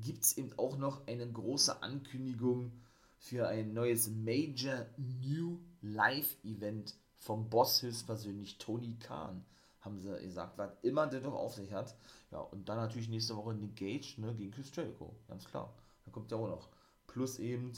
gibt 0.00 0.24
es 0.24 0.36
eben 0.36 0.52
auch 0.58 0.76
noch 0.76 1.06
eine 1.06 1.30
große 1.30 1.82
Ankündigung 1.82 2.72
für 3.18 3.48
ein 3.48 3.72
neues 3.72 4.08
Major 4.08 4.86
New 4.96 5.58
Live 5.82 6.36
Event 6.44 6.94
vom 7.18 7.48
Boss 7.48 7.82
höchstpersönlich 7.82 8.58
Tony 8.58 8.96
Khan. 9.00 9.44
Haben 9.80 10.00
sie 10.00 10.10
gesagt, 10.20 10.58
was 10.58 10.70
immer 10.82 11.06
der 11.06 11.20
doch 11.20 11.34
auf 11.34 11.54
sich 11.54 11.72
hat. 11.72 11.96
Ja, 12.30 12.38
und 12.38 12.68
dann 12.68 12.76
natürlich 12.76 13.08
nächste 13.08 13.36
Woche 13.36 13.54
Nick 13.54 13.76
Gage 13.76 14.14
ne, 14.18 14.34
gegen 14.34 14.50
Chris 14.50 14.70
Jericho. 14.74 15.14
Ganz 15.28 15.44
klar. 15.44 15.72
Da 16.04 16.10
kommt 16.10 16.30
ja 16.30 16.36
auch 16.36 16.48
noch. 16.48 16.68
Plus 17.06 17.38
eben 17.38 17.72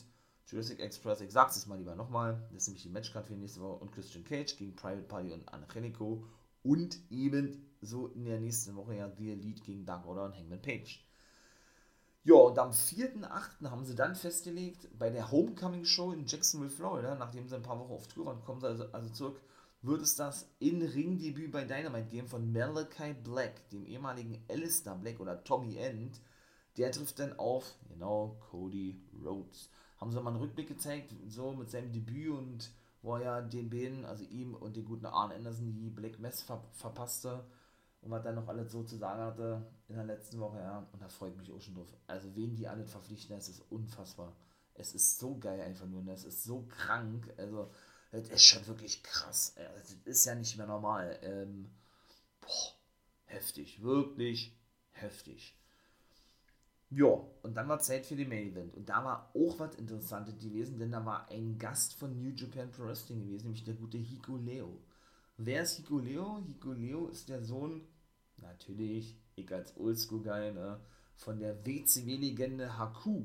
Jurassic 0.46 0.80
Express, 0.80 1.20
ich 1.20 1.30
sag's 1.30 1.56
jetzt 1.56 1.66
mal 1.66 1.78
lieber 1.78 1.94
nochmal. 1.94 2.42
Das 2.50 2.62
ist 2.62 2.68
nämlich 2.68 2.82
die 2.82 2.88
Matchcard 2.88 3.26
für 3.26 3.34
nächste 3.34 3.60
Woche. 3.60 3.80
Und 3.80 3.92
Christian 3.92 4.24
Cage 4.24 4.56
gegen 4.56 4.74
Private 4.74 5.02
Party 5.02 5.32
und 5.32 5.48
Angelico. 5.52 6.24
Und 6.62 6.98
eben 7.10 7.62
so 7.82 8.08
in 8.08 8.24
der 8.24 8.40
nächsten 8.40 8.74
Woche 8.74 8.96
ja 8.96 9.10
The 9.16 9.32
Elite 9.32 9.62
gegen 9.62 9.84
Dark 9.84 10.06
Order 10.06 10.24
und 10.24 10.36
Hangman 10.36 10.62
Page. 10.62 11.04
Ja, 12.24 12.34
und 12.34 12.58
am 12.58 12.72
4.8. 12.72 13.70
haben 13.70 13.84
sie 13.84 13.94
dann 13.94 14.14
festgelegt, 14.14 14.88
bei 14.98 15.08
der 15.08 15.30
Homecoming 15.30 15.84
Show 15.84 16.12
in 16.12 16.26
Jacksonville, 16.26 16.70
Florida, 16.70 17.14
nachdem 17.14 17.48
sie 17.48 17.54
ein 17.56 17.62
paar 17.62 17.78
Wochen 17.78 17.92
auf 17.92 18.06
Tour 18.08 18.26
waren, 18.26 18.44
kommen 18.44 18.60
sie 18.60 18.66
also, 18.66 18.84
also 18.92 19.08
zurück, 19.10 19.40
wird 19.82 20.02
es 20.02 20.16
das 20.16 20.50
In-Ring-Debüt 20.58 21.52
bei 21.52 21.64
Dynamite 21.64 22.08
geben 22.08 22.28
von 22.28 22.52
Malachi 22.52 23.14
Black, 23.14 23.70
dem 23.70 23.86
ehemaligen 23.86 24.44
Alistair 24.48 24.96
Black 24.96 25.20
oder 25.20 25.42
Tommy 25.44 25.76
End. 25.76 26.20
Der 26.76 26.92
trifft 26.92 27.18
dann 27.18 27.38
auf, 27.38 27.76
genau, 27.88 28.36
Cody 28.50 29.00
Rhodes. 29.24 29.70
Haben 29.98 30.12
sie 30.12 30.20
mal 30.20 30.30
einen 30.30 30.40
Rückblick 30.40 30.68
gezeigt, 30.68 31.14
so 31.28 31.52
mit 31.52 31.70
seinem 31.70 31.92
Debüt 31.92 32.30
und 32.30 32.70
wo 33.02 33.16
er 33.16 33.22
ja 33.22 33.40
den 33.40 33.70
beiden, 33.70 34.04
also 34.04 34.24
ihm 34.24 34.54
und 34.54 34.76
den 34.76 34.84
guten 34.84 35.06
Arn 35.06 35.32
Anderson, 35.32 35.72
die 35.72 35.90
Black 35.90 36.18
Mess 36.18 36.42
ver 36.42 36.62
verpasste 36.72 37.44
und 38.00 38.10
was 38.10 38.22
dann 38.22 38.36
noch 38.36 38.48
alles 38.48 38.70
so 38.70 38.82
zu 38.84 38.96
sagen 38.96 39.20
hatte 39.20 39.66
in 39.88 39.96
der 39.96 40.04
letzten 40.04 40.38
Woche, 40.38 40.58
ja, 40.58 40.86
und 40.92 41.02
da 41.02 41.08
freut 41.08 41.36
mich 41.36 41.50
auch 41.52 41.60
schon 41.60 41.74
drauf. 41.74 41.92
Also, 42.06 42.34
wen 42.34 42.54
die 42.54 42.68
alle 42.68 42.86
verpflichten, 42.86 43.36
das 43.36 43.48
ist 43.48 43.62
unfassbar. 43.70 44.36
Es 44.74 44.94
ist 44.94 45.18
so 45.18 45.36
geil 45.38 45.60
einfach 45.60 45.86
nur, 45.86 46.02
ne? 46.02 46.12
ist 46.12 46.44
so 46.44 46.66
krank, 46.68 47.32
also, 47.36 47.70
das 48.12 48.28
ist 48.28 48.44
schon 48.44 48.66
wirklich 48.66 49.02
krass. 49.02 49.54
Das 49.56 49.96
ist 50.04 50.24
ja 50.24 50.34
nicht 50.34 50.56
mehr 50.56 50.66
normal. 50.66 51.18
Ähm, 51.22 51.70
boah, 52.40 52.72
heftig, 53.26 53.82
wirklich 53.82 54.56
heftig. 54.92 55.54
Ja, 56.90 57.20
und 57.42 57.54
dann 57.54 57.68
war 57.68 57.80
Zeit 57.80 58.06
für 58.06 58.16
den 58.16 58.30
Main 58.30 58.50
Event. 58.50 58.74
Und 58.74 58.88
da 58.88 59.04
war 59.04 59.30
auch 59.34 59.58
was 59.58 59.74
Interessantes 59.74 60.38
gewesen, 60.38 60.78
denn 60.78 60.90
da 60.90 61.04
war 61.04 61.28
ein 61.28 61.58
Gast 61.58 61.94
von 61.94 62.16
New 62.16 62.30
Japan 62.30 62.70
Pro 62.70 62.84
Wrestling 62.84 63.20
gewesen, 63.20 63.44
nämlich 63.44 63.64
der 63.64 63.74
gute 63.74 63.98
Hiko 63.98 64.36
Leo. 64.36 64.80
Wer 65.40 65.62
ist 65.62 65.76
Hikuleo? 65.76 66.42
Hikuleo 66.44 67.06
ist 67.06 67.28
der 67.28 67.44
Sohn, 67.44 67.86
natürlich, 68.38 69.16
ich 69.36 69.52
als 69.54 69.76
Oldschool-Guy, 69.76 70.52
ne, 70.52 70.80
von 71.14 71.38
der 71.38 71.64
WCW-Legende 71.64 72.76
Haku, 72.76 73.24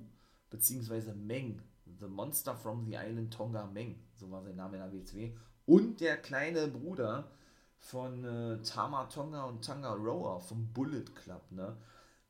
beziehungsweise 0.52 1.16
Meng, 1.16 1.64
The 2.00 2.06
Monster 2.06 2.56
from 2.56 2.86
the 2.86 2.98
Island 2.98 3.34
Tonga 3.34 3.66
Meng, 3.66 3.96
so 4.14 4.30
war 4.30 4.44
sein 4.44 4.58
Name 4.58 4.78
in 4.78 4.84
der 4.84 4.94
WCW, 4.94 5.36
und 5.66 6.02
der 6.02 6.18
kleine 6.18 6.68
Bruder 6.68 7.32
von 7.80 8.24
äh, 8.24 8.62
Tama 8.62 9.06
Tonga 9.06 9.46
und 9.46 9.66
Tanga 9.66 9.94
Roa 9.94 10.40
vom 10.40 10.72
Bullet 10.72 11.06
Club, 11.16 11.52
ne? 11.52 11.76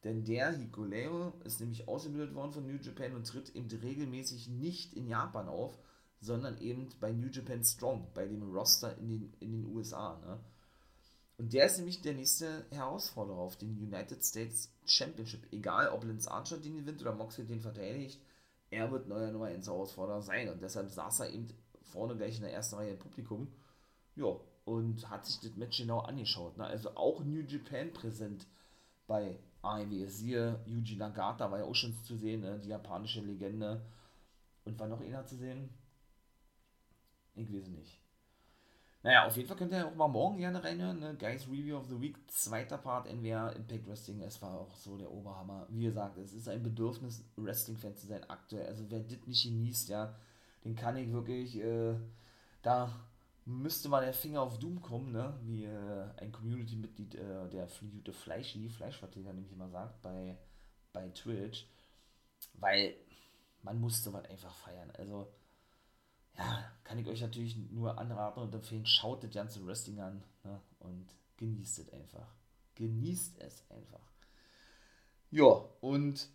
Denn 0.05 0.23
der 0.23 0.51
Hikuleo 0.51 1.33
ist 1.43 1.59
nämlich 1.59 1.89
ausgebildet 1.89 2.33
worden 2.35 2.53
von 2.53 2.65
New 2.65 2.79
Japan 2.81 3.15
und 3.15 3.27
tritt 3.27 3.53
eben 3.53 3.67
regelmäßig 3.67 4.47
nicht 4.47 4.93
in 4.93 5.07
Japan 5.07 5.49
auf, 5.49 5.77
sondern 6.23 6.57
eben 6.59 6.87
bei 7.01 7.11
New 7.11 7.27
Japan 7.27 7.63
Strong, 7.63 8.07
bei 8.13 8.25
dem 8.25 8.43
Roster 8.55 8.97
in 8.97 9.09
den, 9.09 9.33
in 9.41 9.51
den 9.51 9.75
USA. 9.75 10.17
Ne? 10.25 10.39
Und 11.37 11.51
der 11.51 11.65
ist 11.65 11.77
nämlich 11.77 12.01
der 12.01 12.13
nächste 12.13 12.65
Herausforderer 12.71 13.39
auf 13.39 13.57
den 13.57 13.77
United 13.77 14.23
States 14.23 14.71
Championship. 14.85 15.45
Egal, 15.51 15.89
ob 15.89 16.05
Lance 16.05 16.31
Archer 16.31 16.57
den 16.57 16.77
gewinnt 16.77 17.01
oder 17.01 17.13
Moxley 17.13 17.45
den 17.45 17.59
verteidigt, 17.59 18.21
er 18.69 18.89
wird 18.91 19.09
neuer 19.09 19.31
Nummer 19.31 19.47
1 19.47 19.67
Herausforderer 19.67 20.21
sein. 20.21 20.47
Und 20.49 20.61
deshalb 20.61 20.89
saß 20.89 21.21
er 21.21 21.33
eben 21.33 21.49
vorne 21.81 22.15
gleich 22.15 22.37
in 22.37 22.43
der 22.43 22.53
ersten 22.53 22.75
Reihe 22.75 22.91
im 22.91 22.99
Publikum. 22.99 23.47
Ja, 24.15 24.39
und 24.63 25.09
hat 25.09 25.25
sich 25.25 25.41
das 25.41 25.57
Match 25.57 25.77
genau 25.77 25.99
angeschaut. 25.99 26.57
Ne? 26.57 26.65
Also 26.65 26.95
auch 26.95 27.21
New 27.23 27.41
Japan 27.41 27.91
präsent 27.91 28.47
bei 29.07 29.37
AEW. 29.61 30.07
Siehe 30.07 30.61
Yuji 30.65 30.95
Nagata 30.95 31.51
war 31.51 31.59
ja 31.59 31.65
auch 31.65 31.75
schon 31.75 31.93
zu 32.05 32.15
sehen, 32.15 32.41
ne? 32.41 32.59
die 32.59 32.69
japanische 32.69 33.19
Legende. 33.19 33.81
Und 34.63 34.79
war 34.79 34.87
noch 34.87 35.01
einer 35.01 35.25
zu 35.25 35.35
sehen? 35.35 35.69
Ich 37.35 37.51
weiß 37.51 37.67
nicht. 37.69 37.99
Naja, 39.03 39.27
auf 39.27 39.35
jeden 39.35 39.49
Fall 39.49 39.57
könnt 39.57 39.73
ihr 39.73 39.85
auch 39.85 39.95
mal 39.95 40.07
morgen 40.07 40.37
gerne 40.37 40.63
reinhören. 40.63 40.99
Ne? 40.99 41.15
Guys 41.19 41.45
Review 41.47 41.75
of 41.75 41.87
the 41.87 41.99
Week, 41.99 42.15
zweiter 42.31 42.77
Part, 42.77 43.13
NWA 43.13 43.49
Impact 43.49 43.85
Wrestling. 43.85 44.21
Es 44.21 44.41
war 44.41 44.53
auch 44.53 44.73
so 44.75 44.97
der 44.97 45.11
Oberhammer. 45.11 45.67
Wie 45.69 45.83
gesagt, 45.83 46.17
es 46.17 46.33
ist 46.33 46.47
ein 46.47 46.63
Bedürfnis, 46.63 47.25
Wrestling-Fan 47.35 47.97
zu 47.97 48.07
sein 48.07 48.23
aktuell. 48.29 48.65
Also 48.65 48.89
wer 48.89 49.01
das 49.01 49.27
nicht 49.27 49.43
genießt, 49.43 49.89
ja, 49.89 50.15
den 50.63 50.75
kann 50.75 50.95
ich 50.95 51.11
wirklich, 51.11 51.57
äh, 51.57 51.95
da 52.61 52.93
müsste 53.43 53.89
mal 53.89 54.05
der 54.05 54.13
Finger 54.13 54.41
auf 54.41 54.57
Doom 54.59 54.81
kommen, 54.81 55.11
ne? 55.11 55.37
Wie 55.41 55.65
äh, 55.65 56.05
ein 56.17 56.31
Community-Mitglied, 56.31 57.15
äh, 57.15 57.49
der 57.49 57.67
gute 57.91 58.13
Fleischi, 58.13 58.69
Fleischvertreter 58.69 59.33
nämlich 59.33 59.51
immer 59.51 59.67
sagt, 59.67 60.01
bei, 60.01 60.37
bei 60.93 61.09
Twitch. 61.09 61.67
Weil 62.53 62.95
man 63.63 63.81
musste 63.81 64.11
man 64.11 64.25
einfach 64.25 64.53
feiern. 64.53 64.91
Also 64.97 65.27
ja, 66.37 66.71
kann 66.83 66.97
ich 66.97 67.07
euch 67.07 67.21
natürlich 67.21 67.55
nur 67.71 67.97
anraten 67.97 68.41
und 68.41 68.53
empfehlen, 68.53 68.85
schaut 68.85 69.23
das 69.23 69.31
ganze 69.31 69.65
Wrestling 69.65 69.99
an 69.99 70.23
ne? 70.43 70.59
und 70.79 71.05
genießt 71.37 71.79
es 71.79 71.93
einfach. 71.93 72.27
Genießt 72.75 73.39
es 73.39 73.63
einfach. 73.69 74.01
Ja, 75.29 75.63
und 75.81 76.27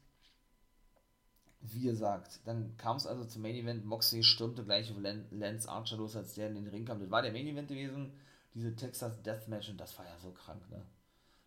wie 1.61 1.83
gesagt, 1.83 2.41
dann 2.45 2.77
kam 2.77 2.97
es 2.97 3.07
also 3.07 3.25
zum 3.25 3.43
Main 3.43 3.57
Event. 3.57 3.85
Moxley 3.85 4.23
stürmte 4.23 4.65
gleich 4.65 4.91
auf 4.91 4.99
Lance 5.31 5.69
Archer 5.69 5.97
los, 5.97 6.17
als 6.17 6.35
der 6.35 6.49
in 6.49 6.55
den 6.55 6.69
Ring 6.69 6.85
kam. 6.85 7.01
Das 7.01 7.11
war 7.11 7.23
der 7.23 7.33
Main 7.33 7.47
Event 7.47 7.69
gewesen, 7.69 8.13
diese 8.55 8.75
Texas 8.77 9.23
Deathmatch, 9.23 9.71
und 9.71 9.79
das 9.79 9.99
war 9.99 10.07
ja 10.07 10.19
so 10.19 10.31
krank, 10.33 10.69
ne? 10.71 10.85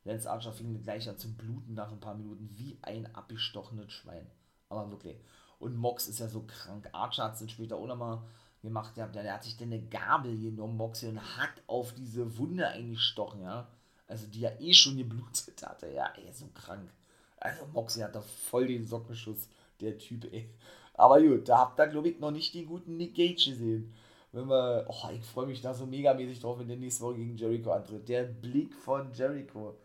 Lance 0.04 0.30
Archer 0.30 0.52
fing 0.52 0.82
gleich 0.82 1.08
an 1.08 1.18
zu 1.18 1.32
bluten 1.36 1.76
nach 1.76 1.92
ein 1.92 2.00
paar 2.00 2.16
Minuten, 2.16 2.50
wie 2.58 2.80
ein 2.82 3.14
abgestochenes 3.16 3.92
Schwein. 3.92 4.26
Aber 4.68 4.90
wirklich. 4.90 5.18
Und 5.60 5.76
Mox 5.76 6.08
ist 6.08 6.20
ja 6.20 6.28
so 6.28 6.44
krank. 6.48 6.90
Archer 6.92 7.26
hat 7.26 7.34
es 7.34 7.40
dann 7.40 7.50
später 7.50 7.76
auch 7.76 7.86
nochmal 7.86 8.24
gemacht 8.62 8.96
gehabt. 8.96 9.16
Der, 9.16 9.24
der 9.24 9.34
hat 9.34 9.44
sich 9.44 9.58
dann 9.58 9.72
eine 9.72 9.82
Gabel 9.82 10.38
genommen, 10.38 10.78
Moxie, 10.78 11.08
und 11.08 11.38
hat 11.38 11.52
auf 11.68 11.94
diese 11.94 12.38
Wunde 12.38 12.68
eingestochen, 12.68 13.42
ja. 13.42 13.68
Also 14.08 14.28
die 14.28 14.42
ja 14.42 14.52
eh 14.60 14.74
schon 14.74 14.98
geblutet 14.98 15.66
hatte, 15.66 15.90
ja, 15.92 16.12
ey, 16.18 16.32
so 16.34 16.48
krank. 16.54 16.90
Also 17.38 17.66
Moxie 17.74 18.04
hat 18.04 18.16
da 18.16 18.22
voll 18.22 18.68
den 18.68 18.86
Sockenschuss, 18.86 19.48
der 19.80 19.98
Typ, 19.98 20.26
ey. 20.32 20.50
Aber 20.94 21.22
gut, 21.22 21.48
da 21.48 21.60
habt 21.60 21.80
ihr, 21.80 21.88
glaube 21.88 22.10
ich, 22.10 22.20
noch 22.20 22.32
nicht 22.32 22.54
den 22.54 22.66
guten 22.66 22.98
Nick 22.98 23.16
Gage 23.16 23.52
gesehen. 23.52 23.94
Wenn 24.34 24.48
wir, 24.48 24.86
oh, 24.88 25.10
ich 25.14 25.24
freue 25.26 25.48
mich 25.48 25.62
da 25.62 25.74
so 25.74 25.86
megamäßig 25.86 26.40
drauf, 26.40 26.60
wenn 26.60 26.68
der 26.68 26.78
nächste 26.78 27.04
Woche 27.04 27.16
gegen 27.16 27.36
Jericho 27.36 27.72
antritt. 27.72 28.08
Der 28.08 28.24
Blick 28.24 28.74
von 28.74 29.12
Jericho. 29.14 29.78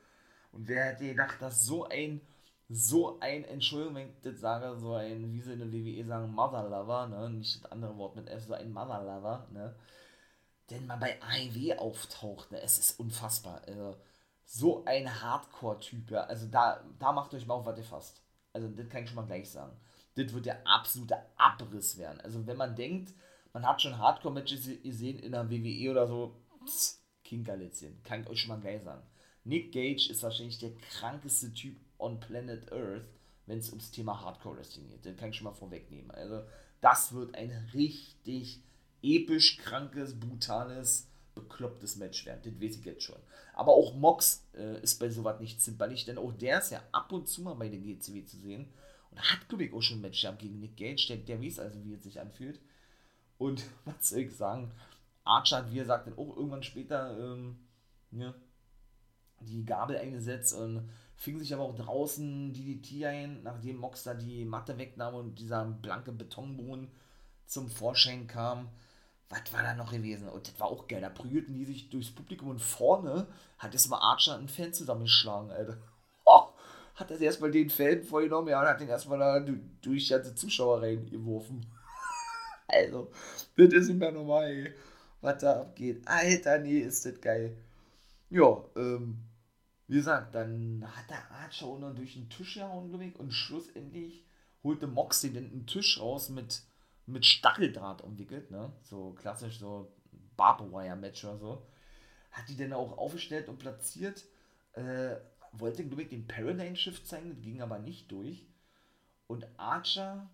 Und 0.53 0.69
wer 0.69 0.85
hätte 0.85 1.07
gedacht, 1.07 1.41
dass 1.41 1.65
so 1.65 1.85
ein, 1.89 2.21
so 2.69 3.21
ein, 3.21 3.45
Entschuldigung, 3.45 3.95
wenn 3.95 4.09
ich 4.09 4.21
das 4.23 4.41
sage, 4.41 4.77
so 4.79 4.95
ein, 4.95 5.33
wie 5.33 5.41
sie 5.41 5.53
in 5.53 5.61
der 5.61 5.73
WWE 5.73 6.05
sagen, 6.05 6.33
Mother 6.33 6.69
Lover, 6.69 7.07
ne, 7.07 7.31
nicht 7.31 7.63
das 7.63 7.71
andere 7.71 7.97
Wort 7.97 8.17
mit 8.17 8.29
F, 8.29 8.45
so 8.45 8.55
ein 8.55 8.73
Mother 8.73 9.03
Lover, 9.03 9.47
ne, 9.53 9.75
denn 10.71 10.87
man 10.87 10.99
bei 10.99 11.21
AEW 11.23 11.79
auftaucht, 11.79 12.51
ne, 12.51 12.61
es 12.61 12.79
ist 12.79 12.99
unfassbar. 12.99 13.63
Also, 13.67 13.97
so 14.45 14.85
ein 14.85 15.23
Hardcore-Typ, 15.23 16.11
ja, 16.11 16.23
also 16.25 16.47
da, 16.47 16.85
da 16.99 17.13
macht 17.13 17.35
euch 17.35 17.47
mal 17.47 17.55
auf, 17.55 17.67
was 17.67 17.79
ihr 17.79 17.85
fasst. 17.85 18.23
Also, 18.53 18.69
das 18.69 18.89
kann 18.89 19.03
ich 19.05 19.09
schon 19.09 19.17
mal 19.17 19.27
gleich 19.27 19.51
sagen. 19.51 19.77
Das 20.15 20.33
wird 20.33 20.47
der 20.47 20.67
absolute 20.67 21.19
Abriss 21.37 21.99
werden. 21.99 22.21
Also, 22.21 22.47
wenn 22.47 22.57
man 22.57 22.75
denkt, 22.75 23.15
man 23.53 23.67
hat 23.67 23.83
schon 23.83 23.99
Hardcore-Matches 23.99 24.83
gesehen 24.83 25.19
in 25.19 25.33
der 25.33 25.51
WWE 25.51 25.91
oder 25.91 26.07
so, 26.07 26.37
Kinkerlitzchen, 27.23 28.03
kann 28.03 28.23
ich 28.23 28.29
euch 28.29 28.41
schon 28.41 28.51
mal 28.51 28.61
gleich 28.61 28.83
sagen. 28.83 29.03
Nick 29.45 29.73
Gage 29.73 30.11
ist 30.11 30.23
wahrscheinlich 30.23 30.59
der 30.59 30.75
krankeste 30.77 31.53
Typ 31.53 31.77
on 31.99 32.21
Planet 32.21 32.73
Earth, 32.73 33.07
wenn 33.47 33.59
es 33.59 33.71
ums 33.71 33.91
Thema 33.91 34.21
Hardcore 34.21 34.59
Wrestling 34.59 34.89
geht. 34.89 35.05
Den 35.05 35.17
kann 35.17 35.31
ich 35.31 35.37
schon 35.37 35.45
mal 35.45 35.53
vorwegnehmen. 35.53 36.11
Also, 36.11 36.43
das 36.81 37.13
wird 37.13 37.35
ein 37.35 37.51
richtig 37.75 38.63
episch 39.03 39.59
krankes, 39.59 40.19
brutales, 40.19 41.09
beklopptes 41.35 41.97
Match 41.97 42.27
werden. 42.27 42.41
Das 42.45 42.61
weiß 42.61 42.79
ich 42.79 42.85
jetzt 42.85 43.03
schon. 43.03 43.21
Aber 43.55 43.73
auch 43.73 43.95
Mox 43.95 44.45
äh, 44.55 44.81
ist 44.83 44.99
bei 44.99 45.09
sowas 45.09 45.41
nicht 45.41 45.61
zimperlich, 45.61 46.05
denn 46.05 46.19
auch 46.19 46.33
der 46.33 46.59
ist 46.59 46.71
ja 46.71 46.83
ab 46.93 47.13
und 47.13 47.29
zu 47.29 47.43
mal 47.43 47.55
bei 47.55 47.69
der 47.69 47.79
GCW 47.79 48.25
zu 48.25 48.39
sehen. 48.39 48.69
Und 49.11 49.21
hat, 49.21 49.49
glaube 49.49 49.65
ich, 49.65 49.73
auch 49.73 49.81
schon 49.81 49.99
ein 49.99 50.03
Match 50.03 50.21
gehabt 50.21 50.41
gegen 50.41 50.59
Nick 50.59 50.77
Gage. 50.77 51.07
Der, 51.09 51.17
der 51.19 51.41
weiß 51.41 51.61
also, 51.61 51.85
wie 51.85 51.95
es 51.95 52.03
sich 52.03 52.21
anfühlt. 52.21 52.61
Und 53.39 53.65
was 53.85 54.11
soll 54.11 54.21
ich 54.21 54.37
sagen? 54.37 54.73
Archer 55.25 55.59
hat, 55.59 55.73
wie 55.73 55.79
er 55.79 55.87
sagt, 55.87 56.07
dann 56.07 56.19
auch 56.19 56.37
irgendwann 56.37 56.63
später 56.63 57.19
ähm, 57.19 57.59
ja, 58.13 58.35
die 59.41 59.65
Gabel 59.65 59.97
eingesetzt 59.97 60.55
und 60.55 60.89
fing 61.17 61.39
sich 61.39 61.53
aber 61.53 61.65
auch 61.65 61.75
draußen 61.75 62.53
DDT 62.53 63.07
ein, 63.07 63.43
nachdem 63.43 63.79
Mox 63.79 64.05
da 64.05 64.15
die 64.15 64.45
Matte 64.45 64.79
wegnahm 64.79 65.15
und 65.15 65.39
dieser 65.39 65.65
blanke 65.65 66.13
Betonboden 66.13 66.89
zum 67.47 67.69
Vorschein 67.69 68.27
kam 68.27 68.69
was 69.29 69.53
war 69.53 69.63
da 69.63 69.75
noch 69.75 69.93
gewesen? 69.93 70.29
Und 70.29 70.47
das 70.47 70.59
war 70.61 70.69
auch 70.69 70.87
geil. 70.87 71.01
Da 71.01 71.09
prügelten 71.09 71.55
die 71.55 71.65
sich 71.65 71.91
durchs 71.91 72.11
Publikum 72.11 72.49
und 72.51 72.63
vorne 72.63 73.27
hat 73.59 73.73
jetzt 73.73 73.89
mal 73.89 73.99
Archer 73.99 74.37
einen 74.37 74.49
Fan 74.49 74.73
zusammengeschlagen, 74.73 75.51
Alter. 75.51 75.79
Oh, 76.29 76.49
hat 76.97 77.09
das 77.09 77.21
erstmal 77.21 77.53
den 77.53 77.71
Fan 77.71 78.03
vorgenommen, 78.03 78.49
ja, 78.49 78.61
und 78.61 78.67
hat 78.67 78.81
den 78.81 78.89
erstmal 78.89 79.21
da 79.21 79.39
durch 79.39 80.09
die 80.09 80.13
ganze 80.13 80.35
Zuschauer 80.35 80.83
reingeworfen. 80.83 81.65
also, 82.67 83.13
das 83.57 83.73
ist 83.73 83.89
nicht 83.89 84.01
mehr 84.01 84.11
normal, 84.11 84.51
ey. 84.51 84.75
Was 85.21 85.39
da 85.39 85.61
abgeht. 85.61 86.03
Alter, 86.05 86.59
nee, 86.59 86.81
ist 86.81 87.07
das 87.07 87.21
geil. 87.21 87.57
Ja, 88.29 88.61
ähm, 88.75 89.19
wie 89.89 89.97
gesagt, 89.97 90.35
dann 90.35 90.85
hat 90.97 91.11
der 91.11 91.31
Archer 91.31 91.67
auch 91.67 91.79
noch 91.79 91.95
durch 91.95 92.15
den 92.15 92.29
Tisch 92.29 92.55
gehauen, 92.55 92.89
glaube 92.89 93.05
ich, 93.07 93.17
und 93.17 93.33
schlussendlich 93.33 94.25
holte 94.63 94.87
Moxley 94.87 95.33
den 95.33 95.67
Tisch 95.67 96.01
raus 96.01 96.29
mit 96.29 96.63
mit 97.07 97.25
Stacheldraht 97.25 98.03
umwickelt, 98.03 98.51
ne? 98.51 98.73
So 98.83 99.13
klassisch 99.13 99.59
so 99.59 99.93
Barbwire-Match 100.37 101.25
oder 101.25 101.39
so. 101.39 101.67
Hat 102.33 102.49
die 102.49 102.57
dann 102.57 102.73
auch 102.73 102.99
aufgestellt 102.99 103.49
und 103.49 103.59
platziert. 103.59 104.25
Äh, 104.73 105.17
wollte, 105.53 105.87
glaube 105.87 106.03
ich, 106.03 106.09
den 106.09 106.27
Paradigm 106.27 106.77
Shift 106.77 107.07
zeigen, 107.07 107.41
ging 107.41 107.63
aber 107.63 107.79
nicht 107.79 108.11
durch. 108.11 108.45
Und 109.27 109.47
Archer 109.57 110.29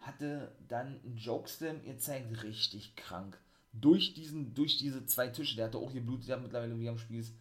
hatte 0.00 0.56
dann 0.66 1.00
einen 1.04 1.16
Jokeslam 1.16 1.82
gezeigt, 1.84 2.42
richtig 2.42 2.96
krank. 2.96 3.38
Durch, 3.72 4.14
diesen, 4.14 4.54
durch 4.54 4.78
diese 4.78 5.06
zwei 5.06 5.28
Tische, 5.28 5.56
der 5.56 5.66
hatte 5.66 5.78
auch 5.78 5.92
geblutet, 5.92 6.28
ja 6.28 6.36
mittlerweile 6.38 6.78
wie 6.80 6.88
am 6.88 6.98
Spieß. 6.98 7.32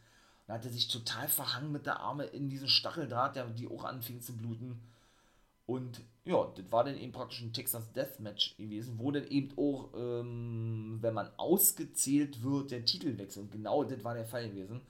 Und 0.47 0.53
hatte 0.53 0.69
sich 0.69 0.87
total 0.87 1.27
verhangen 1.27 1.71
mit 1.71 1.85
der 1.85 1.99
Arme 1.99 2.25
in 2.25 2.49
diesen 2.49 2.69
Stacheldraht, 2.69 3.35
der, 3.35 3.47
die 3.47 3.67
auch 3.67 3.83
anfing 3.83 4.21
zu 4.21 4.35
bluten. 4.35 4.79
Und 5.65 6.01
ja, 6.23 6.49
das 6.55 6.71
war 6.71 6.85
dann 6.85 6.97
eben 6.97 7.11
praktisch 7.11 7.41
ein 7.41 7.51
Texas 7.51 7.91
Deathmatch 7.91 8.55
gewesen, 8.55 8.97
wo 8.97 9.11
dann 9.11 9.27
eben 9.27 9.57
auch, 9.57 9.93
ähm, 9.95 10.97
wenn 11.01 11.13
man 11.13 11.29
ausgezählt 11.35 12.41
wird, 12.41 12.71
der 12.71 12.85
Titel 12.85 13.17
wechselt. 13.17 13.45
Und 13.45 13.51
genau 13.51 13.83
das 13.83 14.03
war 14.05 14.13
der 14.13 14.25
Fall 14.25 14.49
gewesen. 14.49 14.81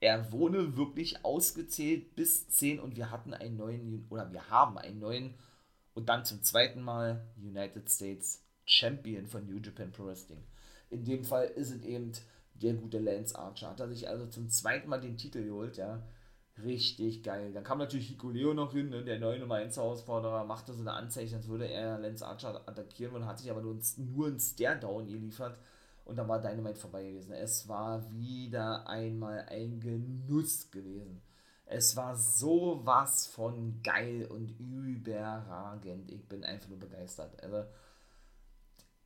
Er 0.00 0.32
wurde 0.32 0.76
wirklich 0.76 1.24
ausgezählt 1.24 2.16
bis 2.16 2.48
10 2.48 2.80
und 2.80 2.96
wir 2.96 3.10
hatten 3.10 3.34
einen 3.34 3.56
neuen, 3.56 4.06
oder 4.08 4.32
wir 4.32 4.48
haben 4.48 4.78
einen 4.78 4.98
neuen 4.98 5.34
und 5.94 6.08
dann 6.08 6.24
zum 6.24 6.42
zweiten 6.42 6.80
Mal 6.80 7.24
United 7.36 7.90
States 7.90 8.42
Champion 8.64 9.26
von 9.26 9.46
New 9.46 9.58
Japan 9.58 9.92
Pro 9.92 10.06
Wrestling. 10.06 10.42
In 10.90 11.04
dem 11.04 11.24
Fall 11.24 11.46
ist 11.46 11.70
es 11.70 11.82
eben 11.84 12.12
der 12.54 12.74
gute 12.74 12.98
Lance 12.98 13.38
Archer. 13.38 13.70
Hat 13.70 13.80
er 13.80 13.88
sich 13.88 14.08
also 14.08 14.26
zum 14.26 14.48
zweiten 14.48 14.88
Mal 14.88 15.00
den 15.00 15.16
Titel 15.16 15.44
geholt, 15.44 15.76
ja. 15.76 16.02
Richtig 16.62 17.22
geil. 17.22 17.52
Dann 17.52 17.64
kam 17.64 17.78
natürlich 17.78 18.08
Hikuleo 18.08 18.52
noch 18.52 18.72
hin, 18.72 18.90
ne, 18.90 19.02
der 19.02 19.18
neue 19.18 19.38
Nummer 19.38 19.54
1 19.56 19.76
Herausforderer, 19.76 20.44
machte 20.44 20.74
so 20.74 20.80
eine 20.80 20.92
Anzeichnung, 20.92 21.40
als 21.40 21.48
würde 21.48 21.66
er 21.66 21.98
Lance 21.98 22.26
Archer 22.26 22.68
attackieren 22.68 23.14
und 23.16 23.26
hat 23.26 23.38
sich 23.38 23.50
aber 23.50 23.62
nur, 23.62 23.78
nur 23.96 24.26
einen 24.26 24.38
Stare-Down 24.38 25.06
geliefert 25.06 25.58
und 26.04 26.16
dann 26.16 26.28
war 26.28 26.40
Dynamite 26.40 26.78
vorbei 26.78 27.04
gewesen. 27.04 27.32
Es 27.32 27.68
war 27.68 28.02
wieder 28.12 28.86
einmal 28.86 29.46
ein 29.48 29.80
Genuss 29.80 30.70
gewesen. 30.70 31.22
Es 31.64 31.96
war 31.96 32.16
sowas 32.16 33.26
von 33.26 33.80
geil 33.82 34.26
und 34.26 34.50
überragend. 34.58 36.10
Ich 36.10 36.28
bin 36.28 36.44
einfach 36.44 36.68
nur 36.68 36.78
begeistert. 36.78 37.42
Also, 37.42 37.64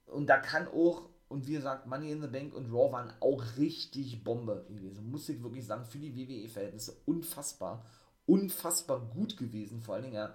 und 0.07 0.27
da 0.27 0.39
kann 0.39 0.67
auch 0.69 1.09
und 1.29 1.47
wie 1.47 1.55
gesagt, 1.55 1.87
Money 1.87 2.13
in 2.13 2.23
the 2.23 2.29
Bank 2.29 2.55
und 2.55 2.73
Raw 2.73 2.93
waren 2.93 3.13
auch 3.21 3.43
richtig 3.57 4.23
Bombe 4.23 4.65
gewesen. 4.69 5.11
Muss 5.11 5.29
ich 5.29 5.43
wirklich 5.43 5.67
sagen, 5.67 5.85
für 5.85 5.99
die 5.99 6.15
WWE-Verhältnisse 6.15 6.97
unfassbar, 7.05 7.85
unfassbar 8.27 9.01
gut 9.01 9.37
gewesen, 9.37 9.81
vor 9.81 9.95
allen 9.95 10.05
Dingen, 10.05 10.15
ja. 10.15 10.35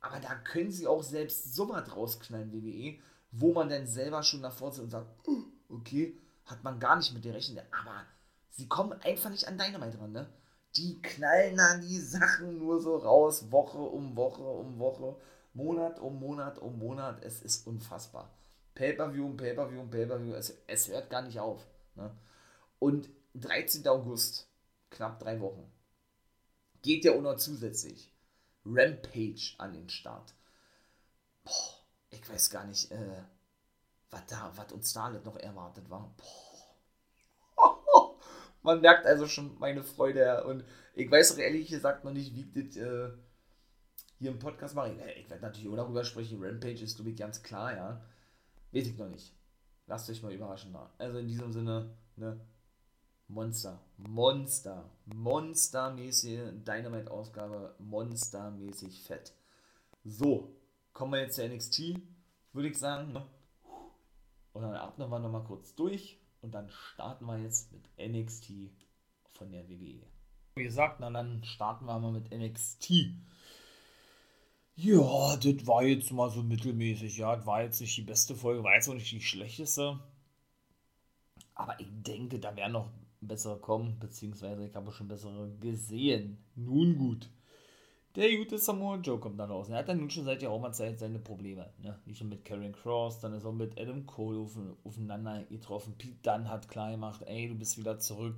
Aber 0.00 0.18
da 0.18 0.34
können 0.34 0.72
sie 0.72 0.86
auch 0.86 1.02
selbst 1.02 1.54
so 1.54 1.68
was 1.68 1.94
rausknallen, 1.94 2.52
WWE, 2.52 2.98
wo 3.32 3.52
man 3.52 3.68
dann 3.68 3.86
selber 3.86 4.22
schon 4.22 4.40
davor 4.40 4.72
sitzt 4.72 4.84
und 4.84 4.90
sagt, 4.90 5.28
uh, 5.28 5.44
okay, 5.68 6.16
hat 6.46 6.64
man 6.64 6.80
gar 6.80 6.96
nicht 6.96 7.12
mit 7.12 7.24
dir 7.24 7.34
rechnen. 7.34 7.62
Aber 7.70 8.04
sie 8.48 8.66
kommen 8.66 8.94
einfach 9.02 9.28
nicht 9.28 9.46
an 9.46 9.58
Dynamite 9.58 9.98
dran, 9.98 10.12
ne? 10.12 10.26
Die 10.76 11.02
knallen 11.02 11.56
dann 11.56 11.82
die 11.82 11.98
Sachen 11.98 12.58
nur 12.58 12.80
so 12.80 12.96
raus, 12.96 13.50
Woche 13.50 13.78
um 13.78 14.16
Woche 14.16 14.42
um 14.42 14.78
Woche, 14.78 15.16
Monat 15.52 15.98
um 15.98 16.18
Monat 16.18 16.58
um 16.58 16.78
Monat. 16.78 17.22
Es 17.22 17.42
ist 17.42 17.66
unfassbar. 17.66 18.30
Pay-Per-View 18.80 19.26
und 19.26 19.36
Pay-Per-View 19.36 19.78
und 19.78 19.90
Pay-Per-View. 19.90 20.32
Es, 20.32 20.56
es 20.66 20.88
hört 20.88 21.10
gar 21.10 21.20
nicht 21.20 21.38
auf. 21.38 21.66
Ne? 21.96 22.10
Und 22.78 23.10
13. 23.34 23.86
August, 23.86 24.48
knapp 24.88 25.18
drei 25.18 25.38
Wochen, 25.40 25.70
geht 26.80 27.04
ja 27.04 27.12
auch 27.12 27.20
noch 27.20 27.36
zusätzlich 27.36 28.10
Rampage 28.64 29.54
an 29.58 29.74
den 29.74 29.90
Start. 29.90 30.32
Boah, 31.44 31.52
ich 32.08 32.26
weiß 32.26 32.48
gar 32.48 32.64
nicht, 32.64 32.90
äh, 32.90 33.22
was 34.10 34.24
da, 34.28 34.50
was 34.56 34.72
uns 34.72 34.94
da 34.94 35.10
noch 35.10 35.36
erwartet 35.36 35.90
war. 35.90 36.14
Boah. 36.16 38.16
Man 38.62 38.80
merkt 38.80 39.04
also 39.04 39.26
schon 39.26 39.58
meine 39.58 39.82
Freude 39.82 40.44
und 40.44 40.64
ich 40.94 41.10
weiß 41.10 41.34
auch 41.34 41.38
ehrlich 41.38 41.68
gesagt 41.68 42.04
noch 42.04 42.12
nicht, 42.12 42.34
wie 42.34 42.40
ich 42.40 42.68
das 42.68 42.76
äh, 42.76 43.10
hier 44.16 44.30
im 44.30 44.38
Podcast 44.38 44.74
mache. 44.74 44.92
Ich, 44.92 45.24
ich 45.24 45.28
werde 45.28 45.42
natürlich 45.42 45.68
auch 45.68 45.76
darüber 45.76 46.02
sprechen. 46.02 46.42
Rampage 46.42 46.82
ist, 46.82 46.96
glaube 46.96 47.14
ganz 47.14 47.42
klar, 47.42 47.76
ja. 47.76 48.00
Weiß 48.72 48.86
ich 48.86 48.96
noch 48.96 49.08
nicht. 49.08 49.34
Lasst 49.86 50.08
euch 50.08 50.22
mal 50.22 50.32
überraschen. 50.32 50.76
Also 50.98 51.18
in 51.18 51.26
diesem 51.26 51.52
Sinne, 51.52 51.96
ne? 52.16 52.40
Monster. 53.26 53.80
Monster. 53.96 54.90
Monstermäßige 55.06 56.52
Dynamite-Ausgabe. 56.64 57.74
Monstermäßig 57.78 59.02
fett. 59.02 59.32
So, 60.04 60.54
kommen 60.92 61.12
wir 61.12 61.20
jetzt 61.20 61.36
zu 61.36 61.46
NXT, 61.46 62.00
würde 62.52 62.68
ich 62.68 62.78
sagen. 62.78 63.12
Ne? 63.12 63.24
Und 64.52 64.62
dann 64.62 64.74
atmen 64.74 65.10
wir 65.10 65.18
nochmal 65.18 65.44
kurz 65.44 65.74
durch. 65.74 66.18
Und 66.42 66.52
dann 66.52 66.70
starten 66.70 67.26
wir 67.26 67.38
jetzt 67.38 67.72
mit 67.72 67.82
NXT 67.98 68.52
von 69.32 69.52
der 69.52 69.68
WWE. 69.68 70.00
Wie 70.56 70.64
gesagt, 70.64 71.00
na 71.00 71.10
dann 71.10 71.44
starten 71.44 71.86
wir 71.86 71.98
mal 71.98 72.12
mit 72.12 72.30
NXT. 72.30 72.90
Ja, 74.82 75.36
das 75.36 75.66
war 75.66 75.82
jetzt 75.82 76.10
mal 76.10 76.30
so 76.30 76.42
mittelmäßig, 76.42 77.18
ja. 77.18 77.36
Das 77.36 77.44
war 77.44 77.62
jetzt 77.62 77.80
nicht 77.82 77.96
die 77.98 78.02
beste 78.02 78.34
Folge, 78.34 78.64
war 78.64 78.74
jetzt 78.74 78.88
auch 78.88 78.94
nicht 78.94 79.10
die 79.12 79.20
schlechteste. 79.20 80.00
Aber 81.54 81.78
ich 81.78 81.88
denke, 81.90 82.38
da 82.38 82.56
werden 82.56 82.72
noch 82.72 82.88
bessere 83.20 83.58
kommen, 83.58 83.98
beziehungsweise 83.98 84.64
ich 84.66 84.74
habe 84.74 84.90
schon 84.90 85.08
bessere 85.08 85.50
gesehen. 85.60 86.38
Nun 86.54 86.96
gut. 86.96 87.28
Der 88.16 88.34
gute 88.34 88.56
Samoa 88.56 88.96
Joe 88.96 89.20
kommt 89.20 89.38
dann 89.38 89.50
raus. 89.50 89.68
Er 89.68 89.78
hat 89.78 89.88
dann 89.90 89.98
nun 89.98 90.08
schon 90.08 90.24
seit 90.24 90.40
geraumer 90.40 90.72
Zeit 90.72 90.98
seine 90.98 91.18
Probleme. 91.18 91.74
Ne? 91.82 91.98
Nicht 92.06 92.22
nur 92.22 92.30
mit 92.30 92.46
Karen 92.46 92.72
Cross, 92.72 93.20
dann 93.20 93.34
ist 93.34 93.44
er 93.44 93.52
mit 93.52 93.78
Adam 93.78 94.06
Cole 94.06 94.38
auf, 94.38 94.56
aufeinander 94.84 95.44
getroffen. 95.44 95.94
Pete 95.98 96.16
Dunn 96.22 96.48
hat 96.48 96.68
klar 96.68 96.90
gemacht, 96.90 97.20
ey, 97.26 97.48
du 97.48 97.54
bist 97.54 97.76
wieder 97.76 97.98
zurück. 97.98 98.36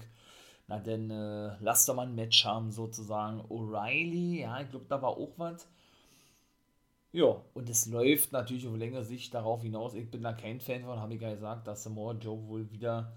Na, 0.67 0.81
denn 0.81 1.09
äh, 1.11 1.57
lass 1.61 1.87
doch 1.87 1.95
mal 1.95 2.09
ein 2.09 2.17
Match 2.17 2.45
haben, 2.45 2.73
sozusagen. 2.73 3.41
O'Reilly, 3.43 4.41
ja, 4.41 4.61
ich 4.61 4.71
glaube, 4.71 4.87
da 4.89 5.01
war 5.01 5.11
auch 5.11 5.35
was 5.37 5.69
Ja, 7.13 7.43
und 7.53 7.69
es 7.69 7.87
läuft 7.87 8.33
natürlich 8.33 8.67
auf 8.67 8.77
längere 8.77 9.05
Sicht 9.05 9.35
darauf 9.35 9.63
hinaus. 9.63 9.95
Ich 9.95 10.11
bin 10.11 10.23
da 10.23 10.33
kein 10.33 10.61
Fan 10.61 10.85
von, 10.85 10.99
habe 10.99 11.15
ich 11.15 11.21
ja 11.21 11.35
gesagt, 11.35 11.67
dass 11.67 11.83
Samoa 11.83 12.15
Joe 12.15 12.49
wohl 12.49 12.71
wieder 12.71 13.13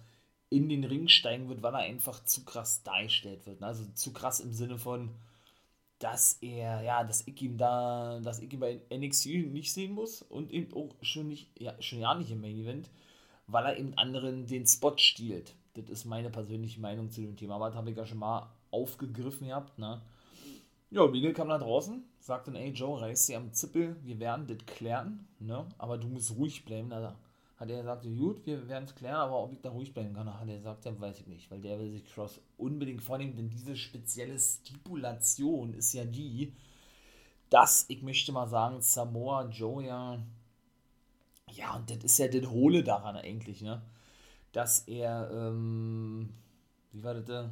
in 0.50 0.68
den 0.70 0.84
Ring 0.84 1.08
steigen 1.08 1.48
wird, 1.50 1.64
weil 1.64 1.74
er 1.74 1.80
einfach 1.80 2.24
zu 2.26 2.44
krass 2.44 2.84
dargestellt 2.84 3.46
wird. 3.46 3.62
Ne? 3.62 3.68
Also 3.68 3.86
zu 3.94 4.12
krass 4.14 4.42
im 4.42 4.54
Sinne 4.54 4.78
von, 4.78 5.12
dass 6.00 6.38
er, 6.42 6.82
ja, 6.82 7.04
dass 7.06 7.26
ich 7.26 7.42
ihm 7.42 7.58
da, 7.58 8.20
dass 8.22 8.40
ich 8.40 8.52
ihn 8.52 8.60
bei 8.60 8.82
NXT 8.94 9.28
nicht 9.52 9.74
sehen 9.74 9.94
muss 9.94 10.22
und 10.22 10.52
eben 10.52 10.74
auch 10.74 10.94
schon 11.02 11.30
nicht, 11.30 11.50
ja, 11.58 11.82
schon 11.82 12.00
ja 12.00 12.14
nicht 12.16 12.32
im 12.32 12.42
Main 12.42 12.58
Event, 12.58 12.90
weil 13.48 13.66
er 13.66 13.78
eben 13.78 13.98
anderen 13.98 14.46
den 14.46 14.68
Spot 14.68 14.98
stiehlt. 14.98 15.56
Das 15.76 15.90
ist 15.90 16.06
meine 16.06 16.30
persönliche 16.30 16.82
Meinung 16.82 17.12
zu 17.12 17.22
dem 17.22 17.38
Thema. 17.38 17.56
Aber 17.56 17.68
das 17.68 17.76
habe 17.76 17.92
ich 17.92 17.98
ja 17.98 18.06
schon 18.06 18.20
mal 18.20 18.50
aufgegriffen 18.72 19.48
gehabt, 19.48 19.80
ne? 19.80 20.02
Ja, 20.96 21.04
Regal 21.04 21.34
kam 21.34 21.50
da 21.50 21.58
draußen, 21.58 22.02
sagt 22.22 22.48
dann, 22.48 22.56
ey 22.56 22.70
Joe, 22.72 23.02
reiß 23.02 23.26
sie 23.26 23.36
am 23.36 23.52
Zippel, 23.52 23.98
wir 24.04 24.18
werden 24.18 24.48
das 24.48 24.66
klären, 24.66 25.28
ne? 25.40 25.68
Aber 25.78 25.98
du 25.98 26.08
musst 26.08 26.34
ruhig 26.38 26.64
bleiben. 26.64 26.90
Da 26.90 27.18
hat 27.58 27.70
er 27.70 27.80
gesagt, 27.80 28.04
gut, 28.04 28.46
wir 28.46 28.66
werden 28.70 28.86
es 28.86 28.96
klären, 28.96 29.18
aber 29.18 29.44
ob 29.44 29.52
ich 29.52 29.60
da 29.60 29.72
ruhig 29.72 29.94
bleiben 29.94 30.14
kann, 30.14 30.34
hat 30.40 30.48
er 30.48 30.56
gesagt, 30.56 30.86
ja, 30.86 30.98
weiß 30.98 31.20
ich 31.20 31.28
nicht, 31.28 31.52
weil 31.52 31.60
der 31.60 31.78
will 31.80 31.92
sich 31.92 32.06
Cross 32.06 32.40
unbedingt 32.58 33.02
vornehmen, 33.04 33.36
denn 33.36 33.50
diese 33.50 33.76
spezielle 33.76 34.40
Stipulation 34.40 35.74
ist 35.74 35.92
ja 35.92 36.06
die, 36.06 36.54
dass, 37.50 37.86
ich 37.90 38.02
möchte 38.02 38.32
mal 38.32 38.48
sagen, 38.48 38.82
Samoa 38.82 39.50
Joe 39.50 39.84
ja, 39.86 40.18
ja, 41.52 41.76
und 41.76 41.90
das 41.90 41.98
ist 42.06 42.18
ja 42.20 42.30
das 42.30 42.50
Hohle 42.50 42.84
daran 42.86 43.18
eigentlich, 43.18 43.62
ne? 43.62 43.82
Dass 44.54 44.80
er, 44.88 45.30
ähm, 45.32 46.30
wie 46.94 47.04
war 47.04 47.16
das 47.16 47.26
da? 47.26 47.52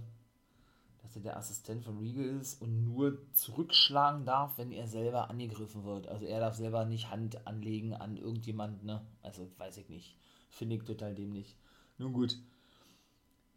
Dass 1.03 1.15
er 1.17 1.21
der 1.21 1.37
Assistent 1.37 1.83
von 1.83 1.99
Regal 1.99 2.39
ist 2.39 2.61
und 2.61 2.85
nur 2.85 3.19
zurückschlagen 3.33 4.25
darf, 4.25 4.57
wenn 4.57 4.71
er 4.71 4.87
selber 4.87 5.29
angegriffen 5.29 5.83
wird. 5.83 6.07
Also 6.07 6.25
er 6.25 6.39
darf 6.39 6.55
selber 6.55 6.85
nicht 6.85 7.11
Hand 7.11 7.45
anlegen 7.45 7.93
an 7.93 8.17
irgendjemanden, 8.17 8.85
ne? 8.85 9.05
Also 9.21 9.51
weiß 9.57 9.77
ich 9.77 9.89
nicht. 9.89 10.15
Finde 10.49 10.77
ich 10.77 10.83
total 10.83 11.13
dämlich. 11.13 11.55
Nun 11.97 12.13
gut. 12.13 12.37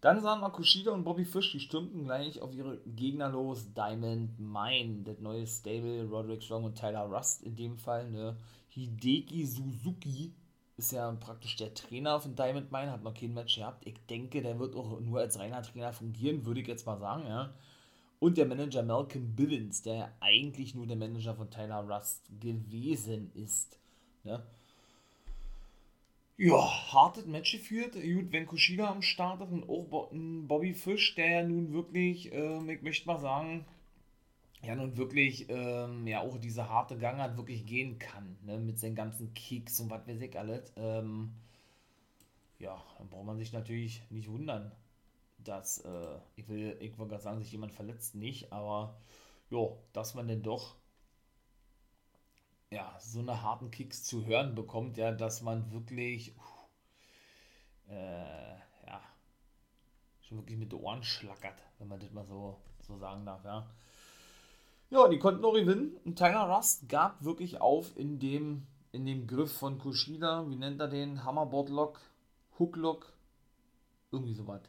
Dann 0.00 0.20
sahen 0.20 0.40
wir 0.40 0.50
Kushida 0.50 0.90
und 0.92 1.04
Bobby 1.04 1.24
Fish, 1.24 1.52
die 1.52 1.60
stürmten 1.60 2.04
gleich 2.04 2.42
auf 2.42 2.52
ihre 2.52 2.78
Gegner 2.84 3.28
los. 3.28 3.72
Diamond 3.72 4.38
Mine, 4.38 5.04
das 5.04 5.20
neue 5.20 5.46
Stable, 5.46 6.08
Roderick 6.08 6.42
Strong 6.42 6.64
und 6.64 6.78
Tyler 6.78 7.06
Rust 7.06 7.42
in 7.42 7.56
dem 7.56 7.78
Fall, 7.78 8.10
ne? 8.10 8.36
Hideki 8.68 9.46
Suzuki 9.46 10.34
ist 10.76 10.92
ja 10.92 11.10
praktisch 11.12 11.56
der 11.56 11.72
Trainer 11.74 12.20
von 12.20 12.36
Diamond 12.36 12.70
Mine, 12.70 12.90
hat 12.90 13.02
noch 13.02 13.14
kein 13.14 13.34
Match 13.34 13.56
gehabt. 13.56 13.86
Ich 13.86 13.98
denke, 14.06 14.42
der 14.42 14.58
wird 14.58 14.74
auch 14.76 15.00
nur 15.00 15.20
als 15.20 15.38
reiner 15.38 15.62
Trainer 15.62 15.92
fungieren, 15.92 16.44
würde 16.44 16.60
ich 16.60 16.66
jetzt 16.66 16.86
mal 16.86 16.98
sagen, 16.98 17.26
ja. 17.26 17.54
Und 18.18 18.38
der 18.38 18.46
Manager 18.46 18.82
Malcolm 18.82 19.34
Bivens, 19.34 19.82
der 19.82 20.12
eigentlich 20.20 20.74
nur 20.74 20.86
der 20.86 20.96
Manager 20.96 21.34
von 21.34 21.50
Tyler 21.50 21.86
Rust 21.88 22.22
gewesen 22.40 23.30
ist. 23.34 23.78
Ja, 24.24 24.42
ja 26.38 26.92
hartes 26.92 27.26
Match 27.26 27.52
geführt. 27.52 27.94
Gut, 27.94 28.32
wenn 28.32 28.46
Kushida 28.46 28.90
am 28.90 29.02
Start 29.02 29.42
ist 29.42 29.52
und 29.52 29.68
auch 29.68 30.10
Bobby 30.12 30.74
Fish, 30.74 31.14
der 31.14 31.28
ja 31.28 31.42
nun 31.42 31.72
wirklich, 31.72 32.32
äh, 32.32 32.72
ich 32.72 32.82
möchte 32.82 33.06
mal 33.06 33.20
sagen, 33.20 33.66
ja 34.62 34.74
nun 34.74 34.96
wirklich 34.96 35.48
ähm, 35.48 36.06
ja 36.06 36.20
auch 36.20 36.38
diese 36.38 36.68
harte 36.68 36.98
Gangart 36.98 37.36
wirklich 37.36 37.66
gehen 37.66 37.98
kann, 37.98 38.36
ne, 38.42 38.58
mit 38.58 38.78
seinen 38.78 38.94
ganzen 38.96 39.32
Kicks 39.34 39.80
und 39.80 39.90
was 39.90 40.06
weiß 40.06 40.20
ich 40.20 40.38
alles, 40.38 40.72
ähm, 40.76 41.32
ja, 42.58 42.82
dann 42.98 43.08
braucht 43.08 43.26
man 43.26 43.38
sich 43.38 43.52
natürlich 43.52 44.02
nicht 44.10 44.28
wundern, 44.30 44.72
dass, 45.38 45.78
äh, 45.80 46.18
ich 46.36 46.48
will, 46.48 46.76
ich 46.80 46.98
wollte 46.98 47.10
gerade 47.12 47.22
sagen, 47.24 47.40
sich 47.40 47.52
jemand 47.52 47.72
verletzt 47.72 48.14
nicht, 48.14 48.52
aber 48.52 48.96
ja, 49.50 49.68
dass 49.92 50.14
man 50.14 50.28
denn 50.28 50.42
doch 50.42 50.76
ja, 52.70 52.96
so 53.00 53.20
eine 53.20 53.42
harten 53.42 53.70
Kicks 53.70 54.04
zu 54.04 54.24
hören 54.26 54.54
bekommt, 54.54 54.96
ja, 54.98 55.12
dass 55.12 55.42
man 55.42 55.70
wirklich 55.72 56.34
uh, 56.36 57.92
äh, 57.92 58.56
ja, 58.86 59.00
schon 60.22 60.38
wirklich 60.38 60.58
mit 60.58 60.72
den 60.72 60.80
Ohren 60.80 61.02
schlackert, 61.02 61.62
wenn 61.78 61.88
man 61.88 62.00
das 62.00 62.10
mal 62.12 62.26
so, 62.26 62.58
so 62.80 62.98
sagen 62.98 63.24
darf, 63.24 63.44
ja. 63.44 63.66
Ja, 64.88 65.08
die 65.08 65.18
konnten 65.18 65.44
auch 65.44 65.54
gewinnen. 65.54 65.96
Und 66.04 66.16
Tyler 66.16 66.48
Rust 66.48 66.88
gab 66.88 67.24
wirklich 67.24 67.60
auf 67.60 67.96
in 67.96 68.18
dem, 68.18 68.66
in 68.92 69.04
dem 69.04 69.26
Griff 69.26 69.52
von 69.52 69.78
Kushida. 69.78 70.48
Wie 70.48 70.56
nennt 70.56 70.80
er 70.80 70.88
den? 70.88 71.24
Hammerboard-Lock, 71.24 72.00
Hook-Lock, 72.58 73.12
irgendwie 74.12 74.34
sowas. 74.34 74.62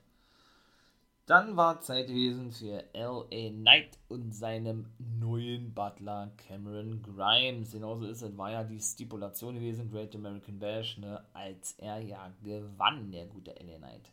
Dann 1.27 1.57
war 1.57 1.81
Zeit 1.81 2.07
gewesen 2.07 2.51
für 2.51 2.85
L.A. 2.95 3.49
Knight 3.49 3.99
und 4.07 4.33
seinem 4.33 4.85
neuen 4.97 5.73
Butler 5.73 6.31
Cameron 6.37 7.03
Grimes. 7.03 7.73
Genauso 7.73 8.05
ist 8.05 8.21
es, 8.21 8.37
war 8.37 8.51
ja 8.51 8.63
die 8.63 8.79
Stipulation 8.79 9.55
gewesen, 9.55 9.91
Great 9.91 10.15
American 10.15 10.57
Bash, 10.57 10.97
ne, 10.97 11.21
als 11.33 11.73
er 11.79 11.99
ja 11.99 12.31
gewann, 12.41 13.11
der 13.11 13.25
gute 13.27 13.59
L.A. 13.59 13.77
Knight. 13.77 14.09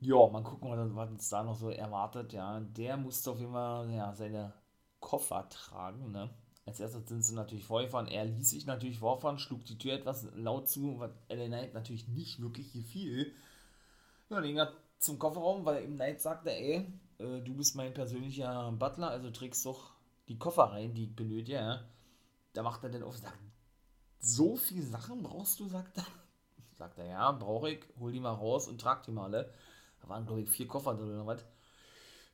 Ja, 0.00 0.28
mal 0.28 0.44
gucken, 0.44 0.94
was 0.94 1.10
uns 1.10 1.28
da 1.28 1.42
noch 1.42 1.56
so 1.56 1.68
erwartet. 1.68 2.32
Ja, 2.32 2.60
der 2.60 2.96
musste 2.96 3.32
auf 3.32 3.40
jeden 3.40 3.52
Fall 3.52 3.90
ja, 3.90 4.12
seine 4.14 4.52
Koffer 5.02 5.46
tragen. 5.50 6.10
Ne? 6.10 6.30
Als 6.64 6.80
erstes 6.80 7.06
sind 7.06 7.22
sie 7.22 7.34
natürlich 7.34 7.64
vorgefahren. 7.64 8.06
Er 8.06 8.24
ließ 8.24 8.48
sich 8.48 8.64
natürlich 8.64 9.00
vorfahren, 9.00 9.38
schlug 9.38 9.66
die 9.66 9.76
Tür 9.76 9.92
etwas 9.92 10.26
laut 10.34 10.70
zu, 10.70 10.98
was 10.98 11.10
LA 11.28 11.48
Knight 11.48 11.74
natürlich 11.74 12.08
nicht 12.08 12.40
wirklich 12.40 12.72
gefiel. 12.72 13.34
Ja, 14.30 14.40
den 14.40 14.56
ging 14.56 14.66
zum 14.98 15.18
Kofferraum, 15.18 15.66
weil 15.66 15.84
ihm 15.84 15.96
Knight 15.96 16.22
sagte, 16.22 16.50
ey, 16.50 16.86
äh, 17.18 17.40
du 17.40 17.54
bist 17.54 17.74
mein 17.74 17.92
persönlicher 17.92 18.72
Butler, 18.72 19.10
also 19.10 19.30
trägst 19.30 19.66
doch 19.66 19.92
die 20.28 20.38
Koffer 20.38 20.64
rein, 20.64 20.94
die 20.94 21.04
ich 21.04 21.16
benötige. 21.16 21.58
Ja? 21.58 21.84
Da 22.54 22.62
macht 22.62 22.84
er 22.84 22.90
dann 22.90 23.02
auf, 23.02 23.18
sagt, 23.18 23.36
so 24.20 24.56
viele 24.56 24.86
Sachen 24.86 25.22
brauchst 25.22 25.58
du, 25.60 25.68
sagt 25.68 25.98
er. 25.98 26.06
Sagt 26.78 26.98
er, 26.98 27.06
ja, 27.06 27.30
brauche 27.32 27.70
ich, 27.70 27.84
hol 28.00 28.10
die 28.10 28.18
mal 28.18 28.32
raus 28.32 28.66
und 28.66 28.80
trag 28.80 29.04
die 29.04 29.12
mal 29.12 29.24
alle. 29.24 29.52
Da 30.00 30.08
waren, 30.08 30.26
glaube 30.26 30.40
ich, 30.40 30.50
vier 30.50 30.66
Koffer 30.66 30.94
drin 30.94 31.10
oder 31.10 31.26
was. 31.26 31.44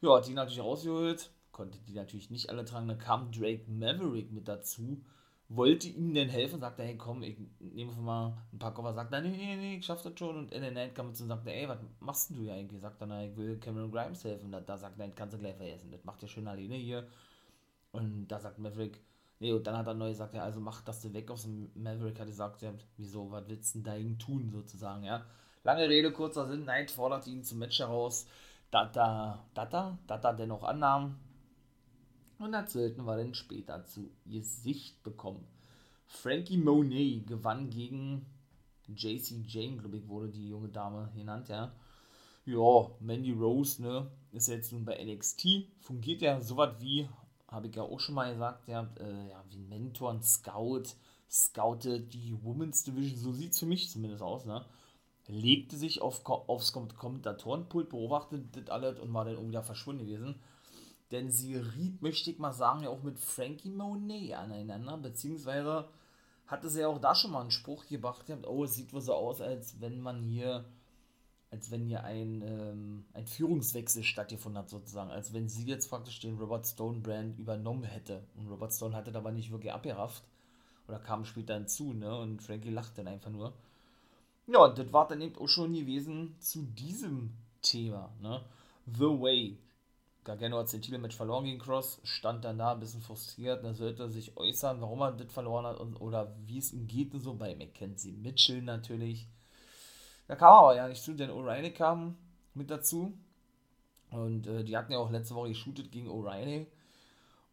Ja, 0.00 0.16
hat 0.16 0.26
die 0.26 0.32
natürlich 0.32 0.60
rausgeholt, 0.60 1.30
konnte 1.58 1.78
die 1.88 1.94
natürlich 1.94 2.30
nicht 2.30 2.50
alle 2.50 2.64
tragen. 2.64 2.86
Dann 2.86 2.98
kam 2.98 3.32
Drake 3.32 3.64
Maverick 3.66 4.30
mit 4.30 4.46
dazu, 4.46 5.02
wollte 5.48 5.88
ihm 5.88 6.14
denn 6.14 6.28
helfen, 6.28 6.60
sagte, 6.60 6.84
hey 6.84 6.96
komm, 6.96 7.24
ich 7.24 7.36
nehme 7.58 7.92
mal 7.96 8.38
ein 8.52 8.60
paar 8.60 8.72
Koffer, 8.72 8.94
sagt 8.94 9.12
er, 9.12 9.22
nee, 9.22 9.36
nee, 9.36 9.56
nee, 9.56 9.76
ich 9.78 9.84
schaff 9.84 10.02
das 10.02 10.16
schon. 10.16 10.36
Und 10.36 10.52
in 10.52 10.62
der 10.62 10.70
Night 10.70 10.94
kam 10.94 11.12
zu 11.12 11.24
und 11.24 11.30
sagte, 11.30 11.52
ey, 11.52 11.68
was 11.68 11.78
machst 11.98 12.30
du 12.30 12.36
hier 12.36 12.54
eigentlich? 12.54 12.80
Sagt 12.80 13.02
dann, 13.02 13.10
ich 13.22 13.36
will 13.36 13.58
Cameron 13.58 13.90
Grimes 13.90 14.22
helfen. 14.22 14.52
Da, 14.52 14.60
da 14.60 14.78
sagt 14.78 15.00
er, 15.00 15.10
kannst 15.10 15.34
du 15.34 15.38
gleich 15.38 15.56
vergessen, 15.56 15.90
das 15.90 16.04
macht 16.04 16.22
er 16.22 16.28
schön 16.28 16.46
alleine 16.46 16.76
hier. 16.76 17.08
Und 17.90 18.28
da 18.28 18.38
sagt 18.38 18.60
Maverick, 18.60 19.00
nee, 19.40 19.52
und 19.52 19.66
dann 19.66 19.76
hat 19.76 19.88
er 19.88 19.94
neu 19.94 20.10
gesagt, 20.10 20.34
ja, 20.34 20.44
also 20.44 20.60
mach, 20.60 20.82
dass 20.82 21.02
du 21.02 21.12
weg 21.12 21.28
aus 21.28 21.42
dem 21.42 21.72
Maverick 21.74 22.20
hat 22.20 22.28
gesagt, 22.28 22.62
ja, 22.62 22.72
wieso, 22.96 23.32
was 23.32 23.48
willst 23.48 23.74
du 23.74 23.78
denn 23.78 23.84
dagegen 23.84 24.18
tun, 24.18 24.50
sozusagen, 24.52 25.02
ja. 25.02 25.24
Lange 25.64 25.88
Rede, 25.88 26.12
kurzer 26.12 26.46
Sinn, 26.46 26.62
Knight 26.62 26.92
fordert 26.92 27.26
ihn 27.26 27.42
zum 27.42 27.58
Match 27.58 27.80
heraus, 27.80 28.26
Data, 28.70 29.44
Data, 29.54 29.98
Data 30.06 30.32
dennoch 30.32 30.62
annahm, 30.62 31.18
und 32.38 32.68
sollten 32.68 33.04
wir 33.04 33.16
dann 33.16 33.34
später 33.34 33.84
zu 33.84 34.10
Gesicht 34.26 35.02
bekommen. 35.02 35.44
Frankie 36.06 36.56
Monet 36.56 37.26
gewann 37.26 37.68
gegen 37.68 38.24
JC 38.88 39.44
Jane, 39.46 39.76
glaube 39.76 39.98
ich, 39.98 40.08
wurde 40.08 40.28
die 40.28 40.48
junge 40.48 40.68
Dame 40.68 41.10
genannt, 41.14 41.48
ja. 41.48 41.72
Ja, 42.46 42.90
Mandy 43.00 43.32
Rose, 43.32 43.82
ne, 43.82 44.10
ist 44.32 44.48
jetzt 44.48 44.72
nun 44.72 44.84
bei 44.84 45.04
NXT, 45.04 45.66
fungiert 45.80 46.22
ja 46.22 46.40
sowas 46.40 46.76
wie, 46.80 47.06
habe 47.48 47.66
ich 47.66 47.76
ja 47.76 47.82
auch 47.82 48.00
schon 48.00 48.14
mal 48.14 48.32
gesagt, 48.32 48.66
ja, 48.68 48.88
äh, 48.98 49.28
ja, 49.28 49.44
wie 49.50 49.56
ein 49.56 49.68
Mentor, 49.68 50.12
ein 50.12 50.22
Scout, 50.22 50.84
scoutet 51.30 52.14
die 52.14 52.42
Women's 52.42 52.84
Division, 52.84 53.18
so 53.18 53.32
sieht 53.32 53.52
es 53.52 53.58
für 53.58 53.66
mich 53.66 53.90
zumindest 53.90 54.22
aus, 54.22 54.46
ne. 54.46 54.64
Legte 55.26 55.76
sich 55.76 56.00
auf, 56.00 56.24
aufs 56.24 56.72
Kommentatorenpult, 56.72 57.90
beobachtet 57.90 58.56
das 58.56 58.70
alles 58.70 58.98
und 58.98 59.12
war 59.12 59.26
dann 59.26 59.34
irgendwie 59.34 59.50
wieder 59.50 59.62
verschwunden 59.62 60.06
gewesen 60.06 60.36
denn 61.10 61.30
sie 61.30 61.56
riet, 61.56 62.02
möchte 62.02 62.30
ich 62.30 62.38
mal 62.38 62.52
sagen, 62.52 62.82
ja 62.82 62.90
auch 62.90 63.02
mit 63.02 63.18
Frankie 63.18 63.70
Monet 63.70 64.34
aneinander, 64.34 64.96
beziehungsweise 64.98 65.88
hatte 66.46 66.68
sie 66.68 66.80
ja 66.80 66.88
auch 66.88 66.98
da 66.98 67.14
schon 67.14 67.30
mal 67.30 67.42
einen 67.42 67.50
Spruch 67.50 67.86
gebracht, 67.86 68.24
oh, 68.46 68.64
es 68.64 68.74
sieht 68.74 68.92
wohl 68.92 69.00
so 69.00 69.14
aus, 69.14 69.40
als 69.40 69.80
wenn 69.80 70.00
man 70.00 70.22
hier, 70.22 70.64
als 71.50 71.70
wenn 71.70 71.86
hier 71.86 72.04
ein, 72.04 72.42
ähm, 72.42 73.04
ein 73.12 73.26
Führungswechsel 73.26 74.02
stattgefunden 74.02 74.58
hat, 74.58 74.70
sozusagen, 74.70 75.10
als 75.10 75.32
wenn 75.32 75.48
sie 75.48 75.66
jetzt 75.66 75.88
praktisch 75.88 76.20
den 76.20 76.38
Robert 76.38 76.66
Stone 76.66 77.00
Brand 77.00 77.38
übernommen 77.38 77.84
hätte. 77.84 78.22
Und 78.36 78.48
Robert 78.48 78.72
Stone 78.72 78.96
hatte 78.96 79.14
aber 79.14 79.30
nicht 79.30 79.50
wirklich 79.50 79.72
abgerafft, 79.72 80.24
oder 80.88 80.98
kam 80.98 81.26
später 81.26 81.54
hinzu, 81.54 81.92
ne, 81.92 82.18
und 82.18 82.42
Frankie 82.42 82.70
lacht 82.70 82.96
dann 82.96 83.08
einfach 83.08 83.30
nur. 83.30 83.52
Ja, 84.46 84.64
und 84.64 84.78
das 84.78 84.90
war 84.90 85.06
dann 85.06 85.20
eben 85.20 85.36
auch 85.36 85.48
schon 85.48 85.74
gewesen 85.74 86.34
zu 86.40 86.62
diesem 86.62 87.34
Thema, 87.60 88.10
ne. 88.22 88.42
The 88.86 89.04
Way 89.04 89.58
Gargano 90.28 90.58
hat 90.58 90.70
den 90.70 90.82
Titelmatch 90.82 91.16
verloren 91.16 91.46
gegen 91.46 91.58
Cross, 91.58 92.02
stand 92.04 92.44
dann 92.44 92.58
da 92.58 92.72
ein 92.72 92.80
bisschen 92.80 93.00
frustriert, 93.00 93.64
da 93.64 93.72
sollte 93.72 94.02
er 94.02 94.10
sich 94.10 94.36
äußern, 94.36 94.78
warum 94.82 95.00
er 95.00 95.12
das 95.12 95.32
verloren 95.32 95.64
hat 95.64 95.80
und, 95.80 95.96
oder 95.96 96.36
wie 96.44 96.58
es 96.58 96.74
ihm 96.74 96.86
geht 96.86 97.14
und 97.14 97.20
so, 97.20 97.32
bei 97.32 97.54
Mackenzie 97.56 98.12
Mitchell 98.12 98.60
natürlich. 98.60 99.26
Da 100.26 100.36
kam 100.36 100.52
er 100.52 100.58
aber 100.58 100.76
ja 100.76 100.86
nicht 100.86 101.02
zu, 101.02 101.14
denn 101.14 101.30
O'Reilly 101.30 101.70
kam 101.70 102.18
mit 102.52 102.70
dazu 102.70 103.16
und 104.10 104.46
äh, 104.46 104.64
die 104.64 104.76
hatten 104.76 104.92
ja 104.92 104.98
auch 104.98 105.10
letzte 105.10 105.34
Woche 105.34 105.48
geshootet 105.48 105.90
gegen 105.90 106.10
O'Reilly 106.10 106.66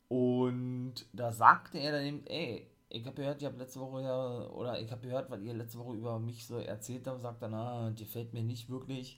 und 0.10 0.96
da 1.14 1.32
sagte 1.32 1.78
er 1.78 1.94
dann 1.94 2.04
eben, 2.04 2.28
ey, 2.28 2.68
ich 2.90 3.06
habe 3.06 3.16
gehört, 3.16 3.42
ihr 3.42 3.48
habt 3.48 3.58
letzte 3.58 3.80
Woche 3.80 4.02
ja, 4.02 4.50
oder 4.50 4.82
ich 4.82 4.92
habe 4.92 5.08
gehört, 5.08 5.32
was 5.32 5.40
ihr 5.40 5.54
letzte 5.54 5.80
Woche 5.80 5.96
über 5.96 6.20
mich 6.20 6.46
so 6.46 6.58
erzählt 6.58 7.08
habt, 7.08 7.22
sagt 7.22 7.42
er, 7.42 7.48
na, 7.48 7.92
die 7.92 8.06
fällt 8.06 8.34
mir 8.34 8.44
nicht 8.44 8.70
wirklich. 8.70 9.18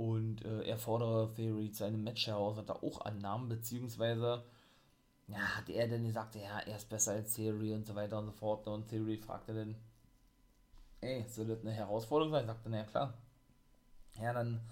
Und 0.00 0.46
äh, 0.46 0.62
er 0.62 0.78
fordere 0.78 1.30
Theory 1.34 1.72
zu 1.72 1.84
einem 1.84 2.02
Match 2.02 2.26
heraus, 2.26 2.56
hat 2.56 2.70
er 2.70 2.82
auch 2.82 3.02
Annahmen, 3.02 3.50
beziehungsweise, 3.50 4.42
ja, 5.28 5.36
hat 5.36 5.68
er 5.68 5.88
denn 5.88 6.06
gesagt, 6.06 6.36
ja, 6.36 6.60
er 6.60 6.76
ist 6.76 6.88
besser 6.88 7.12
als 7.12 7.34
Theory 7.34 7.74
und 7.74 7.86
so 7.86 7.94
weiter 7.94 8.18
und 8.18 8.24
so 8.24 8.32
fort. 8.32 8.66
Und 8.66 8.88
Theory 8.88 9.18
fragte 9.18 9.52
dann, 9.52 9.76
ey, 11.02 11.26
soll 11.28 11.48
das 11.48 11.60
eine 11.60 11.72
Herausforderung 11.72 12.32
sein? 12.32 12.46
Sagte, 12.46 12.70
na 12.70 12.78
ja, 12.78 12.84
klar. 12.84 13.12
Ja, 14.18 14.32
dann 14.32 14.62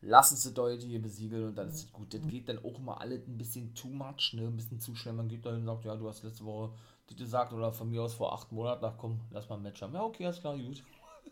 lassen 0.00 0.36
sie 0.36 0.54
Leute 0.54 0.86
hier 0.86 1.02
besiegeln 1.02 1.48
und 1.48 1.54
dann 1.54 1.68
ist 1.68 1.84
es 1.84 1.92
gut. 1.92 2.14
Das 2.14 2.26
geht 2.26 2.48
dann 2.48 2.64
auch 2.64 2.78
mal 2.78 2.94
alles 2.94 3.28
ein 3.28 3.36
bisschen 3.36 3.74
too 3.74 3.88
much, 3.88 4.32
ne? 4.32 4.46
ein 4.46 4.56
bisschen 4.56 4.80
zu 4.80 4.94
schnell. 4.94 5.12
Man 5.12 5.28
geht 5.28 5.44
dahin 5.44 5.60
und 5.60 5.66
sagt, 5.66 5.84
ja, 5.84 5.96
du 5.96 6.08
hast 6.08 6.22
letzte 6.22 6.46
Woche 6.46 6.72
die 7.10 7.16
gesagt 7.16 7.52
oder 7.52 7.72
von 7.72 7.90
mir 7.90 8.02
aus 8.02 8.14
vor 8.14 8.32
acht 8.32 8.50
Monaten, 8.52 8.86
ach 8.86 8.96
komm, 8.96 9.20
lass 9.32 9.50
mal 9.50 9.56
ein 9.56 9.62
Match 9.62 9.82
haben. 9.82 9.92
Ja, 9.92 10.02
okay, 10.02 10.24
alles 10.24 10.40
klar, 10.40 10.56
gut. 10.56 10.82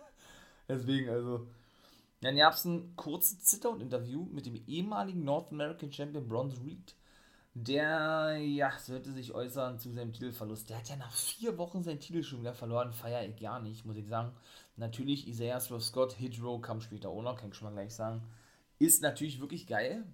Deswegen, 0.68 1.08
also. 1.08 1.46
Dann 2.20 2.36
gab 2.36 2.54
es 2.54 2.64
ein 2.64 2.94
kurzes 2.96 3.48
Sit-Down-Interview 3.48 4.26
mit 4.30 4.46
dem 4.46 4.56
ehemaligen 4.66 5.24
North 5.24 5.52
American 5.52 5.92
Champion 5.92 6.28
Bronze 6.28 6.62
Reed, 6.62 6.94
der, 7.54 8.36
ja, 8.38 8.70
sollte 8.78 9.12
sich 9.12 9.34
äußern 9.34 9.78
zu 9.78 9.90
seinem 9.90 10.12
Titelverlust. 10.12 10.70
Der 10.70 10.78
hat 10.78 10.88
ja 10.88 10.96
nach 10.96 11.12
vier 11.12 11.58
Wochen 11.58 11.82
seinen 11.82 12.00
Titel 12.00 12.22
schon 12.22 12.40
wieder 12.40 12.54
verloren, 12.54 12.92
feier 12.92 13.24
ich 13.24 13.36
gar 13.40 13.60
nicht, 13.60 13.84
muss 13.84 13.96
ich 13.96 14.06
sagen. 14.06 14.32
Natürlich, 14.76 15.26
Isaiah 15.26 15.60
Scott, 15.60 16.12
Hidro 16.12 16.60
kam 16.60 16.80
später 16.80 17.08
auch 17.08 17.22
noch, 17.22 17.36
kann 17.36 17.50
ich 17.50 17.56
schon 17.56 17.68
mal 17.68 17.74
gleich 17.74 17.94
sagen. 17.94 18.22
Ist 18.78 19.02
natürlich 19.02 19.40
wirklich 19.40 19.66
geil. 19.66 20.04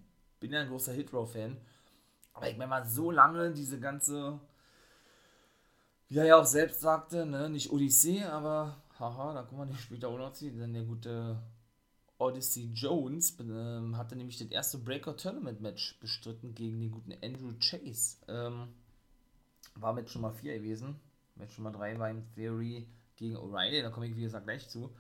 Bin 0.40 0.52
ja 0.52 0.61
ein 0.61 0.68
großer 0.68 0.92
Hidro-Fan. 0.92 1.57
Aber 2.32 2.48
ich 2.48 2.57
meine 2.57 2.70
mal, 2.70 2.86
so 2.86 3.11
lange 3.11 3.52
diese 3.52 3.78
ganze 3.80 4.40
wie 6.09 6.18
er 6.18 6.26
ja 6.26 6.36
auch 6.36 6.44
selbst 6.44 6.80
sagte, 6.80 7.26
ne, 7.26 7.48
nicht 7.48 7.70
Odyssee, 7.70 8.24
aber 8.24 8.76
haha, 8.98 9.34
da 9.34 9.42
kommen 9.42 9.62
wir 9.62 9.66
nicht 9.66 9.80
später 9.80 10.09
auch 10.09 10.18
noch 10.18 10.32
zu, 10.32 10.50
denn 10.50 10.72
der 10.72 10.84
gute 10.84 11.36
Odyssey 12.19 12.71
Jones 12.73 13.39
äh, 13.41 13.95
hatte 13.95 14.17
nämlich 14.17 14.39
das 14.39 14.49
erste 14.49 14.79
Breakout 14.79 15.14
Tournament 15.14 15.61
Match 15.61 15.99
bestritten 16.01 16.55
gegen 16.55 16.81
den 16.81 16.91
guten 16.91 17.12
Andrew 17.23 17.53
Chase. 17.61 18.17
Ähm, 18.29 18.69
war 19.75 19.93
Match 19.93 20.14
Nummer 20.14 20.33
4 20.33 20.59
gewesen. 20.59 20.97
Match 21.35 21.59
Nummer 21.59 21.73
3 21.73 21.99
war 21.99 22.11
im 22.11 22.25
Theory 22.35 22.87
gegen 23.17 23.37
O'Reilly, 23.37 23.83
da 23.83 23.91
komme 23.91 24.07
ich 24.07 24.17
wie 24.17 24.23
gesagt 24.23 24.47
gleich 24.47 24.69
zu. 24.69 24.91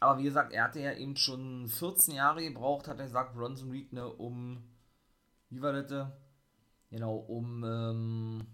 Aber 0.00 0.18
wie 0.18 0.24
gesagt, 0.24 0.52
er 0.52 0.64
hatte 0.64 0.80
ja 0.80 0.94
eben 0.94 1.16
schon 1.16 1.68
14 1.68 2.14
Jahre 2.14 2.42
gebraucht, 2.42 2.88
hat 2.88 2.98
er 2.98 3.04
gesagt, 3.04 3.34
Bronson 3.34 3.70
Reed, 3.70 3.92
ne, 3.92 4.08
um, 4.08 4.62
wie 5.50 5.60
war 5.60 5.72
das? 5.72 6.08
Genau, 6.90 7.16
um, 7.16 7.64
ähm, 7.64 8.46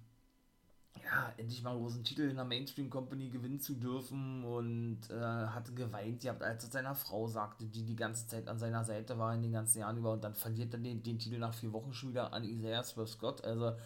ja, 1.05 1.33
endlich 1.37 1.63
mal 1.63 1.71
einen 1.71 1.81
großen 1.81 2.05
Titel 2.05 2.23
in 2.23 2.37
der 2.37 2.45
Mainstream 2.45 2.91
Company 2.91 3.29
gewinnen 3.29 3.61
zu 3.61 3.75
dürfen 3.75 4.45
und 4.45 5.01
äh, 5.11 5.15
hatte 5.15 5.73
geweint, 5.73 6.23
gehabt, 6.23 6.43
als 6.43 6.65
er 6.65 6.71
seiner 6.71 6.95
Frau 6.95 7.27
sagte, 7.27 7.67
die 7.67 7.85
die 7.85 7.97
ganze 7.97 8.27
Zeit 8.27 8.49
an 8.49 8.59
seiner 8.59 8.85
Seite 8.85 9.19
war 9.19 9.35
in 9.35 9.43
den 9.43 9.53
ganzen 9.53 9.81
Jahren 9.81 9.99
über 9.99 10.13
und 10.13 10.25
dann 10.25 10.35
verliert 10.35 10.75
er 10.75 10.81
den, 10.81 11.03
den 11.03 11.19
Titel 11.19 11.39
nach 11.39 11.55
vier 11.55 11.73
Wochen 11.73 11.93
schon 11.93 12.11
wieder 12.11 12.33
an 12.33 12.45
Isaiah 12.45 12.83
Scott. 12.83 13.45
Also 13.45 13.77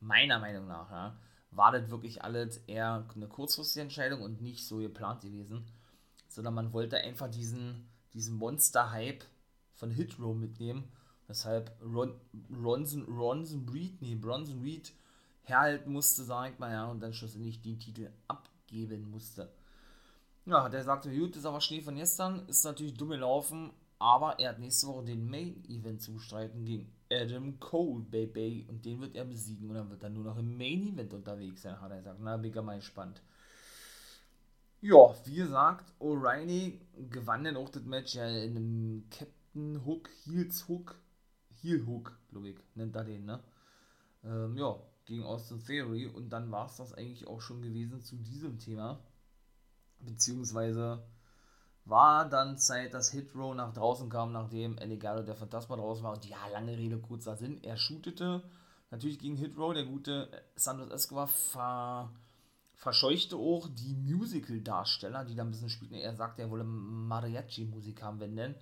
meiner 0.00 0.38
Meinung 0.38 0.66
nach 0.66 0.90
ja, 0.90 1.16
war 1.50 1.72
das 1.72 1.90
wirklich 1.90 2.22
alles 2.22 2.58
eher 2.66 3.06
eine 3.14 3.28
kurzfristige 3.28 3.82
Entscheidung 3.82 4.22
und 4.22 4.40
nicht 4.40 4.66
so 4.66 4.78
geplant 4.78 5.22
gewesen, 5.22 5.64
sondern 6.28 6.54
man 6.54 6.72
wollte 6.72 6.98
einfach 6.98 7.30
diesen, 7.30 7.88
diesen 8.12 8.36
Monster-Hype 8.36 9.24
von 9.74 9.90
Hitrow 9.90 10.36
mitnehmen, 10.36 10.84
weshalb 11.26 11.72
Ron, 11.82 12.14
Ronson, 12.62 13.04
Ronson 13.04 13.68
Reed, 13.68 14.00
nee, 14.02 14.14
Bronson 14.14 14.62
Reed 14.62 14.92
herhalten 15.48 15.92
musste, 15.92 16.24
sag 16.24 16.52
ich 16.52 16.58
mal, 16.58 16.72
ja, 16.72 16.86
und 16.86 17.00
dann 17.00 17.12
schlussendlich 17.12 17.62
den 17.62 17.78
Titel 17.78 18.10
abgeben 18.26 19.10
musste. 19.10 19.50
Ja, 20.46 20.68
der 20.68 20.82
sagte, 20.82 21.10
gut, 21.14 21.36
ist 21.36 21.44
aber 21.44 21.60
Schnee 21.60 21.82
von 21.82 21.96
gestern, 21.96 22.48
ist 22.48 22.64
natürlich 22.64 22.94
dumm 22.94 23.10
gelaufen, 23.10 23.70
aber 23.98 24.38
er 24.38 24.50
hat 24.50 24.58
nächste 24.58 24.86
Woche 24.86 25.04
den 25.04 25.28
Main 25.28 25.62
Event 25.68 26.00
zu 26.00 26.14
bestreiten 26.14 26.64
gegen 26.64 26.90
Adam 27.12 27.58
Cole, 27.58 28.02
Baby, 28.02 28.66
und 28.68 28.84
den 28.84 29.00
wird 29.00 29.14
er 29.14 29.24
besiegen 29.24 29.68
und 29.68 29.74
dann 29.74 29.90
wird 29.90 30.02
er 30.02 30.10
nur 30.10 30.24
noch 30.24 30.38
im 30.38 30.56
Main 30.56 30.86
Event 30.86 31.12
unterwegs 31.12 31.62
sein, 31.62 31.80
hat 31.80 31.90
er 31.90 31.98
gesagt. 31.98 32.20
Na, 32.22 32.36
bin 32.36 32.64
mal 32.64 32.76
gespannt. 32.76 33.20
Ja, 34.80 35.14
wie 35.24 35.34
gesagt, 35.34 35.92
O'Reilly 36.00 36.78
gewann 37.10 37.44
dann 37.44 37.56
auch 37.56 37.68
das 37.68 37.82
Match 37.82 38.14
ja 38.14 38.28
in 38.28 38.56
einem 38.56 39.04
Captain 39.10 39.84
Hook, 39.84 40.08
Heels 40.24 40.68
Hook, 40.68 40.94
Heel 41.60 41.84
Hook, 41.84 42.16
glaube 42.30 42.54
nennt 42.74 42.94
er 42.94 43.04
den, 43.04 43.24
ne? 43.24 43.42
Ähm, 44.24 44.56
ja, 44.56 44.78
gegen 45.08 45.24
Austin 45.24 45.64
Theory 45.64 46.06
und 46.06 46.30
dann 46.30 46.50
war 46.50 46.66
es 46.66 46.76
das 46.76 46.92
eigentlich 46.92 47.26
auch 47.26 47.40
schon 47.40 47.62
gewesen 47.62 48.02
zu 48.02 48.16
diesem 48.16 48.58
Thema. 48.58 49.00
Beziehungsweise 50.00 51.02
war 51.84 52.28
dann 52.28 52.58
Zeit, 52.58 52.92
dass 52.92 53.10
Hit 53.10 53.34
Row 53.34 53.54
nach 53.54 53.72
draußen 53.72 54.10
kam, 54.10 54.32
nachdem 54.32 54.76
Eligado 54.78 55.22
der 55.22 55.34
Phantasma 55.34 55.76
draußen 55.76 56.04
war. 56.04 56.12
Und 56.12 56.26
ja, 56.26 56.46
lange 56.52 56.76
Rede, 56.76 56.98
kurzer 56.98 57.36
Sinn. 57.36 57.62
Er 57.64 57.78
shootete 57.78 58.42
natürlich 58.90 59.18
gegen 59.18 59.36
Hit 59.36 59.56
Row. 59.56 59.72
Der 59.72 59.86
gute 59.86 60.28
Santos 60.54 60.90
Escobar 60.90 61.26
ver, 61.26 62.12
verscheuchte 62.74 63.36
auch 63.36 63.68
die 63.70 63.94
Musical-Darsteller, 63.94 65.24
die 65.24 65.34
da 65.34 65.42
ein 65.42 65.50
bisschen 65.50 65.70
spielten. 65.70 65.94
Er 65.94 66.14
sagte, 66.14 66.42
er 66.42 66.50
wolle 66.50 66.64
Mariachi-Musik 66.64 68.02
haben, 68.02 68.20
wenn 68.20 68.36
denn 68.36 68.54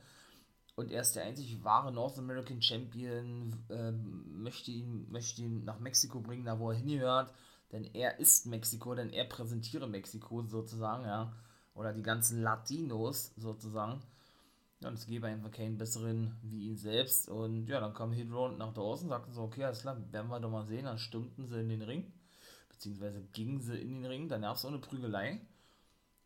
und 0.77 0.91
er 0.91 1.01
ist 1.01 1.17
der 1.17 1.25
einzig 1.25 1.65
wahre 1.65 1.91
North 1.91 2.19
American 2.19 2.63
Champion, 2.63 3.65
ähm, 3.71 4.43
möchte, 4.43 4.71
ihn, 4.71 5.11
möchte 5.11 5.43
ihn 5.43 5.65
nach 5.65 5.81
Mexiko 5.81 6.21
bringen, 6.21 6.45
da 6.45 6.59
wo 6.59 6.71
er 6.71 6.77
hingehört, 6.77 7.33
denn 7.73 7.85
er 7.95 8.21
ist 8.21 8.47
Mexiko, 8.47 8.95
denn 8.95 9.11
er 9.11 9.25
präsentiere 9.25 9.89
Mexiko 9.89 10.43
sozusagen, 10.43 11.05
ja, 11.05 11.33
oder 11.75 11.93
die 11.93 12.03
ganzen 12.03 12.43
Latinos 12.43 13.33
sozusagen. 13.37 14.03
Ja, 14.81 14.89
und 14.89 14.95
es 14.95 15.07
gäbe 15.07 15.27
einfach 15.27 15.51
keinen 15.51 15.79
besseren 15.79 16.37
wie 16.43 16.69
ihn 16.69 16.77
selbst. 16.77 17.29
Und 17.29 17.67
ja, 17.67 17.81
dann 17.81 17.95
kam 17.95 18.13
Hidro 18.13 18.49
nach 18.49 18.75
draußen, 18.75 19.09
sagten 19.09 19.33
so, 19.33 19.43
okay, 19.43 19.65
alles 19.65 19.81
klar, 19.81 19.97
werden 20.13 20.31
wir 20.31 20.41
doch 20.41 20.51
mal 20.51 20.67
sehen. 20.67 20.85
Dann 20.85 20.99
stimmten 20.99 21.47
sie 21.47 21.61
in 21.61 21.71
den 21.71 21.83
Ring, 21.83 22.13
beziehungsweise 22.69 23.23
gingen 23.33 23.61
sie 23.61 23.79
in 23.79 24.03
den 24.03 24.05
Ring, 24.05 24.31
es 24.31 24.65
auch 24.65 24.69
eine 24.69 24.79
Prügelei. 24.79 25.41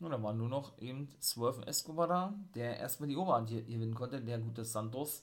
Und 0.01 0.11
dann 0.11 0.23
war 0.23 0.33
nur 0.33 0.49
noch 0.49 0.79
eben 0.79 1.09
Swerve 1.21 1.67
Escobar 1.67 2.09
da, 2.09 2.35
der 2.55 2.79
erstmal 2.79 3.09
die 3.09 3.17
Oberhand 3.17 3.51
hier 3.51 3.63
gewinnen 3.63 3.95
konnte. 3.95 4.21
Der 4.21 4.39
gute 4.39 4.65
Santos 4.65 5.23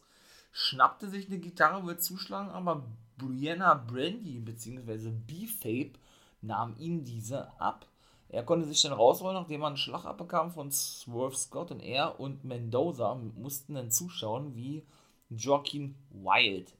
schnappte 0.51 1.09
sich 1.09 1.27
eine 1.27 1.39
Gitarre, 1.39 1.85
will 1.85 1.97
zuschlagen, 1.97 2.49
aber 2.49 2.85
Brianna 3.17 3.73
Brandy 3.73 4.39
bzw. 4.39 5.09
B-Fape 5.11 5.99
nahm 6.41 6.75
ihm 6.77 7.03
diese 7.03 7.59
ab. 7.59 7.87
Er 8.29 8.43
konnte 8.43 8.67
sich 8.67 8.81
dann 8.81 8.93
rausrollen, 8.93 9.41
nachdem 9.41 9.61
er 9.61 9.67
einen 9.67 9.77
Schlag 9.77 10.05
abbekam 10.05 10.51
von 10.51 10.69
Swerve 10.71 11.35
Scott 11.35 11.71
und 11.71 11.79
er 11.79 12.19
und 12.19 12.43
Mendoza 12.43 13.15
mussten 13.15 13.75
dann 13.75 13.89
zuschauen, 13.89 14.55
wie 14.55 14.85
Joaquin 15.29 15.95
Wild 16.11 16.73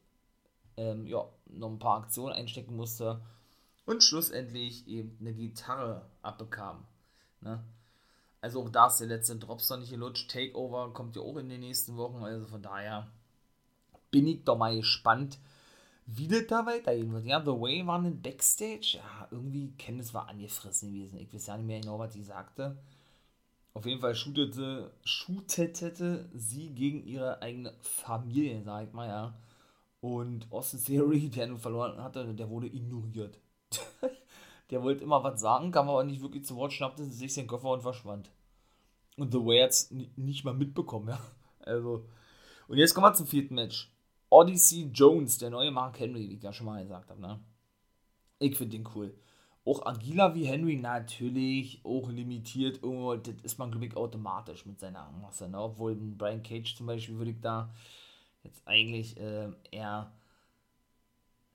ähm, 0.76 1.08
ja, 1.08 1.26
noch 1.48 1.70
ein 1.70 1.80
paar 1.80 2.00
Aktionen 2.00 2.34
einstecken 2.34 2.76
musste 2.76 3.22
und 3.86 4.04
schlussendlich 4.04 4.88
eben 4.88 5.18
eine 5.20 5.34
Gitarre 5.34 6.06
abbekam. 6.22 6.86
Ne? 7.42 7.64
Also 8.48 8.64
auch 8.64 8.70
da 8.70 8.88
ist 8.88 9.00
der 9.00 9.08
letzte 9.08 9.36
Dropster 9.36 9.76
nicht 9.76 9.90
gelutscht. 9.90 10.32
Takeover 10.32 10.94
kommt 10.94 11.18
ja 11.18 11.22
auch 11.22 11.36
in 11.36 11.50
den 11.50 11.60
nächsten 11.60 11.98
Wochen. 11.98 12.24
Also 12.24 12.46
von 12.46 12.62
daher 12.62 13.08
bin 14.10 14.26
ich 14.26 14.46
doch 14.46 14.58
mal 14.58 14.74
gespannt, 14.74 15.38
wie 16.06 16.30
das 16.30 16.48
da 16.48 16.66
weitergehen 16.66 17.12
wird. 17.12 17.26
Ja, 17.26 17.42
The 17.42 17.48
Way 17.48 17.86
war 17.86 18.00
ein 18.00 18.22
Backstage. 18.22 19.00
Ja, 19.00 19.28
irgendwie 19.32 19.74
Kenntnis 19.78 20.14
war 20.14 20.30
angefressen 20.30 20.94
gewesen. 20.94 21.20
Ich 21.20 21.34
weiß 21.34 21.48
ja 21.48 21.58
nicht 21.58 21.68
mehr 21.68 21.82
genau, 21.82 22.00
was 22.00 22.14
sie 22.14 22.24
sagte. 22.24 22.78
Auf 23.74 23.86
jeden 23.86 24.00
Fall 24.00 24.16
shootete, 24.16 24.94
shootete 25.04 26.30
sie 26.34 26.70
gegen 26.70 27.06
ihre 27.06 27.42
eigene 27.42 27.74
Familie, 27.82 28.64
sag 28.64 28.88
ich 28.88 28.94
mal, 28.94 29.10
ja. 29.10 29.34
Und 30.00 30.50
Austin 30.54 30.82
Theory, 30.82 31.28
der 31.28 31.48
nun 31.48 31.58
verloren 31.58 32.02
hatte, 32.02 32.34
der 32.34 32.50
wurde 32.50 32.68
ignoriert. 32.68 33.38
Der 34.70 34.84
wollte 34.84 35.04
immer 35.04 35.24
was 35.24 35.40
sagen, 35.40 35.72
kam 35.72 35.90
aber 35.90 36.04
nicht 36.04 36.22
wirklich 36.22 36.46
zu 36.46 36.58
Wort, 36.58 36.74
schnappte 36.74 37.06
sich 37.06 37.34
den 37.34 37.48
Koffer 37.48 37.70
und 37.70 37.82
verschwand. 37.82 38.30
Und 39.18 39.32
The 39.32 39.40
Way 39.40 39.64
hat's 39.64 39.92
nicht 40.16 40.46
mal 40.46 40.54
mitbekommen, 40.54 41.08
ja. 41.10 41.20
Also. 41.60 42.08
Und 42.68 42.78
jetzt 42.78 42.94
kommen 42.94 43.08
wir 43.08 43.14
zum 43.14 43.28
vierten 43.28 43.56
Match. 43.56 43.92
Odyssey 44.30 44.90
Jones, 44.94 45.38
der 45.38 45.50
neue 45.50 45.72
Mark 45.72 46.00
Henry, 46.00 46.30
wie 46.30 46.36
ich 46.36 46.44
ja 46.44 46.52
schon 46.52 46.66
mal 46.66 46.84
gesagt 46.84 47.10
habe, 47.10 47.22
ne? 47.22 47.40
Ich 48.40 48.58
finde 48.58 48.78
den 48.78 48.88
cool. 48.96 49.16
Auch 49.66 49.86
agiler 49.86 50.36
wie 50.36 50.46
Henry, 50.46 50.76
natürlich, 50.76 51.82
auch 51.84 52.10
limitiert, 52.10 52.84
irgendwo, 52.84 53.16
das 53.16 53.36
ist 53.44 53.58
man, 53.58 53.72
glaube 53.72 53.86
ich, 53.86 53.96
automatisch 53.96 54.66
mit 54.66 54.80
seiner 54.80 55.10
Masse, 55.12 55.50
ne? 55.50 55.60
Obwohl 55.60 55.96
Brian 55.96 56.44
Cage 56.44 56.76
zum 56.76 56.88
Beispiel 56.88 57.18
würde 57.18 57.32
ich 57.32 57.42
da 57.42 57.74
jetzt 58.44 58.68
eigentlich 58.68 59.18
äh, 59.18 59.50
eher 59.72 60.14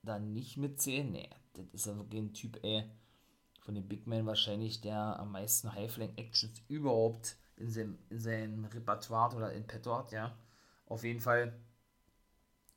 da 0.02 0.18
nicht 0.18 0.56
mitzählen. 0.56 1.10
Nee, 1.10 1.30
das 1.54 1.66
ist 1.72 1.86
ja 1.86 1.96
wirklich 1.96 2.20
ein 2.22 2.32
Typ, 2.32 2.58
ey 2.62 2.84
von 3.62 3.74
den 3.74 3.88
Big 3.88 4.06
Men 4.06 4.26
wahrscheinlich 4.26 4.80
der 4.80 5.18
am 5.18 5.32
meisten 5.32 5.72
High-Flank-Actions 5.72 6.62
überhaupt 6.68 7.36
in 7.62 7.70
seinem, 7.70 7.98
in 8.10 8.20
seinem 8.20 8.64
Repertoire 8.66 9.36
oder 9.36 9.52
in 9.52 9.66
petto 9.66 9.96
hat, 9.96 10.12
ja. 10.12 10.36
Auf 10.86 11.04
jeden 11.04 11.20
Fall, 11.20 11.54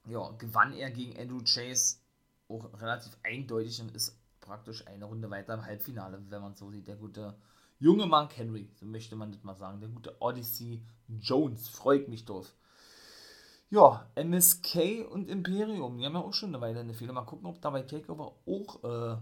ja, 0.08 0.32
gewann 0.38 0.74
er 0.74 0.92
gegen 0.92 1.20
Andrew 1.20 1.42
Chase 1.44 1.98
auch 2.48 2.72
relativ 2.80 3.18
eindeutig 3.24 3.82
und 3.82 3.96
ist 3.96 4.18
praktisch 4.40 4.86
eine 4.88 5.06
Runde 5.06 5.30
weiter 5.30 5.56
im 5.56 5.66
Halbfinale, 5.66 6.22
wenn 6.30 6.42
man 6.42 6.56
so 6.56 6.70
sieht. 6.72 6.88
Der 6.88 6.96
gute 6.96 7.36
junge 7.80 8.06
Mark 8.06 8.38
Henry, 8.38 8.70
so 8.76 8.86
möchte 8.86 9.16
man 9.16 9.32
das 9.32 9.44
mal 9.44 9.56
sagen. 9.56 9.80
Der 9.80 9.90
gute 9.90 10.16
Odyssey 10.22 10.84
Jones, 11.08 11.68
freut 11.68 12.08
mich 12.08 12.26
drauf. 12.26 12.54
Ja, 13.72 14.08
MSK 14.16 15.06
und 15.10 15.28
Imperium, 15.28 15.98
die 15.98 16.06
haben 16.06 16.14
ja 16.14 16.22
auch 16.22 16.34
schon 16.34 16.50
eine 16.50 16.62
Weile 16.62 16.80
eine 16.80 16.94
Fehler. 16.94 17.14
Mal 17.14 17.26
gucken, 17.26 17.48
ob 17.48 17.60
dabei 17.62 17.82
Takeover 17.82 18.36
auch, 18.46 18.84
äh, 18.84 19.18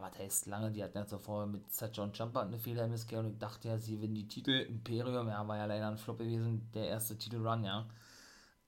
was 0.00 0.18
heißt 0.18 0.46
lange, 0.46 0.70
die 0.70 0.82
hatten 0.82 0.98
ja 0.98 1.06
zuvor 1.06 1.46
mit 1.46 1.72
Seth 1.72 1.96
John 1.96 2.12
Jumper 2.12 2.42
eine 2.42 2.58
Fehler 2.58 2.84
MSK 2.84 3.12
und 3.14 3.26
ich 3.26 3.38
dachte 3.38 3.68
ja, 3.68 3.78
sie 3.78 3.96
gewinnen 3.96 4.14
die 4.14 4.28
Titel. 4.28 4.52
Imperium, 4.52 5.28
ja, 5.28 5.46
war 5.46 5.56
ja 5.56 5.66
leider 5.66 5.88
ein 5.88 5.98
Flop 5.98 6.18
gewesen, 6.18 6.70
der 6.74 6.88
erste 6.88 7.16
Titelrun, 7.16 7.64
ja. 7.64 7.86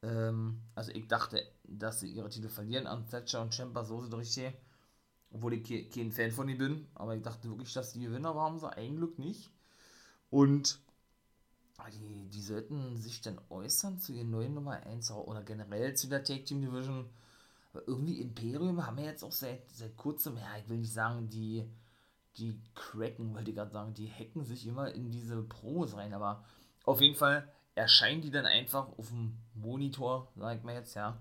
Ähm, 0.02 0.62
also 0.74 0.92
ich 0.92 1.06
dachte, 1.08 1.42
dass 1.64 2.00
sie 2.00 2.10
ihre 2.10 2.28
Titel 2.30 2.48
verlieren 2.48 2.86
an 2.86 3.08
Thatcher 3.08 3.42
und 3.42 3.54
Champa, 3.54 3.84
so 3.84 4.00
sind 4.00 4.14
richtig. 4.14 4.54
Obwohl 5.32 5.54
ich 5.54 5.90
kein 5.90 6.10
Fan 6.10 6.32
von 6.32 6.48
ihnen 6.48 6.58
bin, 6.58 6.88
aber 6.94 7.14
ich 7.14 7.22
dachte 7.22 7.48
wirklich, 7.48 7.72
dass 7.72 7.92
die 7.92 8.00
Gewinner 8.00 8.34
waren, 8.34 8.58
sie 8.58 8.68
ein 8.72 8.96
Glück 8.96 9.18
nicht. 9.18 9.50
Und 10.28 10.80
die, 11.88 12.28
die 12.28 12.42
sollten 12.42 12.96
sich 12.96 13.20
dann 13.20 13.40
äußern 13.48 13.98
zu 13.98 14.12
ihren 14.12 14.30
neuen 14.30 14.54
Nummer 14.54 14.72
1 14.72 15.10
oder 15.12 15.42
generell 15.42 15.94
zu 15.94 16.08
der 16.08 16.24
Tag 16.24 16.44
Team 16.44 16.60
Division. 16.60 17.08
Aber 17.72 17.86
irgendwie 17.86 18.20
Imperium 18.20 18.84
haben 18.84 18.96
wir 18.96 19.04
jetzt 19.04 19.22
auch 19.22 19.32
seit, 19.32 19.70
seit 19.70 19.96
kurzem, 19.96 20.36
ja, 20.36 20.56
ich 20.58 20.68
will 20.68 20.78
nicht 20.78 20.92
sagen, 20.92 21.28
die, 21.28 21.70
die 22.36 22.60
cracken, 22.74 23.34
wollte 23.34 23.50
ich 23.50 23.56
gerade 23.56 23.70
sagen, 23.70 23.94
die 23.94 24.10
hacken 24.10 24.44
sich 24.44 24.66
immer 24.66 24.92
in 24.92 25.10
diese 25.10 25.42
Pros 25.42 25.96
rein, 25.96 26.12
aber 26.12 26.44
auf 26.84 27.00
jeden 27.00 27.16
Fall 27.16 27.48
erscheinen 27.74 28.22
die 28.22 28.30
dann 28.30 28.46
einfach 28.46 28.88
auf 28.98 29.08
dem 29.08 29.38
Monitor, 29.54 30.32
sag 30.36 30.58
ich 30.58 30.64
mal 30.64 30.74
jetzt, 30.74 30.94
ja. 30.94 31.20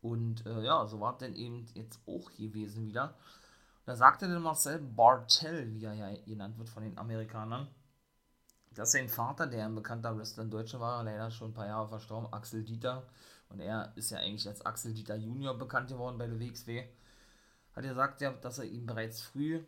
Und 0.00 0.46
äh, 0.46 0.62
ja, 0.62 0.86
so 0.86 1.00
war 1.00 1.12
es 1.12 1.18
dann 1.18 1.34
eben 1.34 1.66
jetzt 1.74 2.00
auch 2.06 2.30
gewesen 2.32 2.86
wieder. 2.86 3.16
Da 3.84 3.96
sagte 3.96 4.28
dann 4.28 4.42
Marcel 4.42 4.78
Bartel, 4.78 5.74
wie 5.74 5.84
er 5.84 5.94
ja 5.94 6.14
genannt 6.24 6.58
wird 6.58 6.68
von 6.68 6.82
den 6.82 6.96
Amerikanern, 6.96 7.68
dass 8.72 8.92
sein 8.92 9.08
Vater, 9.08 9.46
der 9.46 9.66
ein 9.66 9.74
bekannter 9.74 10.16
Wrestler 10.16 10.44
in 10.44 10.50
Deutschland 10.50 10.82
war, 10.82 11.02
leider 11.02 11.30
schon 11.30 11.50
ein 11.50 11.54
paar 11.54 11.66
Jahre 11.66 11.88
verstorben, 11.88 12.32
Axel 12.32 12.62
Dieter, 12.64 13.08
und 13.50 13.60
er 13.60 13.92
ist 13.96 14.10
ja 14.10 14.18
eigentlich 14.18 14.48
als 14.48 14.64
Axel 14.64 14.94
Dieter 14.94 15.16
Junior 15.16 15.56
bekannt 15.56 15.88
geworden 15.88 16.18
bei 16.18 16.26
der 16.26 16.40
WXW, 16.40 16.84
hat 17.72 17.84
er 17.84 17.90
gesagt, 17.90 18.20
ja, 18.20 18.32
dass 18.32 18.58
er 18.58 18.64
ihm 18.64 18.86
bereits 18.86 19.20
früh 19.22 19.62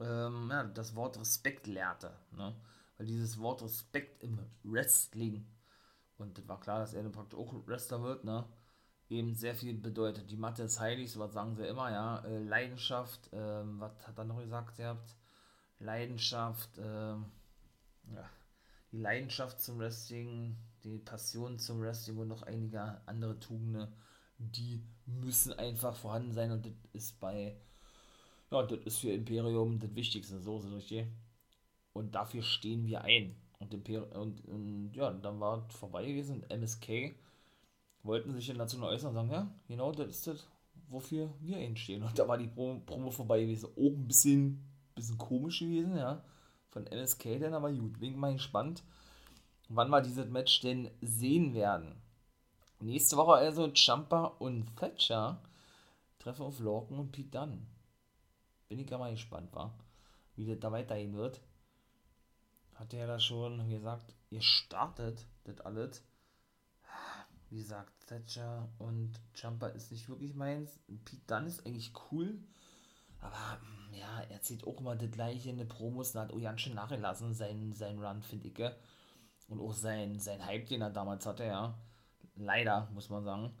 ähm, 0.00 0.48
ja, 0.50 0.64
das 0.64 0.94
Wort 0.94 1.18
Respekt 1.18 1.66
lehrte. 1.66 2.12
Ne? 2.32 2.54
Weil 2.96 3.06
dieses 3.06 3.38
Wort 3.38 3.62
Respekt 3.62 4.22
im 4.22 4.38
Wrestling, 4.62 5.46
und 6.18 6.36
das 6.38 6.48
war 6.48 6.60
klar, 6.60 6.80
dass 6.80 6.94
er 6.94 7.02
dann 7.02 7.12
praktisch 7.12 7.38
auch 7.38 7.54
Wrestler 7.66 8.02
wird, 8.02 8.24
ne? 8.24 8.44
eben 9.08 9.34
sehr 9.34 9.54
viel 9.54 9.74
bedeutet. 9.74 10.30
Die 10.30 10.36
Mathe 10.36 10.62
ist 10.62 10.80
heilig, 10.80 11.10
so 11.12 11.20
was 11.20 11.32
sagen 11.32 11.56
sie 11.56 11.66
immer, 11.66 11.90
ja. 11.90 12.18
Äh, 12.20 12.38
Leidenschaft, 12.44 13.28
ähm, 13.32 13.80
was 13.80 14.06
hat 14.06 14.18
er 14.18 14.24
noch 14.24 14.38
gesagt, 14.38 14.78
ihr 14.78 14.88
habt? 14.88 15.16
Leidenschaft, 15.80 16.78
ähm, 16.78 17.26
ja, 18.14 18.28
die 18.92 18.98
Leidenschaft 18.98 19.60
zum 19.60 19.78
Wrestling, 19.78 20.56
die 20.84 20.98
Passion 20.98 21.58
zum 21.58 21.80
Wrestling 21.80 22.18
und 22.18 22.28
noch 22.28 22.42
einige 22.42 23.00
andere 23.06 23.38
Tugenden, 23.38 23.88
die 24.38 24.82
müssen 25.06 25.52
einfach 25.52 25.94
vorhanden 25.96 26.32
sein 26.32 26.52
und 26.52 26.66
das 26.66 26.72
ist 26.92 27.20
bei, 27.20 27.56
ja, 28.50 28.62
das 28.62 28.78
ist 28.84 28.98
für 28.98 29.10
Imperium 29.12 29.78
das 29.78 29.94
Wichtigste, 29.94 30.40
so 30.40 30.58
ist 30.58 30.64
es 30.64 30.72
richtig. 30.72 31.06
Und 31.92 32.14
dafür 32.14 32.42
stehen 32.42 32.86
wir 32.86 33.02
ein. 33.02 33.36
Und, 33.58 33.74
und, 33.74 34.44
und 34.46 34.92
ja, 34.94 35.12
dann 35.12 35.40
war 35.40 35.66
es 35.68 35.74
vorbei 35.74 36.06
gewesen. 36.06 36.44
MSK 36.48 37.14
wollten 38.02 38.32
sich 38.32 38.56
dazu 38.56 38.78
noch 38.78 38.88
äußern 38.88 39.10
und 39.10 39.14
sagen, 39.14 39.30
ja, 39.30 39.54
genau, 39.68 39.92
das 39.92 40.08
ist 40.08 40.26
das, 40.26 40.46
wofür 40.88 41.34
wir 41.40 41.58
einstehen. 41.58 42.02
Und 42.02 42.18
da 42.18 42.26
war 42.26 42.38
die 42.38 42.46
Promo 42.46 43.10
vorbei 43.10 43.42
gewesen. 43.42 43.66
Auch 43.66 43.92
ein 43.92 44.06
bisschen, 44.06 44.64
bisschen 44.94 45.18
komisch 45.18 45.58
gewesen, 45.60 45.96
ja 45.96 46.24
von 46.70 46.86
LSK 46.86 47.38
denn 47.38 47.54
aber 47.54 47.72
gut. 47.72 47.98
Bin 48.00 48.18
mal 48.18 48.32
gespannt, 48.32 48.82
wann 49.70 49.88
wir 49.90 50.00
dieses 50.00 50.28
Match 50.28 50.60
denn 50.60 50.90
sehen 51.00 51.54
werden. 51.54 51.94
Nächste 52.80 53.16
Woche 53.16 53.34
also 53.34 53.68
Jumper 53.68 54.40
und 54.40 54.76
Thatcher 54.76 55.40
treffen 56.18 56.42
auf 56.42 56.58
Lorcan 56.58 56.98
und 56.98 57.12
Pete 57.12 57.30
Dunn. 57.30 57.66
Bin 58.68 58.78
ich 58.80 58.90
ja 58.90 58.98
mal 58.98 59.12
gespannt, 59.12 59.52
war, 59.54 59.72
wie 60.36 60.46
das 60.46 60.58
da 60.58 60.72
weitergehen 60.72 61.14
wird. 61.14 61.40
Hat 62.74 62.92
er 62.92 63.00
ja 63.00 63.06
da 63.06 63.20
schon 63.20 63.68
gesagt, 63.68 64.14
ihr 64.30 64.42
startet 64.42 65.24
das 65.44 65.60
alles. 65.60 66.02
Wie 67.48 67.58
gesagt, 67.58 67.92
Thatcher 68.06 68.68
und 68.78 69.12
Jumper 69.34 69.72
ist 69.72 69.92
nicht 69.92 70.08
wirklich 70.08 70.34
meins. 70.34 70.80
Pete 71.04 71.22
Dunn 71.26 71.46
ist 71.46 71.64
eigentlich 71.64 71.92
cool, 72.10 72.38
aber 73.20 73.60
ja, 73.92 74.20
er 74.28 74.40
zieht 74.42 74.66
auch 74.66 74.80
immer 74.80 74.96
das 74.96 75.10
gleiche 75.10 75.50
in 75.50 75.58
den 75.58 75.68
Promos 75.68 76.14
und 76.14 76.22
hat 76.22 76.32
auch 76.32 76.40
ganz 76.40 76.60
schön 76.60 76.74
nachgelassen, 76.74 77.34
sein, 77.34 77.72
sein 77.72 78.02
Run, 78.02 78.22
finde 78.22 78.48
ich. 78.48 78.72
Und 79.50 79.60
auch 79.60 79.74
sein, 79.74 80.18
sein 80.18 80.46
Hype, 80.46 80.66
den 80.66 80.80
er 80.80 80.90
damals 80.90 81.26
hatte, 81.26 81.44
ja. 81.44 81.74
Leider, 82.36 82.88
muss 82.94 83.10
man 83.10 83.24
sagen. 83.24 83.52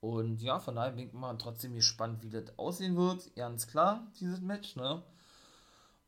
Und 0.00 0.40
ja, 0.40 0.60
von 0.60 0.76
daher 0.76 0.92
bin 0.92 1.08
ich 1.08 1.12
mal 1.12 1.36
trotzdem 1.36 1.74
gespannt, 1.74 2.22
wie 2.22 2.30
das 2.30 2.56
aussehen 2.58 2.96
wird. 2.96 3.34
Ganz 3.34 3.66
klar, 3.66 4.06
dieses 4.20 4.40
Match, 4.40 4.76
ne? 4.76 5.02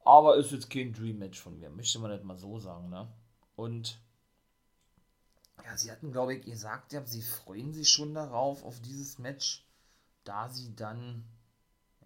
Aber 0.04 0.36
ist 0.36 0.52
jetzt 0.52 0.70
kein 0.70 0.92
Dream-Match 0.92 1.40
von 1.40 1.58
mir, 1.58 1.70
möchte 1.70 1.98
man 1.98 2.10
nicht 2.10 2.24
mal 2.24 2.36
so 2.36 2.58
sagen, 2.58 2.88
ne? 2.88 3.08
Und 3.56 3.98
ja, 5.64 5.76
sie 5.76 5.90
hatten, 5.90 6.12
glaube 6.12 6.34
ich, 6.34 6.44
gesagt, 6.44 6.92
ja, 6.92 7.04
sie 7.04 7.22
freuen 7.22 7.72
sich 7.72 7.88
schon 7.88 8.14
darauf, 8.14 8.64
auf 8.64 8.80
dieses 8.80 9.18
Match, 9.18 9.66
da 10.24 10.48
sie 10.48 10.74
dann, 10.74 11.24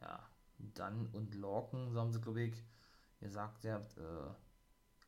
ja, 0.00 0.22
dann 0.58 1.08
und 1.12 1.34
Lorcan, 1.34 1.92
so 1.92 2.00
haben 2.00 2.12
sie, 2.12 2.20
glaube 2.20 2.42
ich, 2.42 2.54
ihr 3.20 3.32
habt 3.34 3.64
äh, 3.64 3.72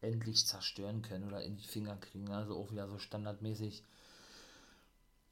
endlich 0.00 0.46
zerstören 0.46 1.02
können 1.02 1.26
oder 1.26 1.42
in 1.42 1.56
die 1.56 1.66
Finger 1.66 1.96
kriegen. 1.96 2.30
Also 2.30 2.56
auch 2.56 2.70
wieder 2.70 2.88
so 2.88 2.98
standardmäßig. 2.98 3.82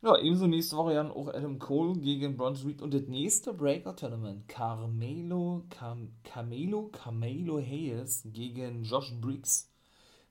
Ja, 0.02 0.16
ebenso 0.18 0.46
nächste 0.46 0.76
Woche 0.76 0.94
dann 0.94 1.10
auch 1.10 1.28
Adam 1.28 1.58
Cole 1.58 1.98
gegen 1.98 2.36
Bronze 2.36 2.66
Reed 2.66 2.82
und 2.82 2.92
das 2.92 3.08
nächste 3.08 3.52
Breaker-Tournament. 3.52 4.46
Carmelo, 4.48 5.64
Cam, 5.70 6.12
Camelo, 6.22 6.88
Camelo 6.88 7.58
Hayes 7.58 8.22
gegen 8.26 8.84
Josh 8.84 9.12
Briggs. 9.20 9.70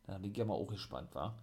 Da 0.03 0.17
bin 0.17 0.31
ich 0.31 0.37
ja 0.37 0.45
mal 0.45 0.53
auch 0.53 0.67
gespannt, 0.67 1.13
war, 1.15 1.37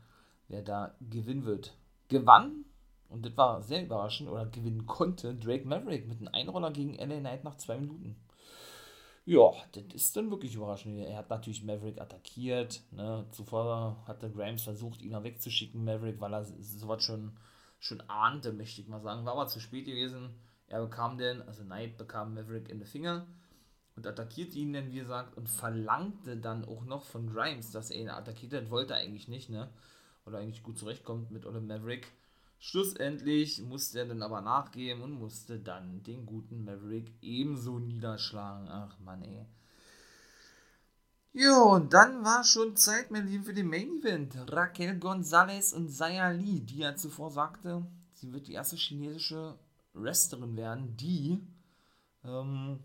wer 0.48 0.62
da 0.62 0.94
gewinnen 1.00 1.44
wird. 1.44 1.76
Gewann 2.08 2.64
und 3.12 3.26
das 3.26 3.36
war 3.36 3.62
sehr 3.62 3.84
überraschend, 3.84 4.30
oder 4.30 4.46
gewinnen 4.46 4.86
konnte 4.86 5.34
Drake 5.34 5.68
Maverick 5.68 6.08
mit 6.08 6.18
einem 6.18 6.28
Einroller 6.28 6.70
gegen 6.70 6.94
LA 6.94 7.20
Knight 7.20 7.44
nach 7.44 7.56
zwei 7.56 7.76
Minuten. 7.76 8.16
Ja, 9.24 9.52
das 9.72 9.84
ist 9.94 10.16
dann 10.16 10.30
wirklich 10.30 10.54
überraschend. 10.54 10.98
Er 10.98 11.16
hat 11.16 11.30
natürlich 11.30 11.62
Maverick 11.62 12.00
attackiert. 12.00 12.82
Ne? 12.90 13.24
Zuvor 13.30 14.02
hatte 14.06 14.30
Grimes 14.30 14.64
versucht, 14.64 15.00
ihn 15.00 15.22
wegzuschicken, 15.22 15.84
Maverick, 15.84 16.20
weil 16.20 16.34
er 16.34 16.44
sowas 16.44 17.04
schon, 17.04 17.36
schon 17.78 18.00
ahnte, 18.08 18.52
möchte 18.52 18.80
ich 18.80 18.88
mal 18.88 19.00
sagen. 19.00 19.24
War 19.24 19.34
aber 19.34 19.46
zu 19.46 19.60
spät 19.60 19.86
gewesen. 19.86 20.34
Er 20.66 20.82
bekam 20.82 21.18
den, 21.18 21.42
also 21.42 21.62
Knight 21.62 21.98
bekam 21.98 22.34
Maverick 22.34 22.68
in 22.68 22.78
den 22.78 22.86
Finger 22.86 23.26
und 23.94 24.06
attackierte 24.06 24.58
ihn 24.58 24.72
dann, 24.72 24.90
wie 24.90 24.98
gesagt, 24.98 25.36
und 25.36 25.48
verlangte 25.48 26.36
dann 26.36 26.64
auch 26.64 26.84
noch 26.84 27.04
von 27.04 27.32
Grimes, 27.32 27.70
dass 27.70 27.90
er 27.90 28.00
ihn 28.00 28.08
attackiert 28.08 28.54
hat. 28.54 28.70
Wollte 28.70 28.94
er 28.94 29.00
eigentlich 29.00 29.28
nicht, 29.28 29.50
ne? 29.50 29.68
Oder 30.24 30.38
eigentlich 30.38 30.62
gut 30.62 30.78
zurechtkommt 30.78 31.30
mit 31.30 31.46
Ole 31.46 31.60
Maverick. 31.60 32.08
Schlussendlich 32.64 33.60
musste 33.60 33.98
er 33.98 34.06
dann 34.06 34.22
aber 34.22 34.40
nachgeben 34.40 35.02
und 35.02 35.18
musste 35.18 35.58
dann 35.58 36.04
den 36.04 36.24
guten 36.26 36.64
Maverick 36.64 37.12
ebenso 37.20 37.80
niederschlagen. 37.80 38.68
Ach 38.68 38.96
man, 39.00 39.20
ey. 39.22 39.44
Jo, 41.32 41.74
und 41.74 41.92
dann 41.92 42.24
war 42.24 42.44
schon 42.44 42.76
Zeit, 42.76 43.10
mein 43.10 43.26
Lieben, 43.26 43.42
für 43.42 43.52
den 43.52 43.66
Main 43.66 43.98
Event. 43.98 44.36
Raquel 44.48 44.96
Gonzalez 45.00 45.72
und 45.72 45.90
Zaya 45.90 46.30
Lee, 46.30 46.60
die 46.60 46.78
ja 46.78 46.94
zuvor 46.94 47.32
sagte, 47.32 47.84
sie 48.12 48.32
wird 48.32 48.46
die 48.46 48.52
erste 48.52 48.76
chinesische 48.76 49.58
Wrestlerin 49.92 50.56
werden, 50.56 50.96
die 50.96 51.40
ähm, 52.22 52.78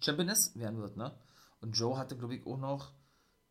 Championess 0.00 0.58
werden 0.58 0.80
wird, 0.80 0.96
ne? 0.96 1.12
Und 1.60 1.72
Joe 1.72 1.98
hatte, 1.98 2.16
glaube 2.16 2.36
ich, 2.36 2.46
auch 2.46 2.56
noch 2.56 2.92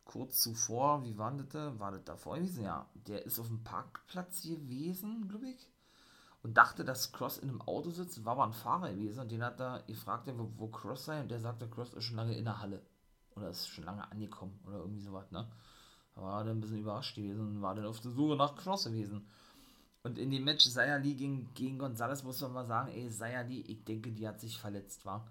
kurz 0.08 0.40
zuvor, 0.40 1.04
wie 1.04 1.16
war 1.16 1.30
das? 1.30 1.78
War 1.78 1.92
das 1.92 2.02
davor 2.02 2.36
gewesen? 2.36 2.64
Ja, 2.64 2.88
der 2.94 3.24
ist 3.24 3.38
auf 3.38 3.46
dem 3.46 3.62
Parkplatz 3.62 4.42
gewesen, 4.42 5.28
glaube 5.28 5.50
ich. 5.50 5.70
Und 6.42 6.56
dachte, 6.56 6.84
dass 6.84 7.12
Cross 7.12 7.38
in 7.38 7.50
einem 7.50 7.60
Auto 7.62 7.90
sitzt, 7.90 8.24
war 8.24 8.32
aber 8.32 8.44
ein 8.44 8.52
Fahrer 8.52 8.90
gewesen 8.90 9.20
und 9.20 9.30
den 9.30 9.44
hat 9.44 9.60
er 9.60 9.82
gefragt, 9.82 10.28
wo, 10.34 10.50
wo 10.56 10.68
Cross 10.68 11.04
sei 11.04 11.20
und 11.20 11.30
der 11.30 11.40
sagte, 11.40 11.68
Cross 11.68 11.94
ist 11.94 12.04
schon 12.04 12.16
lange 12.16 12.36
in 12.36 12.44
der 12.44 12.60
Halle. 12.60 12.82
Oder 13.36 13.50
ist 13.50 13.68
schon 13.68 13.84
lange 13.84 14.10
angekommen 14.10 14.58
oder 14.66 14.78
irgendwie 14.78 15.02
sowas, 15.02 15.30
ne? 15.30 15.46
Da 16.14 16.22
war 16.22 16.44
dann 16.44 16.56
ein 16.56 16.60
bisschen 16.60 16.78
überrascht 16.78 17.14
gewesen 17.14 17.40
und 17.40 17.62
war 17.62 17.74
dann 17.74 17.86
auf 17.86 18.00
der 18.00 18.10
Suche 18.10 18.36
nach 18.36 18.56
Cross 18.56 18.84
gewesen. 18.84 19.28
Und 20.02 20.18
in 20.18 20.30
dem 20.30 20.44
Match 20.44 20.64
Sayali 20.64 21.14
gegen, 21.14 21.52
gegen 21.54 21.78
Gonzalez 21.78 22.22
muss 22.22 22.40
man 22.40 22.52
mal 22.52 22.66
sagen, 22.66 22.92
ey, 22.92 23.10
Sayali, 23.10 23.60
ich 23.60 23.84
denke, 23.84 24.10
die 24.10 24.26
hat 24.26 24.40
sich 24.40 24.58
verletzt, 24.58 25.04
war. 25.04 25.26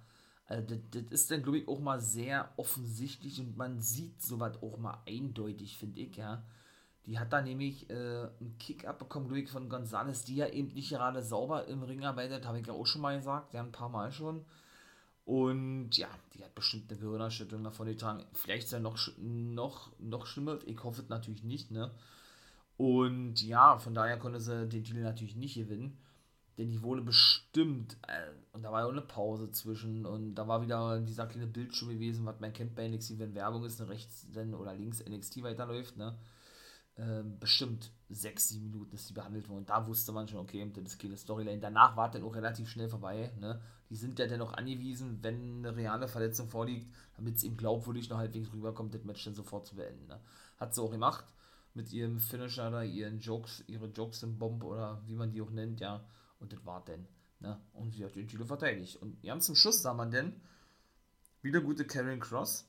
Also 0.47 0.75
das, 0.75 0.79
das 0.91 1.03
ist 1.11 1.31
dann, 1.31 1.43
glaube 1.43 1.59
ich, 1.59 1.67
auch 1.67 1.79
mal 1.79 1.99
sehr 1.99 2.51
offensichtlich 2.57 3.39
und 3.39 3.57
man 3.57 3.79
sieht 3.79 4.21
sowas 4.21 4.61
auch 4.61 4.77
mal 4.77 5.01
eindeutig, 5.07 5.77
finde 5.77 6.01
ich, 6.01 6.15
ja. 6.15 6.43
Die 7.05 7.19
hat 7.19 7.31
da 7.31 7.41
nämlich 7.41 7.89
äh, 7.89 7.93
einen 7.93 8.57
Kick 8.59 8.85
abbekommen, 8.85 9.29
glaube 9.29 9.41
ich, 9.41 9.49
von 9.49 9.69
Gonzales, 9.69 10.23
die 10.25 10.35
ja 10.35 10.47
eben 10.47 10.73
nicht 10.73 10.89
gerade 10.89 11.23
sauber 11.23 11.65
im 11.67 11.83
Ring 11.83 12.03
arbeitet, 12.03 12.45
habe 12.45 12.59
ich 12.59 12.67
ja 12.67 12.73
auch 12.73 12.85
schon 12.85 13.01
mal 13.01 13.17
gesagt, 13.17 13.53
ja, 13.53 13.61
ein 13.61 13.71
paar 13.71 13.89
Mal 13.89 14.11
schon. 14.11 14.43
Und 15.23 15.97
ja, 15.97 16.07
die 16.33 16.43
hat 16.43 16.55
bestimmt 16.55 16.89
eine 16.89 16.99
Gehirnerschütterung 16.99 17.63
davon 17.63 17.87
getragen. 17.87 18.23
Vielleicht 18.33 18.67
ist 18.67 18.73
er 18.73 18.79
noch, 18.79 18.97
noch, 19.17 19.91
noch 19.99 20.25
schlimmer. 20.25 20.59
Ich 20.65 20.81
hoffe 20.83 21.01
es 21.01 21.09
natürlich 21.09 21.43
nicht, 21.43 21.71
ne? 21.71 21.91
Und 22.77 23.41
ja, 23.41 23.77
von 23.77 23.93
daher 23.93 24.17
konnte 24.19 24.39
sie 24.39 24.67
den 24.67 24.83
Titel 24.83 25.01
natürlich 25.01 25.35
nicht 25.35 25.55
gewinnen. 25.55 25.97
Denn 26.57 26.69
die 26.69 26.81
wurde 26.81 27.03
bestimmt, 27.03 27.97
äh, 28.07 28.31
und 28.51 28.63
da 28.63 28.71
war 28.71 28.81
ja 28.81 28.87
auch 28.87 28.91
eine 28.91 29.01
Pause 29.01 29.51
zwischen, 29.51 30.05
und 30.07 30.33
da 30.33 30.47
war 30.47 30.63
wieder 30.63 30.99
dieser 30.99 31.27
kleine 31.27 31.45
Bildschirm 31.45 31.89
gewesen, 31.89 32.25
was 32.25 32.39
man 32.39 32.51
kennt 32.51 32.73
bei 32.73 32.87
NXT, 32.87 33.19
wenn 33.19 33.35
Werbung 33.35 33.63
ist, 33.63 33.79
rechts 33.87 34.25
denn, 34.31 34.55
oder 34.55 34.73
links 34.73 35.03
NXT 35.05 35.43
weiterläuft, 35.43 35.97
ne? 35.97 36.17
Äh, 36.95 37.21
bestimmt 37.39 37.91
sechs, 38.09 38.49
sieben 38.49 38.71
Minuten 38.71 38.95
ist 38.95 39.07
die 39.07 39.13
behandelt 39.13 39.47
worden. 39.49 39.67
Da 39.67 39.85
wusste 39.85 40.11
man 40.11 40.27
schon, 40.27 40.39
okay, 40.39 40.67
das 40.73 40.93
ist 40.93 40.99
keine 40.99 41.15
Storyline. 41.15 41.59
Danach 41.59 41.95
war 41.95 42.09
dann 42.09 42.23
auch 42.23 42.33
relativ 42.35 42.67
schnell 42.69 42.89
vorbei, 42.89 43.31
ne? 43.39 43.61
Die 43.91 43.95
sind 43.95 44.17
ja 44.17 44.25
dann 44.25 44.41
auch 44.41 44.53
angewiesen, 44.53 45.19
wenn 45.21 45.59
eine 45.59 45.75
reale 45.75 46.07
Verletzung 46.07 46.49
vorliegt, 46.49 46.91
damit 47.15 47.35
es 47.35 47.43
ihm 47.43 47.55
glaubwürdig 47.55 48.09
noch 48.09 48.17
halbwegs 48.17 48.51
rüberkommt, 48.51 48.95
das 48.95 49.03
Match 49.03 49.23
dann 49.25 49.35
sofort 49.35 49.67
zu 49.67 49.75
beenden, 49.75 50.07
ne? 50.07 50.19
Hat 50.57 50.73
sie 50.73 50.81
auch 50.81 50.89
gemacht 50.89 51.25
mit 51.75 51.93
ihrem 51.93 52.19
Finisher 52.19 52.71
da, 52.71 52.81
ihren 52.81 53.19
Jokes, 53.19 53.63
ihre 53.67 53.85
Jokes 53.89 54.23
im 54.23 54.39
Bomb 54.39 54.63
oder 54.63 55.03
wie 55.05 55.15
man 55.15 55.31
die 55.31 55.43
auch 55.43 55.51
nennt, 55.51 55.79
ja 55.79 56.03
und 56.39 56.53
das 56.53 56.65
war 56.65 56.83
denn. 56.85 57.07
Ne? 57.39 57.59
Und 57.73 57.93
sie 57.93 58.03
hat 58.05 58.15
den 58.15 58.27
Titel 58.27 58.45
verteidigt. 58.45 58.95
Und 58.97 59.21
ganz 59.23 59.45
zum 59.45 59.55
Schluss 59.55 59.81
sah 59.81 59.93
man 59.93 60.11
denn, 60.11 60.39
wie 61.41 61.51
der 61.51 61.61
gute 61.61 61.85
Karen 61.85 62.19
Cross 62.19 62.65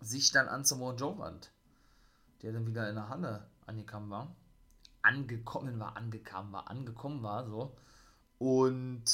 sich 0.00 0.30
dann 0.30 0.48
an 0.48 0.64
Samoa 0.64 0.94
Joe 0.94 1.18
wand, 1.18 1.50
der 2.42 2.52
dann 2.52 2.66
wieder 2.66 2.88
in 2.88 2.94
der 2.94 3.08
Halle 3.08 3.48
angekommen 3.66 4.10
war. 4.10 4.36
Angekommen 5.02 5.78
war, 5.78 5.96
angekommen 5.96 6.52
war, 6.52 6.68
angekommen 6.68 7.22
war, 7.22 7.46
so. 7.46 7.76
Und 8.38 9.04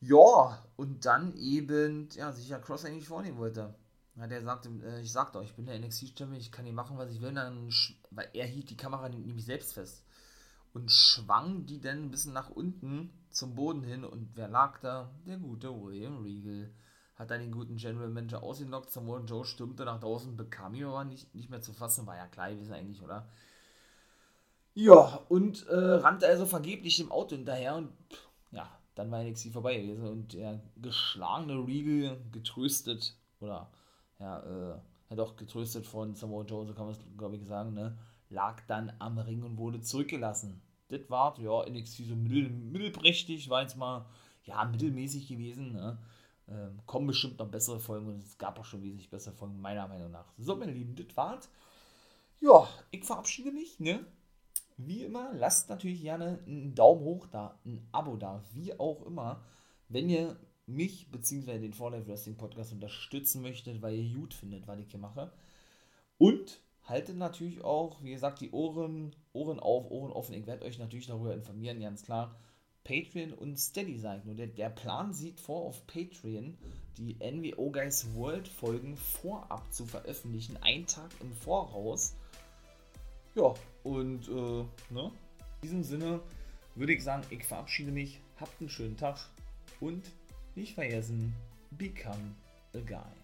ja, 0.00 0.62
und 0.76 1.04
dann 1.04 1.34
eben, 1.36 2.08
ja, 2.12 2.32
sich 2.32 2.48
ja 2.48 2.58
Cross 2.58 2.84
eigentlich 2.84 3.08
vornehmen 3.08 3.38
wollte. 3.38 3.74
Ja, 4.16 4.26
der 4.26 4.42
sagte, 4.42 4.70
äh, 4.84 5.00
ich 5.00 5.12
sagte 5.12 5.38
euch, 5.38 5.50
ich 5.50 5.56
bin 5.56 5.66
der 5.66 5.78
NXT-Stimme, 5.78 6.36
ich 6.36 6.52
kann 6.52 6.64
hier 6.64 6.74
machen, 6.74 6.96
was 6.96 7.10
ich 7.10 7.20
will. 7.20 7.32
Dann, 7.32 7.70
weil 8.10 8.28
er 8.32 8.46
hielt 8.46 8.70
die 8.70 8.76
Kamera 8.76 9.08
nämlich 9.08 9.44
selbst 9.44 9.74
fest 9.74 10.04
und 10.74 10.90
schwang 10.90 11.66
die 11.66 11.80
dann 11.80 12.04
ein 12.04 12.10
bisschen 12.10 12.32
nach 12.32 12.50
unten 12.50 13.10
zum 13.30 13.54
Boden 13.54 13.82
hin. 13.82 14.04
Und 14.04 14.30
wer 14.34 14.48
lag 14.48 14.80
da? 14.80 15.10
Der 15.24 15.38
gute 15.38 15.70
William 15.70 16.22
Regal. 16.22 16.70
Hat 17.14 17.30
dann 17.30 17.40
den 17.40 17.52
guten 17.52 17.76
General 17.76 18.10
Manager 18.10 18.42
ausgelockt. 18.42 18.90
Samoa 18.90 19.20
Joe 19.20 19.44
stürmte 19.44 19.84
nach 19.84 20.00
draußen, 20.00 20.36
bekam 20.36 20.74
ihn 20.74 20.84
aber 20.84 21.04
nicht, 21.04 21.32
nicht 21.32 21.48
mehr 21.48 21.62
zu 21.62 21.72
fassen. 21.72 22.06
War 22.06 22.16
ja 22.16 22.26
klar 22.26 22.50
gewesen 22.50 22.72
eigentlich, 22.72 23.00
oder? 23.02 23.28
Ja, 24.74 25.20
und 25.28 25.64
äh, 25.68 25.76
rannte 25.76 26.26
also 26.26 26.44
vergeblich 26.44 26.96
dem 26.96 27.12
Auto 27.12 27.36
hinterher 27.36 27.76
und 27.76 27.92
ja, 28.50 28.68
dann 28.96 29.12
war 29.12 29.22
NXT 29.22 29.52
vorbei 29.52 29.80
gewesen. 29.80 30.08
Und 30.08 30.32
der 30.32 30.60
geschlagene 30.82 31.54
Regal, 31.54 32.18
getröstet, 32.32 33.16
oder 33.38 33.70
ja, 34.18 34.40
äh, 34.40 34.78
ja 35.10 35.16
doch 35.16 35.36
getröstet 35.36 35.86
von 35.86 36.16
Samoa 36.16 36.44
Joe, 36.44 36.66
so 36.66 36.74
kann 36.74 36.86
man 36.86 36.94
es 36.94 37.00
glaube 37.16 37.36
ich 37.36 37.46
sagen, 37.46 37.74
ne? 37.74 37.96
Lag 38.34 38.60
dann 38.66 38.92
am 38.98 39.18
Ring 39.18 39.42
und 39.42 39.56
wurde 39.56 39.80
zurückgelassen. 39.80 40.60
Das 40.88 41.08
war, 41.08 41.38
ja, 41.40 41.64
NXT 41.68 42.08
so 42.08 42.16
mittel, 42.16 42.50
mittelprächtig, 42.50 43.48
war 43.48 43.62
jetzt 43.62 43.76
mal, 43.76 44.06
ja, 44.44 44.64
mittelmäßig 44.64 45.28
gewesen, 45.28 45.72
ne? 45.72 45.98
Ähm, 46.46 46.78
kommen 46.84 47.06
bestimmt 47.06 47.38
noch 47.38 47.48
bessere 47.48 47.80
Folgen 47.80 48.06
und 48.06 48.22
es 48.22 48.36
gab 48.36 48.58
auch 48.58 48.66
schon 48.66 48.82
wesentlich 48.82 49.08
bessere 49.08 49.34
Folgen, 49.34 49.62
meiner 49.62 49.88
Meinung 49.88 50.10
nach. 50.10 50.26
So, 50.36 50.54
meine 50.56 50.72
Lieben, 50.72 50.94
das 50.94 51.16
war's. 51.16 51.48
Ja, 52.40 52.68
ich 52.90 53.04
verabschiede 53.04 53.50
mich, 53.50 53.80
ne? 53.80 54.04
Wie 54.76 55.04
immer, 55.04 55.32
lasst 55.32 55.70
natürlich 55.70 56.02
gerne 56.02 56.40
einen 56.46 56.74
Daumen 56.74 57.02
hoch 57.02 57.26
da, 57.28 57.58
ein 57.64 57.88
Abo 57.92 58.16
da, 58.16 58.42
wie 58.52 58.78
auch 58.78 59.06
immer, 59.06 59.42
wenn 59.88 60.10
ihr 60.10 60.36
mich 60.66 61.10
bzw. 61.10 61.58
den 61.58 61.72
For 61.72 61.90
Life 61.90 62.08
Wrestling 62.08 62.36
Podcast 62.36 62.72
unterstützen 62.72 63.40
möchtet, 63.40 63.80
weil 63.80 63.94
ihr 63.94 64.14
gut 64.14 64.34
findet, 64.34 64.66
was 64.66 64.80
ich 64.80 64.90
hier 64.90 65.00
mache. 65.00 65.32
Und 66.18 66.60
haltet 66.84 67.16
natürlich 67.16 67.64
auch, 67.64 68.02
wie 68.02 68.12
gesagt, 68.12 68.40
die 68.40 68.50
Ohren, 68.50 69.14
Ohren 69.32 69.58
auf, 69.58 69.90
Ohren 69.90 70.12
offen. 70.12 70.34
Ich 70.34 70.46
werde 70.46 70.64
euch 70.64 70.78
natürlich 70.78 71.06
darüber 71.06 71.32
informieren, 71.32 71.80
ganz 71.80 72.02
klar. 72.02 72.36
Patreon 72.84 73.32
und 73.32 73.58
Steady 73.58 73.98
seid. 73.98 74.26
Nur 74.26 74.34
der, 74.34 74.48
der 74.48 74.68
Plan 74.68 75.14
sieht 75.14 75.40
vor, 75.40 75.62
auf 75.62 75.86
Patreon 75.86 76.56
die 76.98 77.16
NWO 77.18 77.70
Guys 77.70 78.14
World 78.14 78.46
Folgen 78.46 78.96
vorab 78.96 79.72
zu 79.72 79.86
veröffentlichen, 79.86 80.58
einen 80.58 80.86
Tag 80.86 81.10
im 81.20 81.32
Voraus. 81.32 82.14
Ja, 83.34 83.54
und 83.82 84.28
äh, 84.28 84.92
ne? 84.92 85.10
in 85.62 85.62
diesem 85.62 85.82
Sinne 85.82 86.20
würde 86.74 86.92
ich 86.92 87.02
sagen, 87.02 87.24
ich 87.30 87.44
verabschiede 87.44 87.90
mich, 87.90 88.20
habt 88.38 88.60
einen 88.60 88.68
schönen 88.68 88.96
Tag 88.96 89.18
und 89.80 90.04
nicht 90.54 90.74
vergessen, 90.74 91.34
become 91.70 92.34
a 92.74 92.80
guy. 92.80 93.23